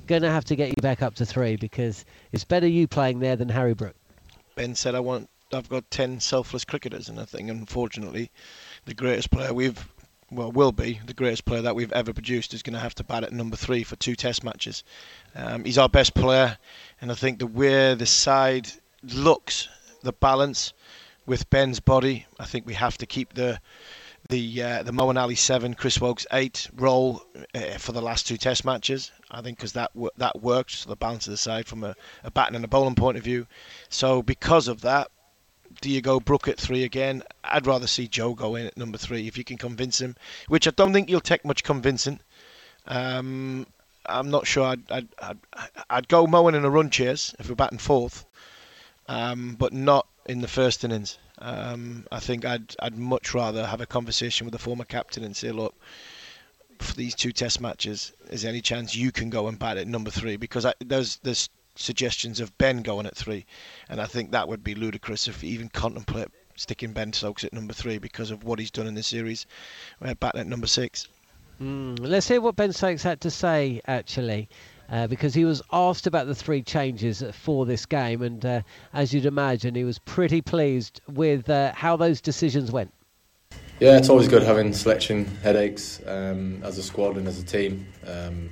going 0.08 0.22
to 0.22 0.32
have 0.32 0.46
to 0.46 0.56
get 0.56 0.70
you 0.70 0.82
back 0.82 1.02
up 1.02 1.16
to 1.16 1.26
three 1.26 1.56
because 1.58 2.06
it's 2.32 2.46
better 2.46 2.68
you 2.68 2.88
playing 2.88 3.20
there 3.20 3.36
than 3.36 3.50
Harry 3.50 3.74
Brook? 3.74 3.96
Ben 4.56 4.74
said, 4.74 4.96
I 4.96 5.02
want, 5.02 5.30
I've 5.54 5.70
got 5.70 5.90
10 5.92 6.20
selfless 6.20 6.64
cricketers, 6.64 7.10
and 7.10 7.20
I 7.20 7.26
think, 7.26 7.50
unfortunately, 7.50 8.32
the 8.86 8.94
greatest 8.94 9.32
player 9.32 9.54
we've 9.54 9.86
well, 10.32 10.52
will 10.52 10.72
be 10.72 11.00
the 11.06 11.14
greatest 11.14 11.46
player 11.46 11.62
that 11.62 11.76
we've 11.76 11.92
ever 11.92 12.14
produced, 12.14 12.54
is 12.54 12.64
going 12.64 12.74
to 12.74 12.80
have 12.80 12.96
to 12.96 13.04
bat 13.04 13.24
at 13.24 13.34
number 13.34 13.56
three 13.56 13.84
for 13.84 13.96
two 13.96 14.16
Test 14.16 14.44
matches. 14.44 14.84
Um, 15.36 15.66
he's 15.66 15.78
our 15.78 15.90
best 15.90 16.14
player, 16.14 16.58
and 17.02 17.12
I 17.12 17.16
think 17.16 17.40
the 17.40 17.48
way 17.48 17.96
the 17.96 18.06
side 18.06 18.70
looks, 19.04 19.68
the 20.04 20.14
balance 20.14 20.74
with 21.26 21.50
Ben's 21.50 21.80
body, 21.80 22.26
I 22.40 22.46
think 22.46 22.66
we 22.66 22.74
have 22.74 22.98
to 22.98 23.06
keep 23.06 23.34
the 23.34 23.60
the 24.28 24.62
uh, 24.62 24.84
the 24.84 24.92
Moeen 24.92 25.20
Ali 25.20 25.36
seven, 25.36 25.74
Chris 25.74 26.00
Woakes 26.00 26.28
eight 26.34 26.70
role 26.76 27.24
uh, 27.56 27.78
for 27.78 27.94
the 27.94 28.02
last 28.02 28.28
two 28.28 28.38
Test 28.38 28.66
matches. 28.66 29.12
I 29.32 29.42
think 29.42 29.58
because 29.58 29.74
that 29.74 29.92
that 30.18 30.42
worked, 30.42 30.72
so 30.72 30.90
the 30.90 30.96
balance 30.96 31.28
of 31.28 31.32
the 31.32 31.38
side 31.38 31.68
from 31.68 31.84
a, 31.84 31.96
a 32.24 32.32
batting 32.32 32.56
and 32.56 32.66
a 32.66 32.68
bowling 32.68 32.96
point 32.96 33.18
of 33.18 33.24
view. 33.24 33.48
So 33.90 34.22
because 34.22 34.68
of 34.68 34.82
that, 34.82 35.10
do 35.82 35.90
you 35.90 36.02
go 36.02 36.20
Brook 36.20 36.48
at 36.48 36.60
three 36.60 36.84
again? 36.84 37.24
I'd 37.44 37.68
rather 37.68 37.88
see 37.88 38.08
Joe 38.08 38.34
go 38.34 38.56
in 38.56 38.66
at 38.66 38.78
number 38.78 38.98
three 38.98 39.28
if 39.28 39.38
you 39.38 39.44
can 39.44 39.58
convince 39.58 40.00
him, 40.02 40.16
which 40.48 40.68
I 40.68 40.72
don't 40.72 40.94
think 40.94 41.10
you'll 41.10 41.22
take 41.22 41.46
much 41.46 41.64
convincing. 41.64 42.20
Um, 42.88 43.68
I'm 44.06 44.30
not 44.30 44.48
sure. 44.48 44.66
I'd, 44.66 44.92
I'd, 44.92 45.08
I'd, 45.22 45.38
I'd, 45.90 46.08
go 46.08 46.26
Moeen 46.26 46.56
in 46.56 46.66
a 46.66 46.70
run 46.70 46.90
chase 46.90 47.36
if 47.40 47.50
we're 47.50 47.56
batting 47.56 47.78
fourth, 47.78 48.26
um, 49.08 49.56
but 49.58 49.74
not 49.74 50.08
in 50.26 50.42
the 50.42 50.48
first 50.48 50.84
innings. 50.84 51.18
Um, 51.38 52.06
I 52.12 52.20
think 52.20 52.46
I'd, 52.46 52.76
I'd 52.80 52.98
much 52.98 53.34
rather 53.34 53.66
have 53.66 53.82
a 53.82 53.86
conversation 53.86 54.46
with 54.46 54.52
the 54.52 54.60
former 54.60 54.84
captain 54.84 55.24
and 55.24 55.36
say, 55.36 55.52
look, 55.52 55.76
for 56.80 56.96
these 56.96 57.16
two 57.16 57.32
test 57.32 57.62
matches, 57.62 58.14
is 58.30 58.42
there 58.42 58.50
any 58.50 58.62
chance 58.62 58.96
you 58.96 59.12
can 59.12 59.30
go 59.30 59.48
and 59.48 59.60
bat 59.60 59.78
at 59.78 59.88
number 59.88 60.12
three? 60.12 60.38
Because 60.38 60.66
I, 60.66 60.74
there's 60.80 61.18
there's 61.18 61.50
suggestions 61.80 62.40
of 62.40 62.58
Ben 62.58 62.82
going 62.82 63.06
at 63.06 63.16
three, 63.16 63.46
and 63.90 64.02
I 64.02 64.06
think 64.06 64.32
that 64.32 64.48
would 64.48 64.64
be 64.64 64.76
ludicrous 64.76 65.28
if 65.28 65.44
even 65.44 65.70
contemplate 65.70 66.28
sticking 66.56 66.92
Ben 66.92 67.14
Stokes 67.14 67.44
at 67.44 67.54
number 67.54 67.74
three 67.74 67.98
because 67.98 68.32
of 68.32 68.44
what 68.44 68.60
he's 68.60 68.72
done 68.72 68.88
in 68.88 68.96
the 68.96 69.04
series. 69.04 69.46
We're 70.02 70.16
batting 70.16 70.42
at 70.42 70.48
number 70.48 70.68
six. 70.68 71.08
Mm, 71.62 72.00
let's 72.02 72.28
hear 72.28 72.42
what 72.42 72.56
Ben 72.56 72.74
Stokes 72.74 73.04
had 73.04 73.22
to 73.22 73.32
say 73.32 73.82
actually. 73.88 74.50
Uh, 74.92 75.06
because 75.06 75.36
he 75.36 75.46
was 75.46 75.62
asked 75.72 76.08
about 76.08 76.26
the 76.26 76.34
three 76.34 76.64
changes 76.64 77.24
for 77.32 77.64
this 77.64 77.86
game, 77.86 78.24
and 78.24 78.44
uh, 78.44 78.60
as 78.92 79.14
you'd 79.14 79.28
imagine, 79.28 79.76
he 79.76 79.84
was 79.84 80.00
pretty 80.00 80.42
pleased 80.42 81.00
with 81.08 81.48
uh, 81.48 81.72
how 81.76 81.96
those 81.96 82.20
decisions 82.20 82.72
went. 82.72 82.92
Yeah, 83.80 83.98
it's 83.98 84.10
always 84.10 84.28
good 84.28 84.42
having 84.42 84.74
selection 84.74 85.26
headaches 85.44 86.02
um, 86.08 86.62
as 86.64 86.80
a 86.80 86.84
squad 86.84 87.18
and 87.18 87.28
as 87.28 87.40
a 87.40 87.46
team. 87.46 87.86
Um, 88.08 88.50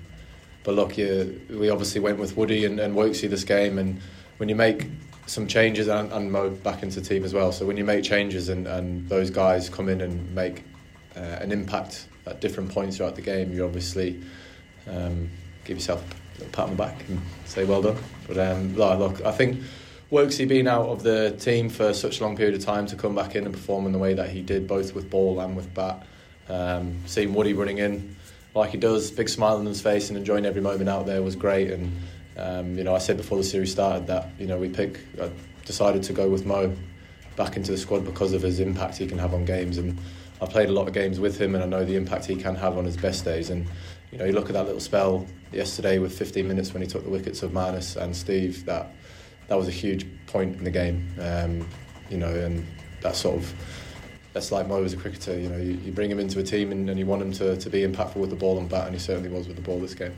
but 0.68 0.76
look, 0.76 0.98
you, 0.98 1.40
we 1.50 1.70
obviously 1.70 2.02
went 2.02 2.20
with 2.20 2.36
Woody 2.36 2.66
and, 2.66 2.78
and 2.78 2.94
Woakesy 2.94 3.30
this 3.30 3.46
game, 3.46 3.78
and 3.78 4.02
when 4.36 4.50
you 4.50 4.56
make 4.56 4.86
some 5.26 5.48
changes 5.48 5.88
and, 5.88 6.12
and 6.12 6.30
Mo 6.30 6.50
back 6.50 6.84
into 6.84 7.00
the 7.00 7.08
team 7.08 7.24
as 7.24 7.34
well. 7.34 7.54
So 7.54 7.66
when 7.66 7.78
you 7.78 7.86
make 7.86 8.04
changes 8.04 8.50
and, 8.50 8.68
and 8.68 9.08
those 9.08 9.30
guys 9.30 9.70
come 9.70 9.88
in 9.88 10.02
and 10.02 10.36
make 10.36 10.66
uh, 11.16 11.20
an 11.20 11.54
impact 11.54 12.08
at 12.26 12.42
different 12.42 12.70
points 12.70 12.98
throughout 12.98 13.16
the 13.16 13.22
game, 13.22 13.54
you 13.54 13.64
obviously 13.64 14.22
um, 14.88 15.30
give 15.64 15.78
yourself 15.78 16.04
a 16.42 16.44
pat 16.50 16.66
on 16.66 16.72
the 16.72 16.76
back 16.76 17.08
and 17.08 17.22
say 17.46 17.64
well 17.64 17.82
done. 17.82 17.96
But 18.28 18.38
um, 18.38 18.76
look, 18.76 19.24
I 19.24 19.32
think 19.32 19.62
Woakesy 20.12 20.46
being 20.46 20.68
out 20.68 20.90
of 20.90 21.02
the 21.02 21.34
team 21.40 21.70
for 21.70 21.94
such 21.94 22.20
a 22.20 22.24
long 22.26 22.36
period 22.36 22.56
of 22.56 22.62
time 22.62 22.88
to 22.88 22.98
come 22.98 23.16
back 23.16 23.36
in 23.36 23.46
and 23.46 23.54
perform 23.54 23.86
in 23.86 23.94
the 23.94 24.00
way 24.00 24.16
that 24.16 24.32
he 24.32 24.42
did, 24.42 24.68
both 24.68 24.94
with 24.94 25.10
ball 25.10 25.40
and 25.40 25.56
with 25.56 25.74
bat, 25.74 26.06
um, 26.50 26.98
seeing 27.06 27.34
Woody 27.34 27.54
running 27.54 27.78
in 27.78 28.17
like 28.58 28.72
he 28.72 28.78
does, 28.78 29.12
big 29.12 29.30
smile 29.30 29.58
on 29.58 29.66
his 29.66 29.82
face 29.82 30.10
and 30.10 30.18
enjoying 30.18 30.46
every 30.46 30.62
moment 30.62 30.90
out 30.90 31.06
there 31.06 31.22
was 31.22 31.36
great. 31.36 31.72
And 31.72 31.92
um, 32.38 32.78
you 32.78 32.84
know, 32.84 32.96
I 32.96 33.00
said 33.00 33.18
before 33.18 33.38
the 33.38 33.44
series 33.44 33.72
started 33.72 34.08
that 34.08 34.30
you 34.40 34.48
know 34.48 34.58
we 34.58 34.70
pick. 34.70 35.00
I 35.22 35.30
decided 35.66 36.04
to 36.04 36.14
go 36.14 36.30
with 36.30 36.46
Mo 36.46 36.74
back 37.36 37.58
into 37.58 37.72
the 37.72 37.78
squad 37.78 38.06
because 38.06 38.34
of 38.34 38.42
his 38.42 38.60
impact 38.60 38.98
he 38.98 39.08
can 39.08 39.18
have 39.18 39.34
on 39.34 39.46
games. 39.46 39.78
And 39.78 40.00
I 40.42 40.46
played 40.46 40.70
a 40.70 40.72
lot 40.72 40.88
of 40.88 40.94
games 40.94 41.20
with 41.20 41.40
him, 41.40 41.56
and 41.56 41.64
I 41.64 41.68
know 41.68 41.84
the 41.84 41.96
impact 41.96 42.26
he 42.26 42.36
can 42.36 42.56
have 42.56 42.78
on 42.78 42.86
his 42.86 42.98
best 42.98 43.26
days. 43.26 43.50
And 43.50 43.66
you 44.12 44.18
know, 44.18 44.26
you 44.26 44.34
look 44.34 44.48
at 44.48 44.54
that 44.54 44.66
little 44.66 44.80
spell 44.80 45.26
yesterday 45.52 46.00
with 46.00 46.18
15 46.18 46.48
minutes 46.48 46.74
when 46.74 46.82
he 46.82 46.88
took 46.88 47.04
the 47.04 47.10
wickets 47.10 47.44
of 47.44 47.52
Marnus 47.52 47.96
and 47.96 48.16
Steve. 48.16 48.66
That 48.66 48.92
that 49.48 49.56
was 49.56 49.68
a 49.68 49.72
huge 49.72 50.06
point 50.28 50.58
in 50.58 50.64
the 50.64 50.72
game. 50.72 51.08
Um, 51.20 51.68
you 52.10 52.18
know, 52.18 52.34
and 52.34 52.66
that 53.02 53.16
sort 53.16 53.38
of 53.38 53.54
that's 54.34 54.52
like 54.52 54.68
Mo 54.68 54.84
as 54.84 54.94
a 54.94 54.98
cricketer. 54.98 55.40
You 55.40 55.50
know, 55.50 55.58
you, 55.58 55.80
you 55.84 55.92
bring 55.92 56.12
him 56.12 56.20
into 56.20 56.40
a 56.40 56.44
team 56.44 56.72
and, 56.72 56.90
and 56.90 57.00
you 57.00 57.06
want 57.06 57.22
him 57.22 57.32
to, 57.34 57.58
to 57.58 57.70
be 57.70 57.82
impactful 57.82 58.18
with 58.18 58.30
the 58.30 58.36
ball 58.36 58.58
and 58.60 58.70
bat, 58.70 58.86
and 58.86 58.96
he 58.96 59.00
certainly 59.00 59.30
was 59.30 59.48
with 59.48 59.56
the 59.56 59.62
ball 59.64 59.80
this 59.80 59.94
game. 59.94 60.14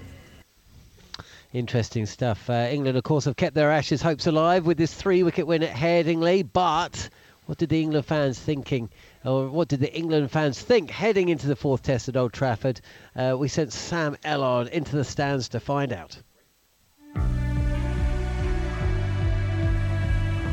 Interesting 1.52 2.06
stuff. 2.06 2.48
Uh, 2.50 2.68
England, 2.70 2.96
of 2.96 3.04
course, 3.04 3.26
have 3.26 3.36
kept 3.36 3.56
their 3.56 3.72
Ashes 3.72 4.02
hopes 4.02 4.28
alive 4.28 4.68
with 4.68 4.78
this 4.78 4.94
three-wicket 4.94 5.48
win 5.48 5.64
at 5.64 5.74
Headingley. 5.74 6.48
But 6.54 7.10
what 7.48 7.58
did 7.58 7.70
the 7.70 7.82
England 7.82 8.06
fans 8.06 8.38
thinking, 8.38 8.90
or 9.26 9.50
what 9.50 9.68
did 9.68 9.80
the 9.80 9.92
England 9.92 10.30
fans 10.30 10.62
think 10.62 10.92
heading 10.92 11.30
into 11.30 11.48
the 11.48 11.56
fourth 11.56 11.82
Test 11.82 12.08
at 12.08 12.16
Old 12.16 12.34
Trafford? 12.34 12.82
Uh, 13.16 13.36
we 13.36 13.48
sent 13.48 13.74
Sam 13.74 14.16
Ellard 14.24 14.70
into 14.70 14.96
the 14.96 15.04
stands 15.04 15.50
to 15.50 15.60
find 15.60 15.92
out. 15.92 16.22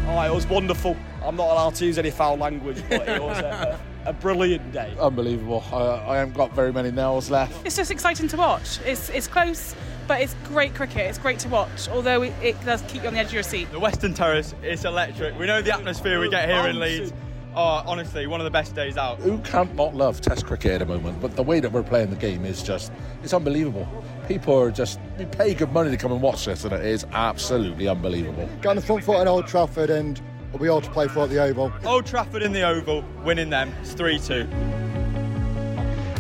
Oh, 0.09 0.22
it 0.22 0.32
was 0.32 0.46
wonderful. 0.46 0.96
I'm 1.27 1.35
not 1.35 1.49
allowed 1.49 1.74
to 1.77 1.85
use 1.85 1.99
any 1.99 2.11
foul 2.11 2.37
language, 2.37 2.83
but 2.89 3.09
it 3.09 3.20
was 3.20 3.39
a, 3.39 3.81
a, 4.05 4.11
a 4.11 4.12
brilliant 4.12 4.72
day. 4.72 4.95
Unbelievable. 5.01 5.64
I, 5.72 6.12
I 6.12 6.16
haven't 6.18 6.35
got 6.35 6.53
very 6.55 6.72
many 6.72 6.93
nails 6.93 7.31
left. 7.31 7.66
It's 7.66 7.77
just 7.77 7.91
exciting 7.91 8.29
to 8.29 8.37
watch. 8.37 8.79
It's, 8.87 9.09
it's 9.11 9.27
close, 9.27 9.74
but 10.07 10.20
it's 10.20 10.37
great 10.45 10.74
cricket. 10.77 10.99
It's 10.99 11.18
great 11.18 11.41
to 11.41 11.49
watch, 11.49 11.89
although 11.89 12.22
it 12.22 12.64
does 12.64 12.83
keep 12.83 13.03
you 13.03 13.09
on 13.09 13.14
the 13.14 13.20
edge 13.20 13.27
of 13.27 13.35
your 13.35 13.43
seat. 13.43 13.70
The 13.72 13.81
Western 13.81 14.14
Terrace 14.14 14.55
is 14.62 14.85
electric. 14.85 15.37
We 15.37 15.47
know 15.47 15.62
the 15.62 15.74
atmosphere 15.74 16.20
we 16.20 16.31
get 16.31 16.49
here 16.49 16.68
in 16.68 16.79
Leeds. 16.79 17.12
Oh, 17.59 17.83
honestly, 17.87 18.27
one 18.27 18.39
of 18.39 18.45
the 18.45 18.51
best 18.51 18.74
days 18.74 18.99
out. 18.99 19.18
Who 19.18 19.39
can't 19.39 19.74
not 19.74 19.95
love 19.95 20.20
Test 20.20 20.45
cricket 20.47 20.72
at 20.72 20.79
the 20.81 20.87
moment? 20.87 21.22
But 21.22 21.37
the 21.37 21.43
way 21.43 21.59
that 21.59 21.72
we're 21.72 21.83
playing 21.83 22.11
the 22.11 22.16
game 22.16 22.45
is 22.45 22.62
just, 22.62 22.93
it's 23.24 23.33
unbelievable. 23.33 23.89
People 24.29 24.57
are 24.61 24.70
just, 24.70 25.01
we 25.18 25.24
pay 25.24 25.55
good 25.55 25.72
money 25.72 25.91
to 25.91 25.97
come 25.97 26.12
and 26.12 26.20
watch 26.20 26.45
this, 26.45 26.64
and 26.64 26.74
it 26.74 26.85
is 26.85 27.07
absolutely 27.12 27.89
unbelievable. 27.89 28.47
Go 28.61 28.70
on 28.70 28.77
the 28.77 28.83
front 28.83 29.03
foot 29.03 29.16
at 29.16 29.27
Old 29.27 29.47
Trafford, 29.47 29.89
and 29.89 30.20
we'll 30.53 30.62
be 30.62 30.68
all 30.68 30.80
to 30.80 30.90
play 30.90 31.09
for 31.09 31.20
at 31.20 31.30
the 31.30 31.42
Oval. 31.42 31.72
Old 31.84 32.07
Trafford 32.07 32.42
in 32.42 32.53
the 32.53 32.62
Oval, 32.62 33.05
winning 33.24 33.51
them. 33.51 33.72
It's 33.80 33.92
3 33.92 34.18
2. 34.18 34.49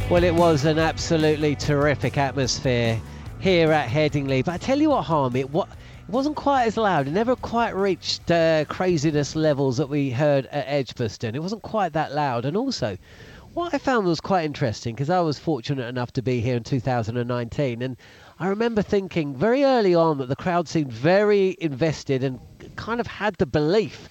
Well, 0.08 0.22
it 0.22 0.34
was 0.34 0.64
an 0.64 0.78
absolutely 0.78 1.56
terrific 1.56 2.16
atmosphere 2.16 3.00
here 3.40 3.72
at 3.72 3.88
Headingley. 3.88 4.44
But 4.44 4.54
I 4.54 4.58
tell 4.58 4.80
you 4.80 4.90
what, 4.90 5.02
Harm, 5.02 5.34
it, 5.34 5.50
what, 5.50 5.68
it 5.68 6.12
wasn't 6.12 6.36
quite 6.36 6.66
as 6.66 6.76
loud. 6.76 7.08
It 7.08 7.10
never 7.10 7.34
quite 7.34 7.74
reached 7.74 8.30
uh, 8.30 8.64
craziness 8.66 9.34
levels 9.34 9.76
that 9.78 9.88
we 9.88 10.10
heard 10.10 10.46
at 10.46 10.64
Edgbaston. 10.68 11.34
It 11.34 11.42
wasn't 11.42 11.62
quite 11.62 11.92
that 11.94 12.14
loud. 12.14 12.44
And 12.44 12.56
also, 12.56 12.96
what 13.56 13.72
I 13.72 13.78
found 13.78 14.06
was 14.06 14.20
quite 14.20 14.44
interesting 14.44 14.94
because 14.94 15.10
I 15.10 15.20
was 15.20 15.38
fortunate 15.38 15.86
enough 15.86 16.12
to 16.12 16.22
be 16.22 16.40
here 16.40 16.56
in 16.56 16.62
2019. 16.62 17.82
And 17.82 17.96
I 18.38 18.48
remember 18.48 18.82
thinking 18.82 19.34
very 19.34 19.64
early 19.64 19.94
on 19.94 20.18
that 20.18 20.28
the 20.28 20.36
crowd 20.36 20.68
seemed 20.68 20.92
very 20.92 21.56
invested 21.58 22.22
and 22.22 22.38
kind 22.76 23.00
of 23.00 23.06
had 23.06 23.34
the 23.36 23.46
belief 23.46 24.08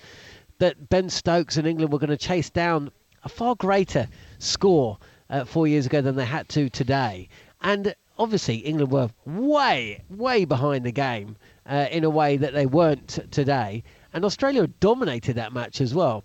that 0.60 0.90
Ben 0.90 1.10
Stokes 1.10 1.58
and 1.58 1.68
England 1.68 1.92
were 1.92 2.00
going 2.00 2.10
to 2.10 2.18
chase 2.18 2.50
down 2.50 2.92
a 3.24 3.30
far 3.30 3.56
greater 3.56 4.08
score 4.40 4.98
uh, 5.30 5.46
four 5.46 5.68
years 5.68 5.86
ago 5.86 6.02
than 6.02 6.16
they 6.16 6.26
had 6.26 6.48
to 6.50 6.70
today. 6.70 7.28
And 7.62 7.96
obviously, 8.18 8.58
England 8.58 8.92
were 8.92 9.10
way, 9.26 10.04
way 10.10 10.46
behind 10.46 10.86
the 10.86 10.92
game 10.92 11.36
uh, 11.66 11.88
in 11.92 12.04
a 12.04 12.10
way 12.10 12.38
that 12.38 12.54
they 12.54 12.66
weren't 12.66 13.20
today. 13.32 13.84
And 14.14 14.24
Australia 14.24 14.68
dominated 14.68 15.36
that 15.36 15.54
match 15.54 15.82
as 15.82 15.94
well 15.94 16.24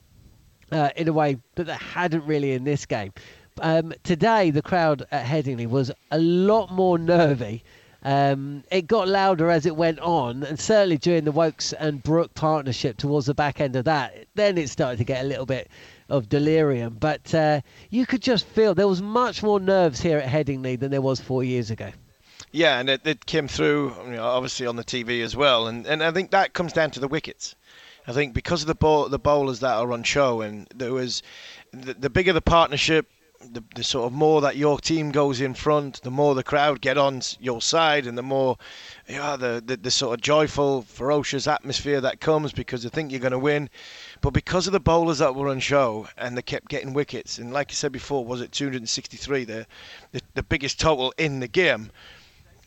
uh, 0.70 0.90
in 0.96 1.08
a 1.08 1.12
way 1.12 1.38
that 1.56 1.64
they 1.64 1.74
hadn't 1.74 2.24
really 2.26 2.52
in 2.52 2.64
this 2.64 2.86
game. 2.86 3.12
Um, 3.60 3.92
today, 4.04 4.50
the 4.50 4.62
crowd 4.62 5.06
at 5.10 5.26
Headingley 5.26 5.68
was 5.68 5.90
a 6.10 6.18
lot 6.18 6.70
more 6.72 6.98
nervy. 6.98 7.64
Um, 8.02 8.64
it 8.70 8.86
got 8.86 9.08
louder 9.08 9.50
as 9.50 9.66
it 9.66 9.76
went 9.76 9.98
on, 10.00 10.42
and 10.42 10.58
certainly 10.58 10.96
during 10.96 11.24
the 11.24 11.32
Woakes 11.32 11.72
and 11.72 12.02
Brook 12.02 12.34
partnership 12.34 12.96
towards 12.96 13.26
the 13.26 13.34
back 13.34 13.60
end 13.60 13.76
of 13.76 13.84
that, 13.84 14.26
then 14.34 14.56
it 14.56 14.70
started 14.70 14.96
to 14.98 15.04
get 15.04 15.22
a 15.24 15.28
little 15.28 15.46
bit 15.46 15.68
of 16.08 16.28
delirium. 16.28 16.96
But 16.98 17.34
uh, 17.34 17.60
you 17.90 18.06
could 18.06 18.22
just 18.22 18.46
feel 18.46 18.74
there 18.74 18.88
was 18.88 19.02
much 19.02 19.42
more 19.42 19.60
nerves 19.60 20.00
here 20.00 20.18
at 20.18 20.28
Headingley 20.28 20.78
than 20.78 20.90
there 20.90 21.02
was 21.02 21.20
four 21.20 21.44
years 21.44 21.70
ago. 21.70 21.90
Yeah, 22.52 22.80
and 22.80 22.88
it, 22.88 23.02
it 23.06 23.26
came 23.26 23.46
through, 23.48 23.94
you 24.06 24.12
know, 24.12 24.24
obviously 24.24 24.66
on 24.66 24.76
the 24.76 24.84
TV 24.84 25.22
as 25.22 25.36
well, 25.36 25.68
and 25.68 25.86
and 25.86 26.02
I 26.02 26.10
think 26.10 26.30
that 26.30 26.52
comes 26.52 26.72
down 26.72 26.90
to 26.92 27.00
the 27.00 27.08
wickets. 27.08 27.54
I 28.06 28.12
think 28.12 28.34
because 28.34 28.62
of 28.62 28.66
the 28.66 28.74
bowl, 28.74 29.08
the 29.08 29.18
bowlers 29.18 29.60
that 29.60 29.74
are 29.74 29.92
on 29.92 30.02
show, 30.02 30.40
and 30.40 30.66
there 30.74 30.92
was 30.92 31.22
the, 31.72 31.94
the 31.94 32.10
bigger 32.10 32.32
the 32.32 32.40
partnership, 32.40 33.06
the, 33.40 33.64
the 33.74 33.82
sort 33.82 34.06
of 34.06 34.12
more 34.12 34.42
that 34.42 34.56
your 34.56 34.78
team 34.78 35.10
goes 35.10 35.40
in 35.40 35.54
front, 35.54 36.02
the 36.02 36.10
more 36.10 36.34
the 36.34 36.42
crowd 36.42 36.80
get 36.80 36.98
on 36.98 37.22
your 37.40 37.62
side, 37.62 38.06
and 38.06 38.16
the 38.16 38.22
more 38.22 38.58
yeah, 39.08 39.36
the, 39.36 39.62
the 39.64 39.76
the 39.76 39.90
sort 39.90 40.14
of 40.14 40.20
joyful, 40.20 40.82
ferocious 40.82 41.46
atmosphere 41.46 42.00
that 42.02 42.20
comes 42.20 42.52
because 42.52 42.82
they 42.82 42.90
think 42.90 43.10
you're 43.10 43.20
going 43.20 43.32
to 43.32 43.38
win. 43.38 43.70
But 44.20 44.30
because 44.30 44.66
of 44.66 44.72
the 44.72 44.80
bowlers 44.80 45.18
that 45.18 45.34
were 45.34 45.48
on 45.48 45.60
show 45.60 46.06
and 46.18 46.36
they 46.36 46.42
kept 46.42 46.68
getting 46.68 46.92
wickets, 46.92 47.38
and 47.38 47.52
like 47.52 47.70
I 47.70 47.74
said 47.74 47.92
before, 47.92 48.24
was 48.24 48.42
it 48.42 48.52
263, 48.52 49.44
the 49.44 49.66
the, 50.12 50.20
the 50.34 50.42
biggest 50.42 50.78
total 50.78 51.14
in 51.16 51.40
the 51.40 51.48
game 51.48 51.90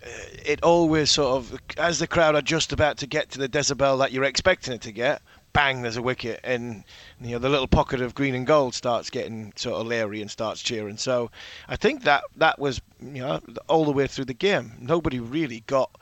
uh, 0.04 0.10
it 0.44 0.62
always 0.64 1.12
sort 1.12 1.38
of, 1.38 1.60
as 1.78 2.00
the 2.00 2.08
crowd 2.08 2.36
are 2.36 2.42
just 2.42 2.74
about 2.74 2.98
to 2.98 3.08
get 3.08 3.30
to 3.30 3.40
the 3.40 3.48
decibel 3.48 4.00
that 4.00 4.12
you're 4.12 4.26
expecting 4.26 4.74
it 4.74 4.82
to 4.82 4.92
get, 4.92 5.22
bang, 5.54 5.82
there's 5.82 5.98
a 5.98 6.02
wicket, 6.02 6.40
and 6.44 6.84
you 7.22 7.32
know 7.32 7.40
the 7.40 7.50
little 7.50 7.68
pocket 7.68 8.02
of 8.02 8.16
green 8.16 8.36
and 8.36 8.46
gold 8.46 8.74
starts 8.74 9.10
getting 9.10 9.54
sort 9.56 9.80
of 9.80 9.88
leery 9.88 10.22
and 10.22 10.30
starts 10.30 10.62
cheering. 10.62 10.98
So 10.98 11.32
I 11.68 11.76
think 11.76 12.04
that 12.04 12.24
that 12.36 12.60
was 12.60 12.82
you 13.00 13.22
know 13.22 13.40
all 13.68 13.86
the 13.86 13.92
way 13.92 14.08
through 14.08 14.26
the 14.26 14.34
game. 14.34 14.74
Nobody 14.80 15.20
really 15.20 15.62
got 15.62 15.98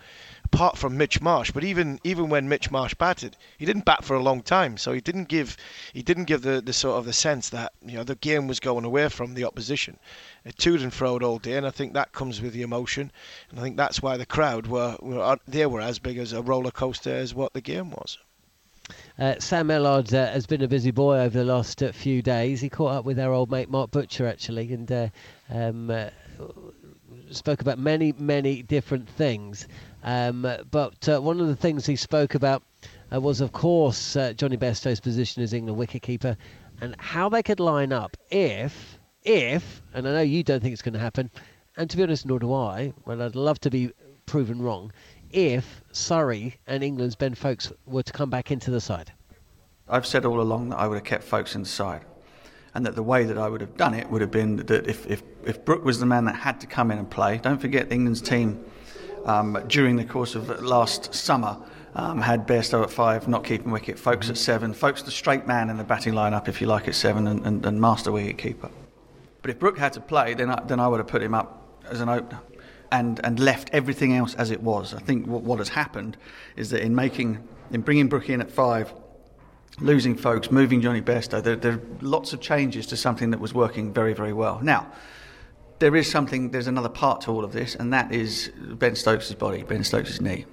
apart 0.54 0.78
from 0.78 0.98
Mitch 0.98 1.22
Marsh. 1.22 1.52
But 1.52 1.64
even 1.64 2.00
even 2.04 2.30
when 2.30 2.50
Mitch 2.50 2.70
Marsh 2.70 2.94
batted, 2.94 3.38
he 3.58 3.66
didn't 3.66 3.86
bat 3.86 4.04
for 4.04 4.16
a 4.16 4.22
long 4.22 4.42
time, 4.42 4.76
so 4.76 4.92
he 4.92 5.00
didn't 5.00 5.30
give 5.30 5.56
he 5.94 6.04
didn't 6.04 6.26
give 6.26 6.42
the, 6.42 6.60
the 6.60 6.74
sort 6.74 7.00
of 7.00 7.06
the 7.06 7.14
sense 7.14 7.50
that 7.50 7.72
you 7.86 7.94
know 7.94 8.04
the 8.04 8.16
game 8.16 8.48
was 8.48 8.60
going 8.60 8.84
away 8.84 9.08
from 9.08 9.34
the 9.34 9.46
opposition. 9.46 9.98
It 10.44 10.58
toed 10.58 10.82
and 10.82 10.92
froed 10.92 11.24
all 11.24 11.40
day, 11.40 11.56
and 11.56 11.66
I 11.66 11.72
think 11.72 11.94
that 11.94 12.12
comes 12.12 12.42
with 12.42 12.52
the 12.52 12.64
emotion, 12.64 13.12
and 13.50 13.60
I 13.60 13.64
think 13.64 13.78
that's 13.78 14.02
why 14.02 14.18
the 14.18 14.26
crowd 14.26 14.68
were, 14.68 14.98
were 15.00 15.38
they 15.48 15.66
were 15.66 15.82
as 15.82 16.00
big 16.00 16.18
as 16.18 16.34
a 16.34 16.42
roller 16.42 16.72
coaster 16.72 17.16
as 17.16 17.34
what 17.34 17.54
the 17.54 17.62
game 17.62 17.92
was. 17.92 18.18
Uh, 19.20 19.36
Sam 19.40 19.68
Ellard 19.68 20.14
uh, 20.14 20.32
has 20.32 20.46
been 20.46 20.62
a 20.62 20.68
busy 20.68 20.92
boy 20.92 21.20
over 21.20 21.38
the 21.38 21.46
last 21.46 21.84
uh, 21.84 21.92
few 21.92 22.22
days. 22.22 22.62
He 22.62 22.70
caught 22.70 22.94
up 22.94 23.06
with 23.06 23.20
our 23.20 23.32
old 23.32 23.52
mate 23.52 23.70
Mark 23.70 23.92
Butcher 23.92 24.28
actually, 24.28 24.74
and 24.74 24.92
uh, 24.92 25.10
um, 25.50 25.90
uh, 25.90 26.10
spoke 27.30 27.62
about 27.62 27.78
many, 27.78 28.14
many 28.18 28.64
different 28.64 29.08
things. 29.08 29.68
Um, 30.04 30.48
but 30.72 31.08
uh, 31.08 31.20
one 31.20 31.40
of 31.40 31.48
the 31.48 31.56
things 31.56 31.86
he 31.86 31.96
spoke 31.96 32.36
about 32.36 32.64
was, 33.12 33.42
of 33.42 33.52
course, 33.52 34.14
Jonny 34.36 34.58
Bairstow's 34.58 35.00
position 35.00 35.44
as 35.44 35.54
England 35.54 35.78
wicketkeeper 35.78 36.36
and 36.80 36.96
how 36.98 37.30
they 37.30 37.44
could 37.44 37.60
line 37.60 37.94
up 37.94 38.18
if, 38.30 38.98
if, 39.24 39.82
and 39.94 40.08
I 40.08 40.14
know 40.14 40.22
you 40.22 40.44
don't 40.44 40.62
think 40.62 40.74
it's 40.74 40.82
going 40.82 40.94
to 40.94 41.00
happen, 41.00 41.30
and 41.78 41.90
to 41.90 41.98
be 41.98 42.04
honest, 42.04 42.26
nor 42.26 42.40
do 42.40 42.54
I. 42.54 42.94
Well, 43.06 43.22
I'd 43.22 43.36
love 43.36 43.60
to 43.62 43.70
be 43.70 43.92
proven 44.26 44.62
wrong 44.62 44.92
if 45.34 45.82
Surrey 45.92 46.58
and 46.68 46.84
England's 46.84 47.16
Ben 47.16 47.36
Foakes 47.36 47.72
were 47.86 48.04
to 48.04 48.14
come 48.14 48.30
back 48.30 48.52
into 48.52 48.72
the 48.72 48.82
side? 48.82 49.12
I've 49.90 50.06
said 50.06 50.26
all 50.26 50.40
along 50.40 50.70
that 50.70 50.78
I 50.78 50.88
would 50.88 50.96
have 50.96 51.04
kept 51.04 51.24
Foakes 51.24 51.56
in 51.56 51.64
the 51.64 51.68
side. 51.68 52.04
And 52.74 52.86
that 52.86 52.96
the 52.96 53.04
way 53.04 53.26
that 53.26 53.38
I 53.38 53.50
would 53.50 53.60
have 53.60 53.76
done 53.76 53.94
it 53.94 54.10
would 54.10 54.22
have 54.22 54.32
been 54.32 54.56
that 54.58 54.88
if, 54.88 55.06
if, 55.06 55.24
if 55.46 55.66
Brook 55.66 55.84
was 55.84 56.00
the 56.00 56.06
man 56.06 56.26
that 56.26 56.36
had 56.36 56.62
to 56.62 56.68
come 56.68 56.90
in 56.92 56.98
and 56.98 57.10
play, 57.10 57.38
don't 57.38 57.60
forget 57.60 57.92
England's 57.92 58.22
team 58.22 58.64
um, 59.26 59.62
during 59.68 59.98
the 59.98 60.06
course 60.06 60.36
of 60.36 60.62
last 60.62 61.14
summer 61.14 61.58
um, 61.96 62.22
had 62.22 62.48
Bairstow 62.48 62.84
at 62.84 62.90
five, 62.90 63.28
not 63.28 63.44
keeping 63.44 63.72
wicket, 63.72 64.00
Foakes 64.00 64.30
at 64.30 64.38
seven, 64.38 64.74
Foakes 64.74 65.02
the 65.02 65.12
straight 65.12 65.46
man 65.46 65.70
in 65.70 65.78
the 65.78 65.84
batting 65.84 66.14
lineup, 66.14 66.48
if 66.48 66.62
you 66.62 66.68
like, 66.68 66.88
at 66.88 66.96
seven, 66.96 67.28
and, 67.28 67.46
and, 67.46 67.66
and 67.66 67.82
master 67.82 68.12
wicket 68.12 68.38
keeper. 68.38 68.70
But 69.42 69.52
if 69.52 69.60
Brook 69.60 69.78
had 69.78 69.92
to 69.94 70.02
play, 70.02 70.34
then 70.34 70.50
I, 70.50 70.64
then 70.64 70.80
I 70.80 70.88
would 70.88 71.00
have 71.00 71.08
put 71.08 71.22
him 71.22 71.34
up 71.34 71.82
as 71.90 72.00
an 72.00 72.08
opener 72.08 72.40
and, 72.92 73.20
and 73.24 73.40
left 73.40 73.70
everything 73.74 74.14
else 74.14 74.36
as 74.36 74.52
it 74.52 74.62
was. 74.62 74.94
I 74.94 75.00
think 75.00 75.28
what, 75.28 75.44
what 75.44 75.60
has 75.60 75.70
happened 75.70 76.18
is 76.56 76.70
that 76.72 76.82
in 76.82 76.94
making, 76.94 77.48
in 77.72 77.82
bringing 77.82 78.08
Brook 78.08 78.30
in 78.30 78.42
at 78.42 78.52
five, 78.52 78.94
losing 79.80 80.16
Foakes, 80.16 80.52
moving 80.52 80.82
Jonny 80.82 81.02
Bairstow, 81.02 81.42
there, 81.42 81.56
there 81.56 81.74
are 81.74 81.82
lots 82.02 82.34
of 82.34 82.42
changes 82.42 82.86
to 82.88 82.98
something 82.98 83.32
that 83.32 83.40
was 83.40 83.54
working 83.54 83.94
very, 83.94 84.14
very 84.14 84.34
well. 84.34 84.60
Now, 84.62 84.92
there 85.80 85.96
is 85.96 86.10
something, 86.10 86.52
there's 86.52 86.68
another 86.68 86.90
part 86.90 87.22
to 87.22 87.32
all 87.32 87.44
of 87.44 87.54
this, 87.54 87.76
and 87.76 87.92
that 87.94 88.12
is 88.12 88.52
Ben 88.58 88.96
Stokes' 88.96 89.34
body, 89.34 89.64
Ben 89.64 89.84
Stokes' 89.84 90.22
knee. 90.22 90.46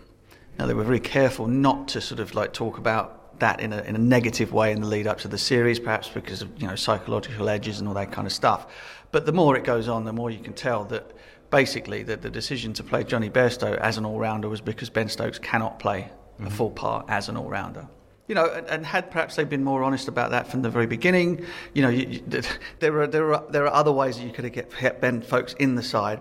Now, 0.58 0.66
they 0.66 0.74
were 0.74 0.84
very 0.84 1.00
careful 1.00 1.46
not 1.46 1.88
to 1.88 2.00
sort 2.00 2.20
of 2.20 2.34
like 2.34 2.52
talk 2.52 2.78
about 2.78 3.38
that 3.40 3.60
in 3.60 3.72
a, 3.72 3.82
in 3.82 3.94
a 3.94 3.98
negative 3.98 4.52
way 4.52 4.72
in 4.72 4.80
the 4.80 4.86
lead 4.86 5.06
up 5.06 5.18
to 5.18 5.28
the 5.28 5.38
series, 5.38 5.78
perhaps 5.78 6.08
because 6.08 6.42
of 6.42 6.60
you 6.60 6.66
know 6.66 6.74
psychological 6.74 7.48
edges 7.48 7.78
and 7.78 7.88
all 7.88 7.94
that 7.94 8.10
kind 8.10 8.26
of 8.26 8.32
stuff. 8.32 8.66
But 9.12 9.26
the 9.26 9.32
more 9.32 9.56
it 9.56 9.64
goes 9.64 9.88
on, 9.88 10.04
the 10.04 10.12
more 10.12 10.30
you 10.30 10.40
can 10.40 10.52
tell 10.52 10.84
that 10.86 11.12
basically 11.50 12.02
the, 12.02 12.16
the 12.16 12.30
decision 12.30 12.72
to 12.74 12.84
play 12.84 13.04
Jonny 13.04 13.30
Bairstow 13.30 13.76
as 13.78 13.98
an 13.98 14.04
all-rounder 14.04 14.48
was 14.48 14.60
because 14.60 14.90
Ben 14.90 15.08
Stokes 15.08 15.38
cannot 15.38 15.78
play 15.78 16.10
mm-hmm. 16.34 16.46
a 16.46 16.50
full 16.50 16.70
part 16.70 17.06
as 17.08 17.28
an 17.28 17.36
all-rounder. 17.36 17.88
You 18.26 18.34
know, 18.34 18.44
and, 18.44 18.66
and, 18.66 18.84
had 18.84 19.10
perhaps 19.10 19.36
they 19.36 19.44
been 19.44 19.64
more 19.64 19.82
honest 19.82 20.06
about 20.06 20.32
that 20.32 20.50
from 20.50 20.60
the 20.60 20.68
very 20.68 20.86
beginning, 20.86 21.46
you 21.72 21.80
know, 21.80 21.88
you, 21.88 22.06
you, 22.06 22.42
there 22.78 23.00
are 23.00 23.06
there 23.06 23.32
are 23.34 23.44
there 23.48 23.66
are 23.66 23.72
other 23.72 23.90
ways 23.90 24.18
that 24.18 24.24
you 24.24 24.32
could 24.32 24.44
have 24.44 24.70
kept 24.70 25.00
Ben 25.00 25.22
Foakes 25.22 25.54
in 25.54 25.76
the 25.76 25.82
side, 25.82 26.20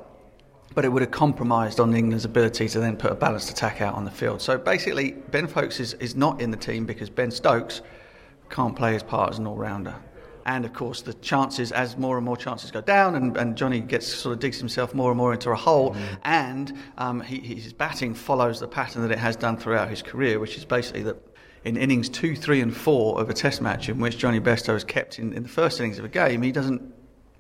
but 0.74 0.86
it 0.86 0.90
would 0.90 1.02
have 1.02 1.12
compromised 1.12 1.82
on 1.82 1.94
England's 1.94 2.24
ability 2.24 2.70
to 2.70 2.80
then 2.80 2.96
put 2.96 3.12
a 3.12 3.16
balanced 3.16 3.50
attack 3.50 3.82
out 3.82 3.94
on 3.94 4.06
the 4.06 4.12
field. 4.12 4.42
So 4.42 4.58
basically, 4.58 5.12
Ben 5.12 5.48
Foakes 5.48 5.82
is, 5.82 5.96
is 5.96 6.16
not 6.16 6.40
in 6.40 6.50
the 6.50 6.56
team 6.58 6.86
because 6.86 7.10
Ben 7.10 7.30
Stokes 7.30 7.82
can't 8.50 8.74
play 8.74 8.94
his 8.94 9.04
part 9.04 9.32
as 9.32 9.40
an 9.40 9.46
all-rounder 9.46 9.96
and 10.48 10.66
of 10.66 10.74
course 10.74 11.02
the 11.02 11.14
chances 11.16 11.72
as 11.72 11.98
more 11.98 12.18
and 12.18 12.26
more 12.26 12.38
chances 12.38 12.72
go 12.72 12.82
down 12.82 13.16
and, 13.16 13.38
and 13.38 13.56
Jonny 13.56 13.82
gets 13.82 14.08
sort 14.08 14.34
of 14.34 14.40
digs 14.40 14.58
himself 14.58 14.96
more 14.96 15.12
and 15.12 15.18
more 15.18 15.34
into 15.34 15.52
a 15.52 15.56
hole 15.56 15.94
mm. 15.94 16.18
and 16.24 16.74
um, 16.98 17.22
he, 17.22 17.40
his 17.40 17.74
batting 17.74 18.16
follows 18.16 18.60
the 18.60 18.68
pattern 18.68 19.04
that 19.04 19.12
it 19.12 19.20
has 19.20 19.36
done 19.36 19.58
throughout 19.58 19.90
his 19.90 20.02
career 20.02 20.40
which 20.40 20.58
is 20.58 20.66
basically 20.66 21.04
that 21.04 21.18
in 21.66 21.76
innings 21.76 22.08
two, 22.08 22.36
three 22.36 22.62
and 22.62 22.76
four 22.76 23.20
of 23.20 23.30
a 23.30 23.34
test 23.34 23.62
match 23.62 23.90
in 23.90 24.00
which 24.00 24.18
Jonny 24.18 24.40
Bairstow 24.40 24.76
is 24.76 24.84
kept 24.84 25.20
in, 25.20 25.34
in 25.34 25.44
the 25.44 25.50
first 25.50 25.80
innings 25.80 26.00
of 26.00 26.06
a 26.06 26.10
game 26.10 26.42
he 26.42 26.52
doesn't 26.52 26.82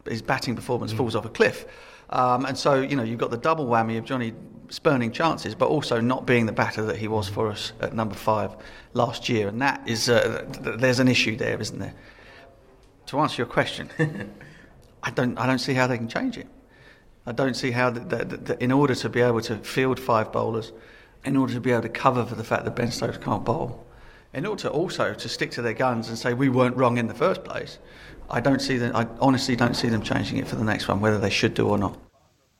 his 0.05 0.21
batting 0.21 0.55
performance 0.55 0.93
mm. 0.93 0.97
falls 0.97 1.15
off 1.15 1.25
a 1.25 1.29
cliff 1.29 1.65
um, 2.09 2.45
and 2.45 2.57
so 2.57 2.81
you 2.81 2.95
know 2.95 3.03
you've 3.03 3.19
got 3.19 3.31
the 3.31 3.37
double 3.37 3.65
whammy 3.65 3.97
of 3.97 4.05
Jonny 4.05 4.33
spurning 4.69 5.13
chances, 5.13 5.55
but 5.55 5.67
also 5.67 6.01
not 6.01 6.25
being 6.25 6.45
the 6.45 6.51
batter 6.51 6.83
that 6.83 6.97
he 6.97 7.07
was 7.07 7.29
for 7.29 7.49
us 7.49 7.71
at 7.79 7.93
number 7.93 8.15
five 8.15 8.53
last 8.93 9.29
year, 9.29 9.47
and 9.47 9.61
that 9.61 9.81
is 9.87 10.09
uh, 10.09 10.45
th- 10.61 10.77
there's 10.77 10.99
an 10.99 11.07
issue 11.07 11.37
there, 11.37 11.57
isn't 11.61 11.79
there? 11.79 11.93
To 13.07 13.19
answer 13.19 13.37
your 13.41 13.47
question, 13.47 13.89
I 15.03 15.11
don't, 15.11 15.37
I 15.37 15.47
don't 15.47 15.59
see 15.59 15.73
how 15.73 15.87
they 15.87 15.97
can 15.97 16.07
change 16.07 16.37
it. 16.37 16.47
I 17.25 17.31
don't 17.33 17.55
see 17.55 17.71
how, 17.71 17.89
that, 17.89 18.09
that, 18.09 18.45
that 18.45 18.61
in 18.61 18.71
order 18.71 18.95
to 18.95 19.09
be 19.09 19.21
able 19.21 19.41
to 19.41 19.57
field 19.57 19.99
five 19.99 20.31
bowlers, 20.31 20.71
in 21.25 21.35
order 21.35 21.53
to 21.53 21.59
be 21.59 21.71
able 21.71 21.81
to 21.83 21.89
cover 21.89 22.25
for 22.25 22.35
the 22.35 22.43
fact 22.43 22.63
that 22.65 22.75
Ben 22.75 22.91
Stokes 22.91 23.17
can't 23.17 23.43
bowl, 23.43 23.85
in 24.33 24.45
order 24.45 24.61
to 24.63 24.69
also 24.69 25.13
to 25.13 25.29
stick 25.29 25.51
to 25.51 25.61
their 25.61 25.73
guns 25.73 26.09
and 26.09 26.17
say 26.17 26.33
we 26.33 26.47
weren't 26.49 26.75
wrong 26.77 26.97
in 26.97 27.07
the 27.07 27.13
first 27.13 27.43
place, 27.43 27.79
I 28.29 28.39
don't 28.41 28.61
see 28.61 28.77
them. 28.77 28.95
I 28.95 29.07
honestly 29.19 29.55
don't 29.55 29.73
see 29.75 29.87
them 29.89 30.01
changing 30.01 30.37
it 30.37 30.47
for 30.47 30.55
the 30.57 30.63
next 30.63 30.87
one, 30.87 30.99
whether 30.99 31.17
they 31.19 31.29
should 31.29 31.53
do 31.53 31.67
or 31.67 31.77
not. 31.77 31.97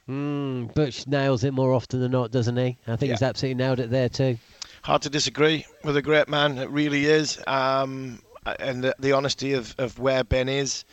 Mm, 0.09 0.73
Butch 0.73 1.05
nails 1.07 1.43
it 1.43 1.53
more 1.53 1.73
often 1.73 1.99
than 1.99 2.11
not, 2.11 2.31
doesn't 2.31 2.55
he? 2.55 2.77
I 2.87 2.95
think 2.95 3.09
Yeah. 3.09 3.15
he's 3.15 3.21
absolutely 3.21 3.55
nailed 3.61 3.79
it 3.81 3.89
there 3.89 4.07
too. 4.07 4.37
Hard 4.83 5.01
to 5.01 5.09
disagree 5.09 5.65
with 5.83 5.97
a 5.97 6.01
great 6.01 6.29
man. 6.29 6.57
It 6.57 6.69
really 6.69 7.05
is. 7.05 7.39
Um, 7.45 8.19
and 8.59 8.83
the, 8.83 8.95
the 8.99 9.11
honesty 9.11 9.53
of, 9.53 9.75
of 9.77 9.99
where 9.99 10.23
Ben 10.23 10.49
is 10.49 10.85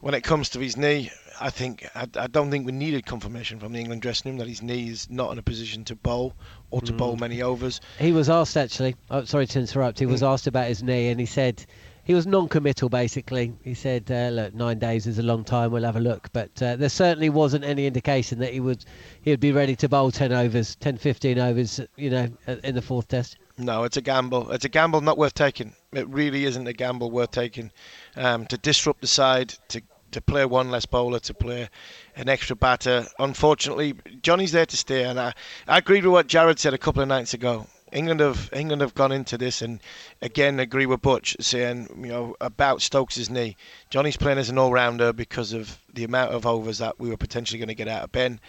when 0.00 0.14
it 0.14 0.22
comes 0.22 0.48
to 0.50 0.60
his 0.60 0.76
knee, 0.76 1.10
I 1.40 1.50
think 1.50 1.84
I, 1.94 2.06
I 2.16 2.26
don't 2.28 2.50
think 2.50 2.66
we 2.66 2.72
needed 2.72 3.04
confirmation 3.06 3.58
from 3.58 3.72
the 3.72 3.80
England 3.80 4.02
dressing 4.02 4.30
room 4.30 4.38
that 4.38 4.46
his 4.48 4.62
knee 4.62 4.88
is 4.88 5.10
not 5.10 5.32
in 5.32 5.38
a 5.38 5.42
position 5.42 5.84
to 5.86 5.96
bowl 5.96 6.34
or 6.70 6.80
to 6.82 6.92
bowl 6.92 7.16
Mm. 7.16 7.20
many 7.20 7.42
overs. 7.42 7.80
He 7.98 8.12
was 8.12 8.28
asked 8.30 8.56
actually. 8.56 8.94
Oh, 9.10 9.24
sorry 9.24 9.46
to 9.48 9.58
interrupt. 9.60 9.98
He 9.98 10.06
was 10.06 10.22
Mm. 10.22 10.28
asked 10.32 10.46
about 10.46 10.68
his 10.68 10.82
knee, 10.82 11.08
and 11.08 11.18
he 11.18 11.26
said 11.26 11.64
he 12.04 12.14
was 12.14 12.26
non-committal. 12.28 12.88
Basically, 12.88 13.52
he 13.64 13.74
said, 13.74 14.08
uh, 14.10 14.28
"Look, 14.30 14.54
nine 14.54 14.78
days 14.78 15.06
is 15.06 15.18
a 15.18 15.22
long 15.22 15.42
time. 15.44 15.72
We'll 15.72 15.84
have 15.84 15.96
a 15.96 16.00
look." 16.00 16.28
But 16.32 16.62
uh, 16.62 16.76
there 16.76 16.88
certainly 16.88 17.28
wasn't 17.28 17.64
any 17.64 17.86
indication 17.86 18.38
that 18.38 18.52
he 18.52 18.60
would 18.60 18.84
he 19.22 19.30
would 19.32 19.40
be 19.40 19.50
ready 19.52 19.74
to 19.76 19.88
bowl 19.88 20.10
10 20.12 20.32
overs, 20.32 20.76
10, 20.76 20.96
15 20.98 21.38
overs. 21.40 21.80
You 21.96 22.10
know, 22.10 22.28
uh, 22.46 22.56
in 22.62 22.74
the 22.76 22.82
fourth 22.82 23.08
test. 23.08 23.36
No, 23.58 23.82
it's 23.82 23.96
a 23.96 24.00
gamble. 24.00 24.50
It's 24.52 24.64
a 24.64 24.68
gamble 24.68 25.00
not 25.00 25.18
worth 25.18 25.34
taking. 25.34 25.74
It 25.92 26.08
really 26.08 26.44
isn't 26.44 26.66
a 26.66 26.72
gamble 26.72 27.10
worth 27.10 27.30
taking. 27.30 27.72
Um, 28.16 28.46
to 28.46 28.58
disrupt 28.58 29.00
the 29.00 29.06
side, 29.06 29.54
to 29.68 29.82
to 30.10 30.20
play 30.20 30.44
one 30.44 30.70
less 30.70 30.86
bowler, 30.86 31.18
to 31.20 31.34
play 31.34 31.68
an 32.16 32.28
extra 32.28 32.56
batter. 32.56 33.06
Unfortunately, 33.18 33.94
Jonny's 34.22 34.52
there 34.52 34.66
to 34.66 34.76
stay, 34.76 35.04
and 35.04 35.20
I, 35.20 35.34
I 35.66 35.78
agreed 35.78 36.04
with 36.04 36.12
what 36.12 36.28
Jarrod 36.28 36.58
said 36.58 36.74
a 36.74 36.78
couple 36.78 37.02
of 37.02 37.08
nights 37.08 37.34
ago. 37.34 37.66
England 37.92 38.20
have 38.20 38.50
England 38.52 38.82
have 38.82 38.94
gone 38.94 39.12
into 39.12 39.38
this 39.38 39.62
and 39.62 39.80
again 40.22 40.60
agree 40.60 40.86
with 40.86 41.02
Butch 41.02 41.36
saying 41.40 41.88
you 42.00 42.08
know 42.08 42.36
about 42.40 42.82
Stokes' 42.82 43.30
knee. 43.30 43.56
Jonny's 43.90 44.16
playing 44.16 44.38
as 44.38 44.50
an 44.50 44.58
all-rounder 44.58 45.12
because 45.12 45.52
of 45.52 45.78
the 45.92 46.04
amount 46.04 46.32
of 46.32 46.46
overs 46.46 46.78
that 46.78 46.98
we 47.00 47.10
were 47.10 47.16
potentially 47.16 47.58
going 47.58 47.68
to 47.68 47.74
get 47.74 47.88
out 47.88 48.02
of 48.04 48.12
Ben. 48.12 48.40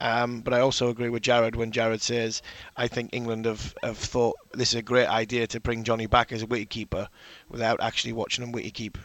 Um, 0.00 0.40
but 0.40 0.54
I 0.54 0.60
also 0.60 0.88
agree 0.88 1.08
with 1.08 1.22
Jarrod 1.22 1.56
when 1.56 1.72
Jarrod 1.72 2.00
says 2.00 2.42
I 2.76 2.88
think 2.88 3.10
England 3.12 3.44
have, 3.46 3.74
have 3.82 3.98
thought 3.98 4.36
this 4.52 4.70
is 4.70 4.76
a 4.76 4.82
great 4.82 5.08
idea 5.08 5.46
to 5.48 5.60
bring 5.60 5.84
Johnny 5.84 6.06
back 6.06 6.32
as 6.32 6.42
a 6.42 6.46
wicketkeeper 6.46 7.08
without 7.48 7.80
actually 7.80 8.12
watching 8.12 8.44
him 8.44 8.52
wicketkeep 8.52 8.96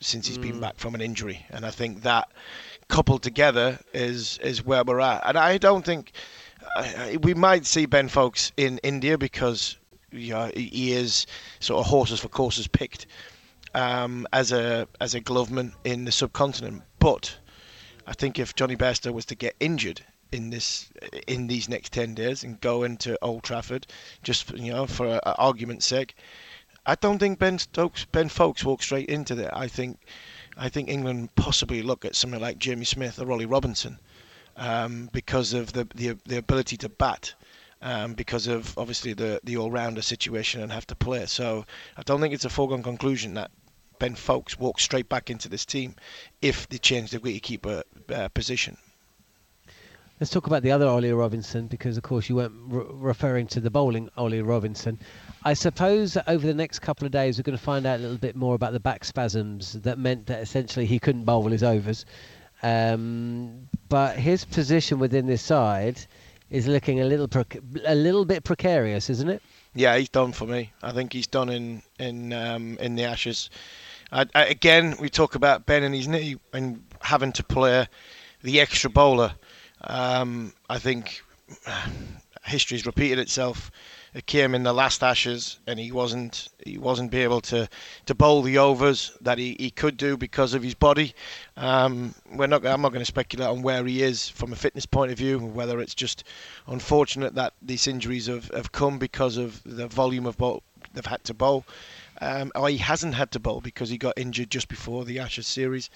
since 0.00 0.26
he's 0.26 0.38
been 0.38 0.56
Mm. 0.56 0.60
back 0.60 0.78
from 0.78 0.94
an 0.96 1.00
injury. 1.00 1.46
And 1.50 1.64
I 1.64 1.70
think 1.70 2.02
that 2.02 2.28
coupled 2.88 3.22
together 3.22 3.78
is 3.94 4.38
is 4.38 4.64
where 4.64 4.82
we're 4.84 5.00
at. 5.00 5.22
And 5.24 5.38
I 5.38 5.58
don't 5.58 5.84
think 5.84 6.12
I- 6.76 7.18
we 7.22 7.34
might 7.34 7.66
see 7.66 7.86
Ben 7.86 8.08
Foakes 8.08 8.52
in 8.56 8.78
India 8.78 9.18
because 9.18 9.76
you 10.12 10.34
know, 10.34 10.50
he 10.54 10.92
is 10.92 11.26
sort 11.60 11.80
of 11.80 11.90
horses 11.90 12.20
for 12.20 12.28
courses 12.28 12.68
picked 12.68 13.06
um, 13.74 14.26
as 14.32 14.52
a 14.52 14.86
as 15.00 15.14
a 15.14 15.20
gloveman 15.20 15.72
in 15.84 16.04
the 16.04 16.12
subcontinent. 16.12 16.82
But 16.98 17.36
I 18.06 18.12
think 18.12 18.38
if 18.38 18.54
Jonny 18.54 18.76
Bairstow 18.76 19.12
was 19.12 19.24
to 19.26 19.34
get 19.34 19.56
injured 19.60 20.02
in 20.30 20.50
this 20.50 20.90
in 21.26 21.46
these 21.46 21.68
next 21.68 21.92
ten 21.92 22.14
days 22.14 22.44
and 22.44 22.60
go 22.60 22.82
into 22.82 23.18
Old 23.22 23.42
Trafford, 23.42 23.86
just 24.22 24.50
you 24.52 24.72
know 24.72 24.86
for 24.86 25.06
a, 25.06 25.20
a 25.24 25.34
argument's 25.36 25.86
sake, 25.86 26.14
I 26.84 26.94
don't 26.94 27.18
think 27.18 27.38
Ben 27.38 27.58
Stokes 27.58 28.04
Ben 28.04 28.28
Foakes 28.28 28.64
walks 28.64 28.84
straight 28.84 29.08
into 29.08 29.34
that. 29.36 29.56
I 29.56 29.68
think 29.68 29.98
I 30.56 30.68
think 30.68 30.88
England 30.88 31.34
possibly 31.34 31.82
look 31.82 32.04
at 32.04 32.14
something 32.14 32.40
like 32.40 32.58
Jamie 32.58 32.84
Smith 32.84 33.18
or 33.18 33.32
Ollie 33.32 33.46
Robinson 33.46 33.98
um, 34.56 35.08
because 35.12 35.52
of 35.52 35.72
the, 35.72 35.86
the 35.94 36.16
the 36.24 36.38
ability 36.38 36.76
to 36.78 36.88
bat. 36.88 37.34
Um, 37.84 38.14
because 38.14 38.46
of 38.46 38.78
obviously 38.78 39.12
the 39.12 39.40
the 39.42 39.56
all-rounder 39.56 40.02
situation 40.02 40.62
and 40.62 40.70
have 40.70 40.86
to 40.86 40.94
play. 40.94 41.26
So 41.26 41.66
I 41.96 42.02
don't 42.02 42.20
think 42.20 42.32
it's 42.32 42.44
a 42.44 42.48
foregone 42.48 42.84
conclusion 42.84 43.34
that 43.34 43.50
Ben 43.98 44.14
Foakes 44.14 44.56
walks 44.56 44.84
straight 44.84 45.08
back 45.08 45.30
into 45.30 45.48
this 45.48 45.64
team 45.64 45.96
if 46.40 46.68
they 46.68 46.78
change 46.78 47.10
the 47.10 47.18
wicketkeeper 47.18 47.82
uh, 48.12 48.28
position. 48.28 48.76
Let's 50.22 50.30
talk 50.30 50.46
about 50.46 50.62
the 50.62 50.70
other 50.70 50.86
Ollie 50.86 51.12
Robinson 51.12 51.66
because, 51.66 51.96
of 51.96 52.04
course, 52.04 52.28
you 52.28 52.36
weren't 52.36 52.52
re- 52.68 52.84
referring 52.88 53.48
to 53.48 53.60
the 53.60 53.70
bowling 53.70 54.08
Ollie 54.16 54.42
Robinson. 54.42 55.00
I 55.42 55.54
suppose 55.54 56.16
over 56.28 56.46
the 56.46 56.54
next 56.54 56.78
couple 56.78 57.06
of 57.06 57.10
days 57.10 57.38
we're 57.38 57.42
going 57.42 57.58
to 57.58 57.64
find 57.64 57.86
out 57.86 57.98
a 57.98 58.02
little 58.02 58.18
bit 58.18 58.36
more 58.36 58.54
about 58.54 58.72
the 58.72 58.78
back 58.78 59.04
spasms 59.04 59.72
that 59.72 59.98
meant 59.98 60.26
that 60.26 60.40
essentially 60.40 60.86
he 60.86 61.00
couldn't 61.00 61.24
bowl 61.24 61.48
his 61.48 61.64
overs. 61.64 62.04
Um, 62.62 63.68
but 63.88 64.16
his 64.16 64.44
position 64.44 64.98
within 64.98 65.26
this 65.26 65.42
side 65.42 65.98
is 66.50 66.68
looking 66.68 67.00
a 67.00 67.04
little 67.04 67.28
a 67.86 67.94
little 67.94 68.24
bit 68.24 68.44
precarious, 68.44 69.10
isn't 69.10 69.28
it? 69.28 69.42
Yeah, 69.74 69.96
he's 69.96 70.10
done 70.10 70.32
for 70.32 70.46
me. 70.46 70.72
I 70.82 70.92
think 70.92 71.12
he's 71.12 71.26
done 71.26 71.48
in 71.48 71.82
in 71.98 72.32
um, 72.32 72.78
in 72.78 72.94
the 72.94 73.04
Ashes. 73.04 73.50
I, 74.12 74.26
I, 74.34 74.44
again, 74.46 74.96
we 75.00 75.08
talk 75.08 75.34
about 75.34 75.64
Ben 75.64 75.82
and 75.82 75.94
his 75.94 76.06
knee 76.06 76.36
and 76.52 76.84
having 77.00 77.32
to 77.32 77.42
play 77.42 77.86
the 78.42 78.60
extra 78.60 78.90
bowler. 78.90 79.34
Um, 79.80 80.52
I 80.68 80.78
think 80.78 81.22
history's 82.44 82.86
repeated 82.86 83.18
itself. 83.18 83.70
It 84.14 84.26
came 84.26 84.54
in 84.54 84.62
the 84.62 84.74
last 84.74 85.02
Ashes, 85.02 85.58
and 85.66 85.78
he 85.78 85.90
wasn't 85.90 86.48
he 86.66 86.76
wasn't 86.76 87.10
be 87.10 87.22
able 87.22 87.40
to, 87.42 87.66
to 88.04 88.14
bowl 88.14 88.42
the 88.42 88.58
overs 88.58 89.16
that 89.22 89.38
he, 89.38 89.56
he 89.58 89.70
could 89.70 89.96
do 89.96 90.18
because 90.18 90.52
of 90.52 90.62
his 90.62 90.74
body. 90.74 91.14
Um, 91.56 92.14
we're 92.30 92.46
not 92.46 92.66
I'm 92.66 92.82
not 92.82 92.92
going 92.92 93.00
to 93.00 93.06
speculate 93.06 93.48
on 93.48 93.62
where 93.62 93.86
he 93.86 94.02
is 94.02 94.28
from 94.28 94.52
a 94.52 94.56
fitness 94.56 94.84
point 94.84 95.12
of 95.12 95.18
view, 95.18 95.38
whether 95.38 95.80
it's 95.80 95.94
just 95.94 96.24
unfortunate 96.66 97.34
that 97.36 97.54
these 97.62 97.86
injuries 97.86 98.26
have, 98.26 98.48
have 98.50 98.70
come 98.70 98.98
because 98.98 99.38
of 99.38 99.62
the 99.64 99.88
volume 99.88 100.26
of 100.26 100.36
bowl 100.36 100.62
they've 100.92 101.06
had 101.06 101.24
to 101.24 101.34
bowl. 101.34 101.64
Um, 102.20 102.52
or 102.54 102.68
he 102.68 102.76
hasn't 102.76 103.14
had 103.14 103.30
to 103.32 103.40
bowl 103.40 103.62
because 103.62 103.88
he 103.88 103.96
got 103.96 104.18
injured 104.18 104.50
just 104.50 104.68
before 104.68 105.06
the 105.06 105.20
Ashes 105.20 105.46
series. 105.46 105.88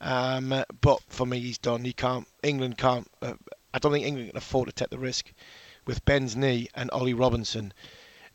Um, 0.00 0.64
but 0.80 1.00
for 1.08 1.26
me, 1.26 1.40
he's 1.40 1.58
done. 1.58 1.84
He 1.84 1.92
can't. 1.92 2.28
England 2.44 2.78
can't. 2.78 3.10
Uh, 3.20 3.34
I 3.74 3.80
don't 3.80 3.90
think 3.90 4.06
England 4.06 4.28
can 4.28 4.38
afford 4.38 4.68
to 4.68 4.72
take 4.72 4.90
the 4.90 4.98
risk 4.98 5.32
with 5.86 6.04
Ben's 6.04 6.34
knee 6.36 6.68
and 6.74 6.90
Ollie 6.90 7.14
Robinson. 7.14 7.72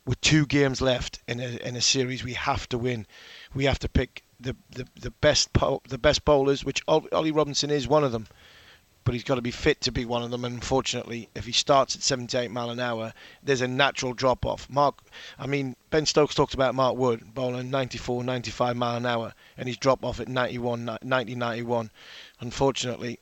With 0.06 0.20
two 0.20 0.46
games 0.46 0.80
left 0.80 1.20
in 1.28 1.40
a 1.40 1.56
in 1.66 1.76
a 1.76 1.80
series, 1.80 2.24
we 2.24 2.34
have 2.34 2.68
to 2.70 2.78
win. 2.78 3.06
We 3.54 3.64
have 3.64 3.78
to 3.80 3.88
pick 3.88 4.22
the 4.38 4.56
the, 4.70 4.86
the 4.98 5.10
best 5.10 5.50
the 5.88 5.98
best 5.98 6.24
bowlers, 6.24 6.64
which 6.64 6.82
Ollie 6.88 7.32
Robinson 7.32 7.70
is 7.70 7.86
one 7.86 8.04
of 8.04 8.12
them. 8.12 8.26
But 9.04 9.14
he's 9.14 9.24
got 9.24 9.36
to 9.36 9.42
be 9.42 9.50
fit 9.50 9.80
to 9.82 9.92
be 9.92 10.04
one 10.04 10.22
of 10.22 10.30
them. 10.30 10.44
And 10.44 10.54
unfortunately, 10.56 11.28
if 11.34 11.46
he 11.46 11.52
starts 11.52 11.96
at 11.96 12.02
78 12.02 12.50
mile 12.50 12.70
an 12.70 12.80
hour, 12.80 13.12
there's 13.42 13.62
a 13.62 13.68
natural 13.68 14.12
drop 14.12 14.44
off. 14.44 14.68
Mark, 14.68 15.00
I 15.38 15.46
mean, 15.46 15.74
Ben 15.90 16.06
Stokes 16.06 16.34
talked 16.34 16.54
about 16.54 16.74
Mark 16.74 16.96
Wood 16.96 17.34
bowling 17.34 17.70
94, 17.70 18.22
95 18.22 18.76
mile 18.76 18.96
an 18.96 19.06
hour, 19.06 19.32
and 19.56 19.68
he's 19.68 19.78
dropped 19.78 20.04
off 20.04 20.20
at 20.20 20.28
91, 20.28 20.98
90, 21.02 21.34
91. 21.34 21.90
Unfortunately, 22.40 23.18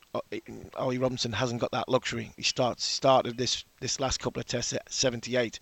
Ollie 0.77 0.99
Robinson 0.99 1.33
hasn't 1.33 1.61
got 1.61 1.71
that 1.73 1.89
luxury. 1.89 2.33
He 2.37 2.43
starts 2.43 2.85
started 2.85 3.39
this 3.39 3.65
this 3.81 4.01
last 4.01 4.21
couple 4.21 4.41
of 4.41 4.47
tests 4.47 4.73
at 4.73 4.93
78, 4.93 5.61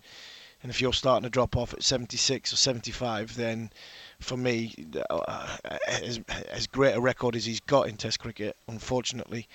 and 0.63 0.71
if 0.71 0.81
you're 0.81 0.93
starting 0.93 1.23
to 1.23 1.29
drop 1.29 1.55
off 1.55 1.73
at 1.73 1.83
76 1.83 2.51
or 2.51 2.55
75, 2.55 3.35
then 3.35 3.69
for 4.19 4.35
me, 4.35 4.73
uh, 5.09 5.57
as, 5.87 6.19
as 6.49 6.65
great 6.67 6.95
a 6.95 6.99
record 6.99 7.35
as 7.35 7.45
he's 7.45 7.59
got 7.59 7.87
in 7.87 7.95
Test 7.95 8.19
cricket, 8.19 8.57
unfortunately, 8.67 9.47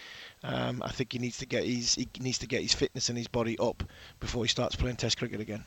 um, 0.45 0.82
I 0.84 0.90
think 0.90 1.12
he 1.12 1.18
needs 1.18 1.38
to 1.38 1.47
get 1.47 1.64
his 1.64 1.95
he 1.95 2.09
needs 2.20 2.38
to 2.38 2.47
get 2.47 2.62
his 2.62 2.74
fitness 2.74 3.09
and 3.09 3.16
his 3.16 3.28
body 3.28 3.57
up 3.59 3.82
before 4.20 4.45
he 4.45 4.49
starts 4.49 4.74
playing 4.74 4.97
Test 4.97 5.18
cricket 5.18 5.40
again. 5.40 5.64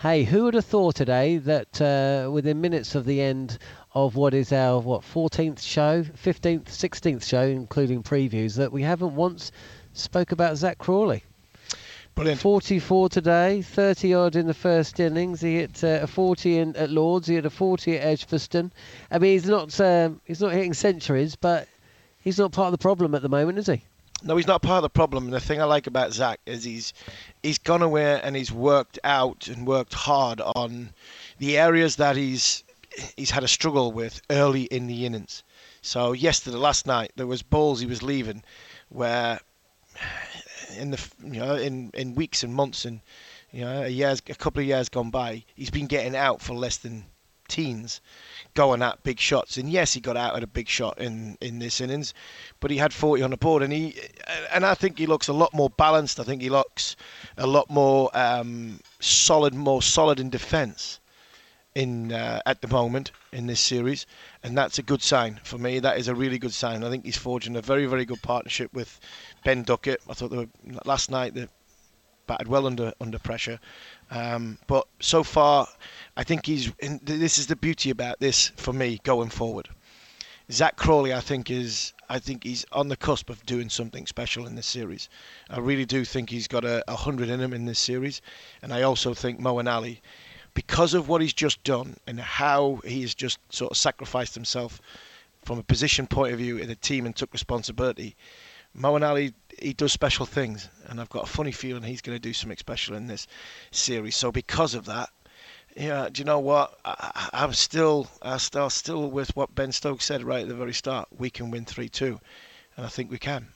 Hey, 0.00 0.24
who 0.24 0.44
would 0.44 0.54
have 0.54 0.64
thought 0.64 0.94
today 0.94 1.36
that 1.36 1.80
uh, 1.82 2.30
within 2.30 2.62
minutes 2.62 2.94
of 2.94 3.04
the 3.04 3.20
end 3.20 3.58
of 3.94 4.16
what 4.16 4.32
is 4.32 4.52
our 4.52 4.80
what 4.80 5.02
14th 5.02 5.60
show, 5.60 6.02
15th, 6.02 6.64
16th 6.64 7.24
show, 7.24 7.42
including 7.42 8.02
previews, 8.02 8.56
that 8.56 8.72
we 8.72 8.82
haven't 8.82 9.14
once 9.14 9.52
spoke 9.92 10.32
about 10.32 10.56
Zak 10.56 10.78
Crawley. 10.78 11.22
Brilliant. 12.14 12.40
44 12.40 13.10
today, 13.10 13.60
30 13.60 14.14
odd 14.14 14.36
in 14.36 14.46
the 14.46 14.54
first 14.54 14.98
innings. 14.98 15.42
He 15.42 15.56
hit 15.56 15.84
uh, 15.84 15.98
a 16.02 16.06
40 16.06 16.58
in, 16.58 16.76
at 16.76 16.90
Lords. 16.90 17.26
He 17.26 17.34
had 17.34 17.44
a 17.44 17.50
40 17.50 17.98
at 17.98 18.06
Edgbaston. 18.06 18.72
I 19.10 19.18
mean, 19.18 19.32
he's 19.32 19.46
not 19.46 19.78
um, 19.78 20.22
he's 20.24 20.40
not 20.40 20.52
hitting 20.52 20.72
centuries, 20.72 21.36
but 21.36 21.68
he's 22.22 22.38
not 22.38 22.52
part 22.52 22.68
of 22.68 22.72
the 22.72 22.78
problem 22.78 23.14
at 23.14 23.20
the 23.20 23.28
moment, 23.28 23.58
is 23.58 23.66
he? 23.66 23.82
No, 24.22 24.36
he's 24.36 24.46
not 24.46 24.62
part 24.62 24.78
of 24.78 24.82
the 24.82 24.90
problem. 24.90 25.24
And 25.24 25.32
the 25.32 25.40
thing 25.40 25.60
I 25.60 25.64
like 25.64 25.86
about 25.86 26.12
Zak 26.12 26.40
is 26.46 26.64
he's 26.64 26.92
he's 27.42 27.58
gone 27.58 27.82
away 27.82 28.20
and 28.22 28.34
he's 28.34 28.50
worked 28.50 28.98
out 29.04 29.48
and 29.48 29.66
worked 29.66 29.94
hard 29.94 30.40
on 30.40 30.90
the 31.38 31.58
areas 31.58 31.96
that 31.96 32.16
he's 32.16 32.64
he's 33.16 33.30
had 33.30 33.44
a 33.44 33.48
struggle 33.48 33.92
with 33.92 34.22
early 34.30 34.64
in 34.64 34.86
the 34.86 35.04
innings. 35.04 35.42
So 35.82 36.12
yesterday, 36.12 36.56
last 36.56 36.86
night, 36.86 37.12
there 37.16 37.26
was 37.26 37.42
balls 37.42 37.80
he 37.80 37.86
was 37.86 38.02
leaving 38.02 38.42
where 38.88 39.40
in 40.76 40.90
the 40.90 41.08
you 41.22 41.40
know 41.40 41.54
in, 41.54 41.90
in 41.94 42.14
weeks 42.14 42.42
and 42.42 42.54
months 42.54 42.84
and 42.84 43.00
you 43.52 43.62
know 43.62 43.82
a 43.82 43.88
years 43.88 44.22
a 44.28 44.34
couple 44.34 44.60
of 44.60 44.66
years 44.66 44.88
gone 44.88 45.10
by, 45.10 45.44
he's 45.54 45.70
been 45.70 45.86
getting 45.86 46.16
out 46.16 46.40
for 46.40 46.54
less 46.54 46.78
than 46.78 47.04
teens 47.48 48.00
going 48.54 48.82
at 48.82 49.02
big 49.02 49.18
shots 49.20 49.56
and 49.56 49.70
yes 49.70 49.92
he 49.92 50.00
got 50.00 50.16
out 50.16 50.36
at 50.36 50.42
a 50.42 50.46
big 50.46 50.68
shot 50.68 50.98
in 50.98 51.36
in 51.40 51.58
this 51.58 51.80
innings 51.80 52.14
but 52.60 52.70
he 52.70 52.78
had 52.78 52.92
40 52.92 53.22
on 53.22 53.30
the 53.30 53.36
board 53.36 53.62
and 53.62 53.72
he 53.72 53.98
and 54.52 54.64
I 54.64 54.74
think 54.74 54.98
he 54.98 55.06
looks 55.06 55.28
a 55.28 55.32
lot 55.32 55.52
more 55.54 55.70
balanced 55.70 56.18
I 56.20 56.24
think 56.24 56.42
he 56.42 56.50
looks 56.50 56.96
a 57.36 57.46
lot 57.46 57.68
more 57.70 58.10
um, 58.16 58.80
solid 59.00 59.54
more 59.54 59.82
solid 59.82 60.20
in 60.20 60.30
defense 60.30 61.00
in 61.76 62.10
uh, 62.10 62.40
at 62.46 62.62
the 62.62 62.68
moment 62.68 63.12
in 63.32 63.46
this 63.46 63.60
series, 63.60 64.06
and 64.42 64.56
that's 64.56 64.78
a 64.78 64.82
good 64.82 65.02
sign 65.02 65.38
for 65.44 65.58
me. 65.58 65.78
That 65.78 65.98
is 65.98 66.08
a 66.08 66.14
really 66.14 66.38
good 66.38 66.54
sign. 66.54 66.82
I 66.82 66.88
think 66.88 67.04
he's 67.04 67.18
forging 67.18 67.54
a 67.54 67.60
very 67.60 67.84
very 67.84 68.06
good 68.06 68.22
partnership 68.22 68.72
with 68.72 68.98
Ben 69.44 69.62
Duckett. 69.62 70.00
I 70.08 70.14
thought 70.14 70.30
they 70.30 70.38
were, 70.38 70.48
last 70.86 71.10
night 71.10 71.34
they 71.34 71.48
batted 72.26 72.48
well 72.48 72.66
under 72.66 72.94
under 72.98 73.18
pressure, 73.18 73.60
um, 74.10 74.58
but 74.66 74.86
so 75.00 75.22
far 75.22 75.66
I 76.16 76.24
think 76.24 76.46
he's. 76.46 76.72
This 77.02 77.36
is 77.36 77.46
the 77.46 77.56
beauty 77.56 77.90
about 77.90 78.20
this 78.20 78.48
for 78.56 78.72
me 78.72 79.00
going 79.04 79.28
forward. 79.28 79.68
Zak 80.50 80.76
Crawley, 80.76 81.12
I 81.12 81.20
think, 81.20 81.50
is 81.50 81.92
I 82.08 82.20
think 82.20 82.44
he's 82.44 82.64
on 82.72 82.88
the 82.88 82.96
cusp 82.96 83.28
of 83.28 83.44
doing 83.44 83.68
something 83.68 84.06
special 84.06 84.46
in 84.46 84.54
this 84.54 84.66
series. 84.66 85.10
I 85.50 85.58
really 85.58 85.84
do 85.84 86.06
think 86.06 86.30
he's 86.30 86.48
got 86.48 86.64
a, 86.64 86.82
a 86.90 86.96
hundred 86.96 87.28
in 87.28 87.40
him 87.40 87.52
in 87.52 87.66
this 87.66 87.78
series, 87.78 88.22
and 88.62 88.72
I 88.72 88.80
also 88.82 89.12
think 89.12 89.40
Moeen 89.40 89.70
Ali, 89.70 90.00
because 90.54 90.94
of 90.94 91.06
what 91.06 91.20
he's 91.20 91.34
just 91.34 91.62
done 91.64 91.96
and 92.06 92.18
how 92.18 92.80
he's 92.84 93.14
just 93.14 93.38
sort 93.50 93.72
of 93.72 93.76
sacrificed 93.76 94.34
himself 94.34 94.80
from 95.44 95.58
a 95.58 95.64
position 95.64 96.06
point 96.06 96.32
of 96.32 96.38
view 96.38 96.56
in 96.56 96.68
the 96.68 96.76
team 96.76 97.04
and 97.04 97.14
took 97.14 97.32
responsibility. 97.34 98.16
Moeen 98.74 99.06
Ali, 99.06 99.34
he 99.58 99.72
does 99.72 99.92
special 99.92 100.26
things, 100.26 100.68
and 100.86 101.00
I've 101.00 101.08
got 101.10 101.24
a 101.24 101.30
funny 101.30 101.52
feeling 101.52 101.82
he's 101.82 102.02
going 102.02 102.16
to 102.16 102.20
do 102.22 102.32
something 102.32 102.58
special 102.58 102.96
in 102.96 103.06
this 103.06 103.26
series. 103.70 104.16
So 104.16 104.32
because 104.32 104.74
of 104.74 104.86
that, 104.86 105.10
yeah, 105.76 106.08
do 106.10 106.20
you 106.20 106.24
know 106.24 106.40
what? 106.40 106.78
I, 106.84 107.28
am 107.32 107.52
still, 107.52 108.08
I 108.22 108.38
still, 108.38 108.70
still 108.70 109.10
with 109.10 109.34
what 109.36 109.54
Ben 109.54 109.72
Stokes 109.72 110.04
said 110.04 110.22
right 110.22 110.42
at 110.42 110.48
the 110.48 110.54
very 110.54 110.72
start. 110.72 111.08
We 111.18 111.30
can 111.30 111.50
win 111.50 111.64
three-two, 111.64 112.18
and 112.76 112.86
I 112.86 112.88
think 112.88 113.10
we 113.10 113.18
can. 113.18 113.48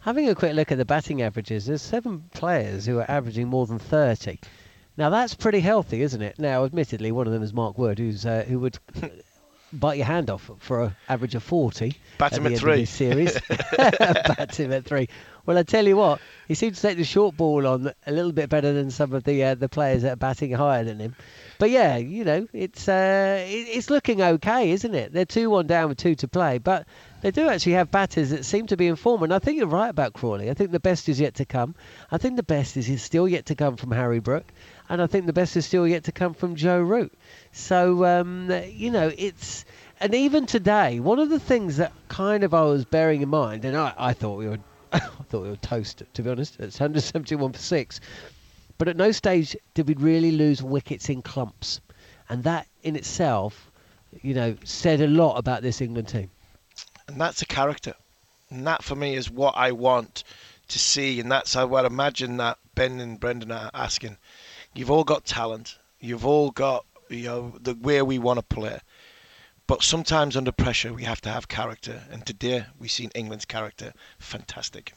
Having 0.00 0.28
a 0.28 0.34
quick 0.34 0.54
look 0.54 0.72
at 0.72 0.78
the 0.78 0.84
batting 0.84 1.22
averages, 1.22 1.66
there's 1.66 1.82
seven 1.82 2.24
players 2.34 2.86
who 2.86 2.98
are 2.98 3.10
averaging 3.10 3.48
more 3.48 3.66
than 3.66 3.78
30. 3.78 4.38
Now 4.96 5.10
that's 5.10 5.34
pretty 5.34 5.60
healthy, 5.60 6.02
isn't 6.02 6.22
it? 6.22 6.38
Now, 6.38 6.64
admittedly, 6.64 7.12
one 7.12 7.26
of 7.26 7.32
them 7.32 7.42
is 7.42 7.52
Mark 7.52 7.78
Wood, 7.78 7.98
who's 7.98 8.26
uh, 8.26 8.44
who 8.46 8.58
would 8.58 8.78
bite 9.72 9.96
your 9.96 10.06
hand 10.06 10.30
off 10.30 10.50
for 10.58 10.84
an 10.84 10.96
average 11.08 11.34
of 11.34 11.42
40. 11.42 11.94
Bat 12.18 12.38
him 12.38 12.46
at, 12.46 12.52
at 12.52 12.58
three. 12.58 12.84
series. 12.84 13.38
Bat 13.76 14.60
him 14.60 14.72
at 14.72 14.84
three. 14.84 15.08
Well, 15.44 15.58
I 15.58 15.64
tell 15.64 15.86
you 15.86 15.96
what, 15.96 16.20
he 16.46 16.54
seems 16.54 16.76
to 16.76 16.82
take 16.82 16.98
the 16.98 17.04
short 17.04 17.36
ball 17.36 17.66
on 17.66 17.92
a 18.06 18.12
little 18.12 18.30
bit 18.30 18.48
better 18.48 18.72
than 18.72 18.92
some 18.92 19.12
of 19.12 19.24
the 19.24 19.42
uh, 19.42 19.54
the 19.56 19.68
players 19.68 20.02
that 20.02 20.12
are 20.12 20.16
batting 20.16 20.52
higher 20.52 20.84
than 20.84 21.00
him. 21.00 21.16
But 21.58 21.70
yeah, 21.70 21.96
you 21.96 22.24
know, 22.24 22.46
it's 22.52 22.88
uh, 22.88 23.44
it's 23.48 23.90
looking 23.90 24.22
okay, 24.22 24.70
isn't 24.70 24.94
it? 24.94 25.12
They're 25.12 25.24
two 25.24 25.50
one 25.50 25.66
down 25.66 25.88
with 25.88 25.98
two 25.98 26.14
to 26.16 26.28
play, 26.28 26.58
but 26.58 26.86
they 27.22 27.32
do 27.32 27.48
actually 27.48 27.72
have 27.72 27.90
batters 27.90 28.30
that 28.30 28.44
seem 28.44 28.68
to 28.68 28.76
be 28.76 28.86
in 28.86 28.94
form. 28.94 29.24
And 29.24 29.34
I 29.34 29.40
think 29.40 29.58
you're 29.58 29.66
right 29.66 29.88
about 29.88 30.12
Crawley. 30.12 30.48
I 30.48 30.54
think 30.54 30.70
the 30.70 30.80
best 30.80 31.08
is 31.08 31.18
yet 31.18 31.34
to 31.34 31.44
come. 31.44 31.74
I 32.12 32.18
think 32.18 32.36
the 32.36 32.44
best 32.44 32.76
is 32.76 33.02
still 33.02 33.26
yet 33.26 33.46
to 33.46 33.56
come 33.56 33.76
from 33.76 33.90
Harry 33.90 34.20
Brook, 34.20 34.44
and 34.88 35.02
I 35.02 35.06
think 35.06 35.26
the 35.26 35.32
best 35.32 35.56
is 35.56 35.66
still 35.66 35.86
yet 35.86 36.04
to 36.04 36.12
come 36.12 36.34
from 36.34 36.56
Joe 36.56 36.80
Root. 36.80 37.12
So 37.52 38.04
um, 38.04 38.50
you 38.68 38.90
know, 38.90 39.12
it's 39.16 39.64
and 40.00 40.14
even 40.14 40.46
today, 40.46 40.98
one 41.00 41.18
of 41.18 41.30
the 41.30 41.38
things 41.38 41.76
that 41.76 41.92
kind 42.08 42.42
of 42.44 42.52
I 42.52 42.62
was 42.62 42.84
bearing 42.84 43.22
in 43.22 43.28
mind, 43.28 43.64
and 43.64 43.76
I, 43.76 43.94
I 43.96 44.12
thought 44.12 44.36
we 44.36 44.48
were 44.48 44.58
I 44.92 44.98
thought 44.98 45.42
we 45.42 45.48
were 45.48 45.56
toast, 45.56 46.02
to 46.12 46.22
be 46.22 46.28
honest. 46.30 46.58
It's 46.60 46.78
171 46.78 47.52
for 47.52 47.58
six. 47.58 48.00
But 48.78 48.88
at 48.88 48.96
no 48.96 49.12
stage 49.12 49.56
did 49.74 49.88
we 49.88 49.94
really 49.94 50.32
lose 50.32 50.62
wickets 50.62 51.08
in 51.08 51.22
clumps. 51.22 51.80
And 52.28 52.44
that 52.44 52.66
in 52.82 52.96
itself, 52.96 53.70
you 54.22 54.34
know, 54.34 54.56
said 54.64 55.00
a 55.00 55.06
lot 55.06 55.36
about 55.36 55.62
this 55.62 55.80
England 55.80 56.08
team. 56.08 56.30
And 57.08 57.20
that's 57.20 57.42
a 57.42 57.46
character. 57.46 57.94
And 58.50 58.66
that 58.66 58.82
for 58.82 58.96
me 58.96 59.14
is 59.14 59.30
what 59.30 59.56
I 59.56 59.72
want 59.72 60.24
to 60.68 60.78
see. 60.78 61.20
And 61.20 61.30
that's 61.30 61.54
how 61.54 61.72
I 61.74 61.86
imagine 61.86 62.36
that 62.38 62.58
Ben 62.74 63.00
and 63.00 63.18
Brendon 63.20 63.52
are 63.52 63.70
asking. 63.72 64.18
You've 64.74 64.90
all 64.90 65.04
got 65.04 65.24
talent. 65.24 65.78
You've 66.00 66.26
all 66.26 66.50
got, 66.50 66.86
you 67.08 67.24
know, 67.24 67.54
the 67.60 67.74
where 67.74 68.04
we 68.04 68.18
want 68.18 68.38
to 68.38 68.42
play. 68.42 68.80
But 69.66 69.82
sometimes 69.82 70.36
under 70.36 70.52
pressure, 70.52 70.92
we 70.92 71.04
have 71.04 71.20
to 71.22 71.30
have 71.30 71.48
character. 71.48 72.02
And 72.10 72.24
today, 72.26 72.64
we've 72.78 72.90
seen 72.90 73.10
England's 73.14 73.44
character. 73.44 73.92
Fantastic. 74.18 74.92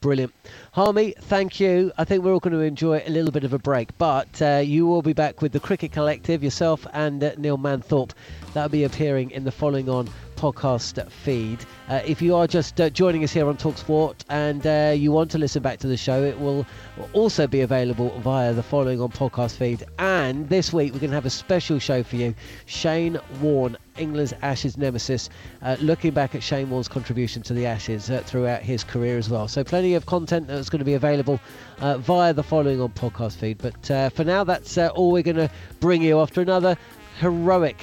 Brilliant. 0.00 0.32
Harmy, 0.72 1.14
thank 1.20 1.60
you. 1.60 1.92
I 1.98 2.04
think 2.04 2.24
we're 2.24 2.32
all 2.32 2.40
going 2.40 2.54
to 2.54 2.60
enjoy 2.60 3.02
a 3.06 3.10
little 3.10 3.30
bit 3.30 3.44
of 3.44 3.52
a 3.52 3.58
break, 3.58 3.96
but 3.98 4.40
uh, 4.40 4.62
you 4.64 4.86
will 4.86 5.02
be 5.02 5.12
back 5.12 5.42
with 5.42 5.52
the 5.52 5.60
Cricket 5.60 5.92
Collective, 5.92 6.42
yourself 6.42 6.86
and 6.94 7.22
uh, 7.22 7.32
Neil 7.36 7.58
Manthorp. 7.58 8.12
That'll 8.54 8.70
be 8.70 8.84
appearing 8.84 9.30
in 9.30 9.44
the 9.44 9.52
following 9.52 9.90
on 9.90 10.08
podcast 10.40 11.10
feed. 11.10 11.66
Uh, 11.90 12.00
if 12.06 12.22
you 12.22 12.34
are 12.34 12.46
just 12.46 12.80
uh, 12.80 12.88
joining 12.88 13.22
us 13.22 13.30
here 13.30 13.46
on 13.46 13.58
Talksport 13.58 14.24
and 14.30 14.66
uh, 14.66 14.94
you 14.96 15.12
want 15.12 15.30
to 15.32 15.36
listen 15.36 15.62
back 15.62 15.78
to 15.80 15.86
the 15.86 15.98
show, 15.98 16.22
it 16.24 16.40
will 16.40 16.64
also 17.12 17.46
be 17.46 17.60
available 17.60 18.08
via 18.20 18.54
the 18.54 18.62
following 18.62 19.02
on 19.02 19.10
podcast 19.10 19.56
feed. 19.56 19.84
And 19.98 20.48
this 20.48 20.72
week, 20.72 20.94
we're 20.94 21.00
going 21.00 21.10
to 21.10 21.14
have 21.16 21.26
a 21.26 21.30
special 21.30 21.78
show 21.78 22.02
for 22.02 22.16
you. 22.16 22.34
Shane 22.64 23.18
Warne, 23.42 23.76
England's 23.98 24.32
Ashes 24.40 24.78
nemesis, 24.78 25.28
uh, 25.60 25.76
looking 25.82 26.12
back 26.12 26.34
at 26.34 26.42
Shane 26.42 26.70
Warne's 26.70 26.88
contribution 26.88 27.42
to 27.42 27.52
the 27.52 27.66
Ashes 27.66 28.08
uh, 28.08 28.22
throughout 28.24 28.62
his 28.62 28.82
career 28.82 29.18
as 29.18 29.28
well. 29.28 29.46
So, 29.46 29.62
plenty 29.62 29.92
of 29.92 30.06
content 30.06 30.48
that's 30.48 30.70
going 30.70 30.78
to 30.78 30.86
be 30.86 30.94
available 30.94 31.38
uh, 31.80 31.98
via 31.98 32.32
the 32.32 32.42
following 32.42 32.80
on 32.80 32.88
podcast 32.90 33.36
feed. 33.36 33.58
But 33.58 34.12
for 34.14 34.24
now, 34.24 34.44
that's 34.44 34.78
all 34.78 35.12
we're 35.12 35.22
going 35.22 35.36
to 35.36 35.50
bring 35.80 36.00
you 36.00 36.18
after 36.18 36.40
another 36.40 36.78
heroic 37.18 37.76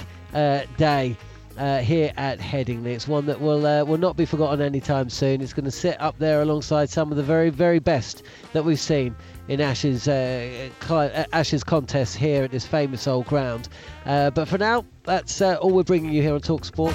day 0.76 1.16
uh, 1.58 1.78
here 1.80 2.12
at 2.16 2.38
Headingley. 2.38 2.94
It's 2.94 3.08
one 3.08 3.26
that 3.26 3.40
will 3.40 3.66
uh, 3.66 3.84
will 3.84 3.98
not 3.98 4.16
be 4.16 4.24
forgotten 4.24 4.60
anytime 4.60 5.10
soon. 5.10 5.40
It's 5.40 5.52
going 5.52 5.64
to 5.64 5.70
sit 5.70 6.00
up 6.00 6.18
there 6.18 6.40
alongside 6.40 6.88
some 6.88 7.10
of 7.10 7.16
the 7.16 7.22
very 7.22 7.50
very 7.50 7.78
best 7.78 8.22
that 8.52 8.64
we've 8.64 8.80
seen 8.80 9.14
in 9.48 9.60
Ashes 9.60 10.08
uh, 10.08 10.70
uh 10.88 11.24
Ashes 11.32 11.64
contests 11.64 12.14
here 12.14 12.44
at 12.44 12.50
this 12.50 12.66
famous 12.66 13.06
old 13.06 13.26
ground. 13.26 13.68
Uh, 14.06 14.30
but 14.30 14.46
for 14.46 14.58
now, 14.58 14.84
that's 15.04 15.40
uh, 15.40 15.56
all 15.56 15.70
we're 15.70 15.82
bringing 15.82 16.12
you 16.12 16.22
here 16.22 16.34
on 16.34 16.40
Talk 16.40 16.64
Sport. 16.64 16.94